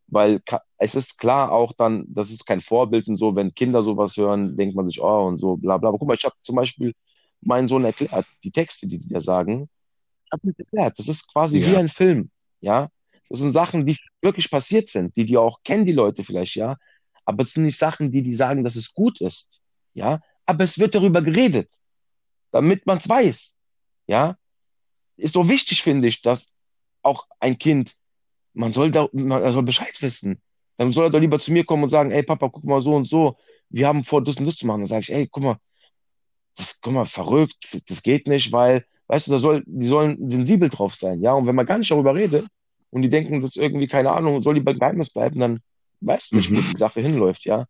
weil 0.08 0.42
es 0.76 0.94
ist 0.94 1.18
klar 1.18 1.52
auch 1.52 1.72
dann, 1.72 2.04
das 2.08 2.30
ist 2.30 2.46
kein 2.46 2.60
Vorbild 2.60 3.08
und 3.08 3.16
so, 3.16 3.34
wenn 3.34 3.54
Kinder 3.54 3.82
sowas 3.82 4.16
hören, 4.16 4.56
denkt 4.56 4.76
man 4.76 4.86
sich, 4.86 5.00
oh 5.00 5.26
und 5.26 5.38
so, 5.38 5.56
bla 5.56 5.78
bla. 5.78 5.88
Aber 5.88 5.98
guck 5.98 6.08
mal, 6.08 6.16
ich 6.16 6.24
habe 6.24 6.36
zum 6.42 6.56
Beispiel 6.56 6.92
meinen 7.40 7.68
Sohn 7.68 7.84
erklärt, 7.84 8.26
die 8.44 8.50
Texte, 8.50 8.86
die 8.86 8.98
die 8.98 9.08
da 9.08 9.20
sagen, 9.20 9.68
ihm 10.44 10.54
erklärt, 10.56 10.98
das 10.98 11.08
ist 11.08 11.26
quasi 11.32 11.60
Ja. 11.60 11.70
wie 11.70 11.76
ein 11.76 11.88
Film, 11.88 12.30
ja. 12.60 12.90
Das 13.28 13.40
sind 13.40 13.52
Sachen, 13.52 13.84
die 13.86 13.98
wirklich 14.22 14.50
passiert 14.50 14.88
sind, 14.88 15.16
die 15.16 15.24
die 15.24 15.36
auch 15.36 15.62
kennen, 15.64 15.84
die 15.84 15.92
Leute 15.92 16.22
vielleicht, 16.22 16.54
ja. 16.54 16.76
Aber 17.24 17.42
es 17.42 17.52
sind 17.52 17.64
nicht 17.64 17.76
Sachen, 17.76 18.12
die 18.12 18.22
die 18.22 18.34
sagen, 18.34 18.62
dass 18.64 18.76
es 18.76 18.94
gut 18.94 19.20
ist, 19.20 19.60
ja. 19.94 20.20
Aber 20.44 20.62
es 20.64 20.78
wird 20.78 20.94
darüber 20.94 21.22
geredet, 21.22 21.72
damit 22.52 22.86
man 22.86 22.98
es 22.98 23.08
weiß, 23.08 23.54
ja. 24.06 24.36
Ist 25.16 25.34
doch 25.34 25.48
wichtig, 25.48 25.82
finde 25.82 26.08
ich, 26.08 26.22
dass 26.22 26.52
auch 27.02 27.26
ein 27.40 27.58
Kind, 27.58 27.96
man 28.52 28.72
soll 28.72 28.90
da, 28.90 29.08
man 29.12 29.52
soll 29.52 29.62
Bescheid 29.62 30.00
wissen. 30.02 30.40
Dann 30.76 30.92
soll 30.92 31.06
er 31.06 31.10
doch 31.10 31.20
lieber 31.20 31.38
zu 31.38 31.52
mir 31.52 31.64
kommen 31.64 31.84
und 31.84 31.88
sagen, 31.88 32.10
ey 32.10 32.22
Papa, 32.22 32.48
guck 32.48 32.64
mal 32.64 32.80
so 32.82 32.94
und 32.94 33.06
so, 33.06 33.36
wir 33.70 33.86
haben 33.88 34.04
vor, 34.04 34.22
das 34.22 34.36
und 34.36 34.46
das 34.46 34.56
zu 34.56 34.66
machen. 34.66 34.80
Dann 34.82 34.88
sage 34.88 35.00
ich, 35.00 35.12
ey, 35.12 35.26
guck 35.26 35.42
mal, 35.42 35.56
das, 36.54 36.80
guck 36.80 36.92
mal, 36.92 37.04
verrückt, 37.06 37.80
das 37.88 38.02
geht 38.02 38.26
nicht, 38.28 38.52
weil, 38.52 38.84
weißt 39.08 39.26
du, 39.28 39.32
da 39.32 39.38
soll, 39.38 39.62
die 39.66 39.86
sollen 39.86 40.28
sensibel 40.28 40.68
drauf 40.68 40.94
sein, 40.96 41.20
ja. 41.20 41.32
Und 41.34 41.46
wenn 41.46 41.54
man 41.54 41.66
gar 41.66 41.78
nicht 41.78 41.90
darüber 41.90 42.14
redet 42.14 42.46
und 42.90 43.02
die 43.02 43.08
denken, 43.08 43.40
das 43.40 43.50
ist 43.56 43.62
irgendwie, 43.62 43.86
keine 43.88 44.12
Ahnung, 44.12 44.42
soll 44.42 44.54
lieber 44.54 44.74
Geheimnis 44.74 45.10
bleiben, 45.10 45.40
dann 45.40 45.60
weißt 46.00 46.32
du 46.32 46.36
nicht, 46.36 46.50
wo 46.50 46.56
Mhm. 46.56 46.70
die 46.72 46.76
Sache 46.76 47.00
hinläuft, 47.00 47.44
ja. 47.44 47.66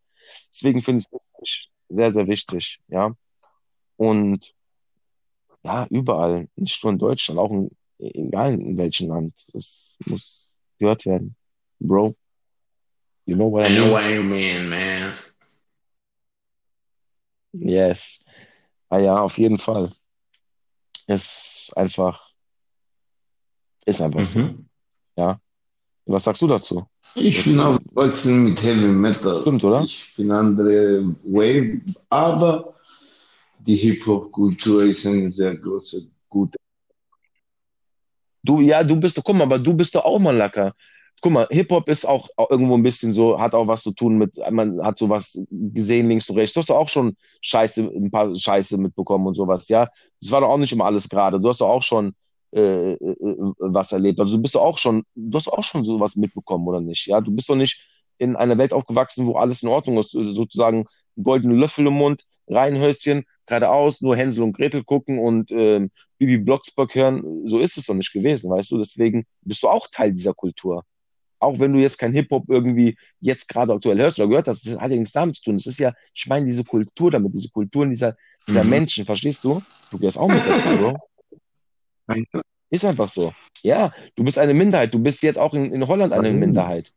Deswegen 0.50 0.82
finde 0.82 1.00
ich 1.00 1.06
es 1.06 1.12
wirklich 1.12 1.70
sehr, 1.88 2.10
sehr 2.10 2.26
wichtig, 2.26 2.80
ja. 2.88 3.12
Und 3.96 4.54
ja, 5.64 5.86
überall, 5.90 6.48
nicht 6.56 6.82
nur 6.82 6.92
in 6.92 6.98
Deutschland, 6.98 7.40
auch 7.40 7.50
in, 7.50 7.70
egal 7.98 8.54
in 8.54 8.76
welchem 8.76 9.08
Land, 9.08 9.34
das 9.52 9.96
muss 10.06 10.54
gehört 10.78 11.06
werden. 11.06 11.34
Bro, 11.80 12.14
you 13.26 13.34
know 13.36 13.50
what 13.50 13.64
I 13.64 13.72
I 13.72 13.76
know 13.76 13.82
mean? 13.86 13.92
what 13.92 14.10
you 14.10 14.22
mean, 14.22 14.68
man. 14.68 15.12
Yes. 17.52 18.20
Ah 18.88 18.98
ja, 18.98 19.20
auf 19.20 19.38
jeden 19.38 19.58
Fall. 19.58 19.90
Es 21.06 21.68
ist 21.68 21.76
einfach, 21.76 22.30
ist 23.84 24.00
einfach 24.00 24.24
so. 24.24 24.38
Mhm. 24.40 24.66
Was 26.08 26.24
sagst 26.24 26.42
du 26.42 26.46
dazu? 26.46 26.86
Ich 27.14 27.36
Das- 27.38 27.46
bin 27.46 27.60
aufgewachsen 27.60 28.44
mit 28.44 28.62
Heavy 28.62 28.86
Metal. 28.86 29.40
Stimmt, 29.40 29.64
oder? 29.64 29.82
Ich 29.82 30.14
bin 30.16 30.30
andere 30.30 31.14
Wave, 31.24 31.80
aber 32.08 32.74
die 33.58 33.76
Hip-Hop-Kultur 33.76 34.84
ist 34.84 35.06
eine 35.06 35.32
sehr 35.32 35.56
große, 35.56 36.06
gute. 36.28 36.56
Du, 38.42 38.60
ja, 38.60 38.84
du 38.84 38.94
bist, 39.00 39.20
guck 39.24 39.34
mal, 39.34 39.42
aber 39.44 39.58
du 39.58 39.74
bist 39.74 39.94
doch 39.96 40.04
auch 40.04 40.20
mal 40.20 40.36
Lacker. 40.36 40.74
Guck 41.22 41.32
mal, 41.32 41.48
Hip-Hop 41.50 41.88
ist 41.88 42.06
auch, 42.06 42.28
irgendwo 42.50 42.76
ein 42.76 42.82
bisschen 42.82 43.12
so, 43.12 43.40
hat 43.40 43.54
auch 43.54 43.66
was 43.66 43.82
zu 43.82 43.92
tun 43.92 44.18
mit, 44.18 44.36
man 44.50 44.80
hat 44.82 44.98
sowas 44.98 45.40
gesehen 45.50 46.08
links 46.08 46.28
und 46.28 46.36
rechts. 46.36 46.54
Du 46.54 46.60
hast 46.60 46.70
doch 46.70 46.76
auch 46.76 46.88
schon 46.88 47.16
Scheiße, 47.40 47.82
ein 47.82 48.10
paar 48.10 48.34
Scheiße 48.34 48.76
mitbekommen 48.78 49.26
und 49.26 49.34
sowas, 49.34 49.68
ja. 49.68 49.88
Das 50.20 50.30
war 50.30 50.40
doch 50.40 50.48
auch 50.48 50.58
nicht 50.58 50.72
immer 50.72 50.84
alles 50.84 51.08
gerade. 51.08 51.40
Du 51.40 51.48
hast 51.48 51.60
doch 51.60 51.68
auch 51.68 51.82
schon 51.82 52.14
äh, 52.52 52.92
äh, 52.92 53.16
was 53.58 53.92
erlebt. 53.92 54.20
Also 54.20 54.36
du 54.36 54.42
bist 54.42 54.54
doch 54.54 54.62
auch 54.62 54.78
schon, 54.78 55.04
du 55.14 55.36
hast 55.36 55.48
auch 55.48 55.64
schon 55.64 55.84
sowas 55.84 56.16
mitbekommen, 56.16 56.66
oder 56.66 56.80
nicht? 56.80 57.06
Ja, 57.06 57.20
du 57.20 57.30
bist 57.30 57.48
doch 57.48 57.56
nicht 57.56 57.80
in 58.18 58.36
einer 58.36 58.56
Welt 58.58 58.72
aufgewachsen, 58.72 59.26
wo 59.26 59.36
alles 59.36 59.62
in 59.62 59.68
Ordnung 59.68 59.98
ist, 59.98 60.12
sozusagen 60.12 60.86
goldene 61.22 61.54
Löffel 61.54 61.86
im 61.86 61.94
Mund, 61.94 62.24
Reihenhöschen, 62.48 63.24
geradeaus, 63.46 64.00
nur 64.00 64.16
Hänsel 64.16 64.42
und 64.44 64.56
Gretel 64.56 64.84
gucken 64.84 65.18
und 65.18 65.50
ähm, 65.50 65.90
Bibi 66.18 66.38
Blocksberg 66.38 66.94
hören. 66.94 67.46
So 67.46 67.58
ist 67.58 67.76
es 67.76 67.86
doch 67.86 67.94
nicht 67.94 68.12
gewesen, 68.12 68.50
weißt 68.50 68.70
du? 68.70 68.78
Deswegen 68.78 69.26
bist 69.42 69.62
du 69.62 69.68
auch 69.68 69.88
Teil 69.90 70.12
dieser 70.12 70.34
Kultur. 70.34 70.84
Auch 71.38 71.58
wenn 71.58 71.72
du 71.72 71.80
jetzt 71.80 71.98
kein 71.98 72.14
Hip-Hop 72.14 72.44
irgendwie 72.48 72.96
jetzt 73.20 73.48
gerade 73.48 73.72
aktuell 73.72 73.98
hörst 73.98 74.18
oder 74.18 74.28
gehört 74.28 74.48
hast, 74.48 74.66
das 74.66 74.78
hat 74.78 74.90
ja 74.90 74.96
nichts 74.96 75.12
damit 75.12 75.36
zu 75.36 75.42
tun. 75.42 75.56
Das 75.56 75.66
ist 75.66 75.78
ja, 75.78 75.92
ich 76.14 76.26
meine, 76.26 76.46
diese 76.46 76.64
Kultur 76.64 77.10
damit, 77.10 77.34
diese 77.34 77.50
Kulturen 77.50 77.90
dieser, 77.90 78.16
dieser 78.46 78.64
Mhm. 78.64 78.70
Menschen, 78.70 79.04
verstehst 79.04 79.44
du? 79.44 79.60
Du 79.90 79.98
gehörst 79.98 80.18
auch 80.18 80.28
mit 80.28 80.40
dazu, 80.46 80.76
Bro. 80.76 80.98
Ist 82.70 82.84
einfach 82.84 83.08
so. 83.08 83.32
Ja, 83.62 83.92
du 84.14 84.24
bist 84.24 84.38
eine 84.38 84.54
Minderheit. 84.54 84.92
Du 84.94 84.98
bist 84.98 85.22
jetzt 85.22 85.38
auch 85.38 85.54
in, 85.54 85.72
in 85.72 85.86
Holland 85.86 86.12
eine 86.12 86.28
Warum? 86.28 86.40
Minderheit. 86.40 86.92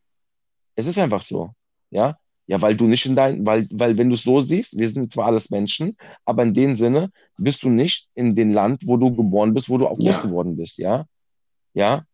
Es 0.75 0.87
ist 0.87 0.97
einfach 0.97 1.21
so. 1.21 1.51
Ja, 1.91 2.17
ja, 2.47 2.61
weil 2.61 2.75
du 2.75 2.85
nicht 2.85 3.05
in 3.05 3.15
dein, 3.15 3.45
weil, 3.45 3.67
weil 3.71 3.97
wenn 3.97 4.09
du 4.09 4.15
es 4.15 4.23
so 4.23 4.39
siehst, 4.41 4.77
wir 4.77 4.87
sind 4.87 5.11
zwar 5.13 5.27
alles 5.27 5.51
Menschen, 5.51 5.97
aber 6.25 6.43
in 6.43 6.53
dem 6.53 6.75
Sinne 6.75 7.11
bist 7.37 7.63
du 7.63 7.69
nicht 7.69 8.09
in 8.15 8.35
dem 8.35 8.49
Land, 8.51 8.83
wo 8.87 8.97
du 8.97 9.15
geboren 9.15 9.53
bist, 9.53 9.69
wo 9.69 9.77
du 9.77 9.87
auch 9.87 9.97
groß 9.97 10.15
Ja. 10.15 10.21
geworden 10.21 10.57
bist, 10.57 10.77
ja. 10.79 11.05
Ja, 11.73 12.05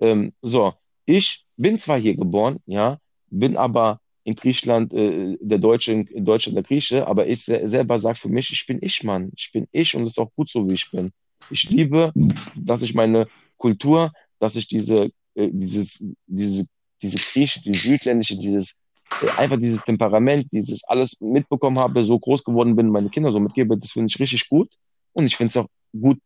ähm, 0.00 0.32
so, 0.42 0.74
ich 1.08 1.44
bin 1.56 1.78
zwar 1.78 1.98
hier 1.98 2.14
geboren, 2.14 2.58
ja, 2.66 2.98
bin 3.30 3.56
aber 3.56 4.00
in 4.24 4.34
Griechenland 4.34 4.92
äh, 4.92 5.38
der 5.40 5.58
Deutsche, 5.58 5.92
in, 5.92 6.24
Deutschland 6.24 6.56
der 6.56 6.62
Grieche, 6.62 7.06
aber 7.06 7.26
ich 7.26 7.44
se 7.44 7.66
selber 7.66 7.98
sage 7.98 8.18
für 8.18 8.28
mich, 8.28 8.50
ich 8.52 8.66
bin 8.66 8.78
ich, 8.82 9.02
Mann. 9.02 9.32
Ich 9.34 9.50
bin 9.52 9.66
ich 9.72 9.94
und 9.94 10.04
es 10.04 10.12
ist 10.12 10.18
auch 10.18 10.30
gut 10.36 10.50
so, 10.50 10.68
wie 10.68 10.74
ich 10.74 10.90
bin. 10.90 11.10
Ich 11.50 11.70
liebe, 11.70 12.12
dass 12.54 12.82
ich 12.82 12.94
meine 12.94 13.26
Kultur, 13.56 14.12
dass 14.38 14.56
ich 14.56 14.68
diese, 14.68 15.10
äh, 15.34 15.48
dieses, 15.50 16.04
diese 16.26 16.66
diese 17.00 17.16
griechische, 17.16 17.60
dieses 17.60 17.82
südländische, 17.82 18.36
dieses, 18.36 18.76
äh, 19.22 19.30
einfach 19.38 19.56
dieses 19.56 19.82
Temperament, 19.84 20.46
dieses 20.52 20.84
alles 20.84 21.18
mitbekommen 21.20 21.78
habe, 21.78 22.04
so 22.04 22.18
groß 22.18 22.44
geworden 22.44 22.76
bin, 22.76 22.90
meine 22.90 23.08
Kinder 23.08 23.32
so 23.32 23.40
mitgebe, 23.40 23.78
das 23.78 23.92
finde 23.92 24.08
ich 24.08 24.20
richtig 24.20 24.48
gut. 24.48 24.70
Und 25.12 25.26
ich 25.26 25.36
finde 25.36 25.50
es 25.50 25.56
auch 25.56 25.68
gut, 25.98 26.18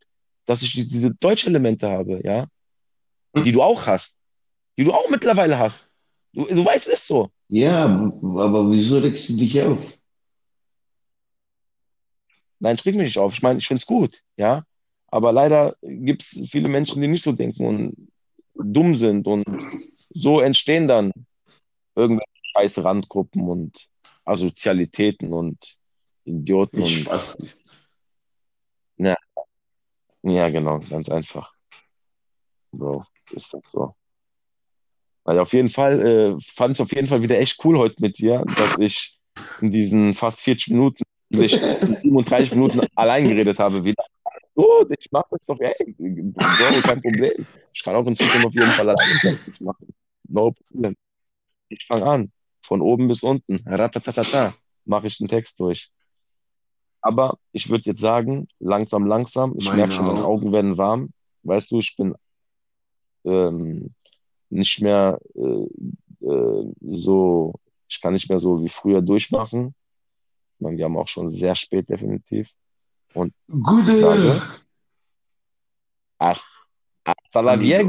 dass 0.47 0.63
ich 0.63 0.73
diese 0.73 1.15
deutschen 1.15 1.51
Elemente 1.51 1.89
habe, 1.89 2.21
ja, 2.25 2.47
die 3.37 3.53
du 3.53 3.63
auch 3.63 3.87
hast, 3.87 4.17
die 4.83 4.87
du 4.87 4.95
auch 4.95 5.09
mittlerweile 5.11 5.61
hast. 5.61 5.89
Du, 6.33 6.45
du 6.45 6.65
weißt 6.65 6.89
es 6.89 7.07
so. 7.07 7.31
Ja, 7.49 7.85
aber 7.85 8.69
wieso 8.69 8.99
regst 8.99 9.29
du 9.29 9.37
dich 9.37 9.63
auf? 9.63 9.97
Nein, 12.59 12.75
ich 12.75 12.85
reg 12.85 12.97
mich 12.97 13.05
nicht 13.05 13.19
auf. 13.19 13.33
Ich 13.33 13.43
meine, 13.43 13.61
ich 13.61 13.69
finde 13.69 13.79
es 13.79 13.87
gut, 13.87 14.23
ja. 14.37 14.65
Aber 15.07 15.33
leider 15.33 15.77
gibt 15.83 16.23
es 16.23 16.49
viele 16.51 16.69
Menschen, 16.69 17.01
die 17.01 17.07
nicht 17.07 17.23
so 17.23 17.31
denken 17.31 17.65
und 17.65 18.09
dumm 18.55 18.97
sind 18.97 19.29
und 19.29 19.45
so 20.11 20.41
entstehen 20.41 20.89
dann 20.89 21.13
irgendwelche 21.95 22.43
scheiß 22.57 22.83
Randgruppen 22.83 23.49
und 23.49 23.89
Asozialitäten 24.25 25.33
und 25.33 25.77
Idioten 26.25 26.83
Ich 26.83 27.09
und 27.09 27.65
ja, 28.97 29.17
ja, 30.23 30.49
genau, 30.49 30.81
ganz 30.81 31.09
einfach, 31.09 31.55
Bro, 32.73 33.05
ist 33.31 33.55
das 33.55 33.63
so. 33.69 33.95
Weil 35.25 35.39
auf 35.39 35.53
jeden 35.53 35.69
Fall, 35.69 36.01
äh, 36.07 36.37
fand 36.41 36.75
es 36.75 36.81
auf 36.81 36.93
jeden 36.93 37.07
Fall 37.07 37.23
wieder 37.23 37.39
echt 37.39 37.65
cool 37.65 37.79
heute 37.79 37.97
mit 38.01 38.19
dir, 38.19 38.45
dass 38.57 38.79
ich 38.79 39.19
in 39.61 39.71
diesen 39.71 40.15
fast 40.15 40.41
40 40.41 40.73
Minuten, 40.73 41.05
ich 41.31 41.61
in 41.61 41.97
37 41.97 42.55
Minuten 42.55 42.81
allein 42.97 43.29
geredet 43.29 43.59
habe 43.59 43.85
wieder. 43.85 44.05
Gut, 44.55 44.93
ich 44.99 45.11
mache 45.11 45.27
das 45.31 45.47
doch, 45.47 45.59
ey, 45.61 45.75
kein 46.83 47.01
Problem. 47.01 47.47
Ich 47.73 47.83
kann 47.83 47.95
auch 47.95 48.07
in 48.07 48.15
Zukunft 48.15 48.47
auf 48.47 48.55
jeden 48.55 48.67
Fall 48.67 48.91
alleine 48.91 49.41
das 49.47 49.61
machen. 49.61 49.95
No 50.29 50.53
problem. 50.53 50.95
Ich 51.69 51.87
fange 51.87 52.05
an, 52.05 52.33
von 52.61 52.83
oben 52.83 53.09
bis 53.09 53.23
unten, 53.23 53.63
ratatatata, 53.67 54.55
mache 54.85 55.07
ich 55.07 55.17
den 55.19 55.29
Text 55.29 55.59
durch. 55.59 55.91
Aber 57.01 57.39
ich 57.53 57.71
würde 57.71 57.85
jetzt 57.87 58.01
sagen, 58.01 58.47
langsam, 58.61 59.07
langsam, 59.07 59.55
ich 59.59 59.73
merke 59.73 59.93
schon, 59.93 60.07
meine. 60.07 60.25
Augen 60.25 60.53
werden 60.53 60.79
warm. 60.79 61.11
Weißt 61.43 61.71
du, 61.71 61.79
ich 61.79 61.97
bin 61.97 62.15
ähm, 63.25 63.95
nicht 64.53 64.81
mehr 64.81 65.19
äh, 65.35 65.67
äh, 66.27 66.73
so, 66.81 67.55
ich 67.89 68.01
kann 68.01 68.13
nicht 68.13 68.29
mehr 68.29 68.39
so 68.39 68.63
wie 68.63 68.69
früher 68.69 69.03
durchmachen. 69.03 69.75
Ich 70.55 70.61
meine, 70.61 70.77
wir 70.77 70.85
haben 70.85 70.97
auch 70.97 71.09
schon 71.09 71.29
sehr 71.29 71.55
spät 71.55 71.89
definitiv. 71.89 72.53
Und 73.15 73.35
ich 73.49 73.63
Gute 73.65 73.93
sage, 73.93 74.43
hasta, 76.21 76.47
la 77.35 77.53
Amigo. 77.53 77.65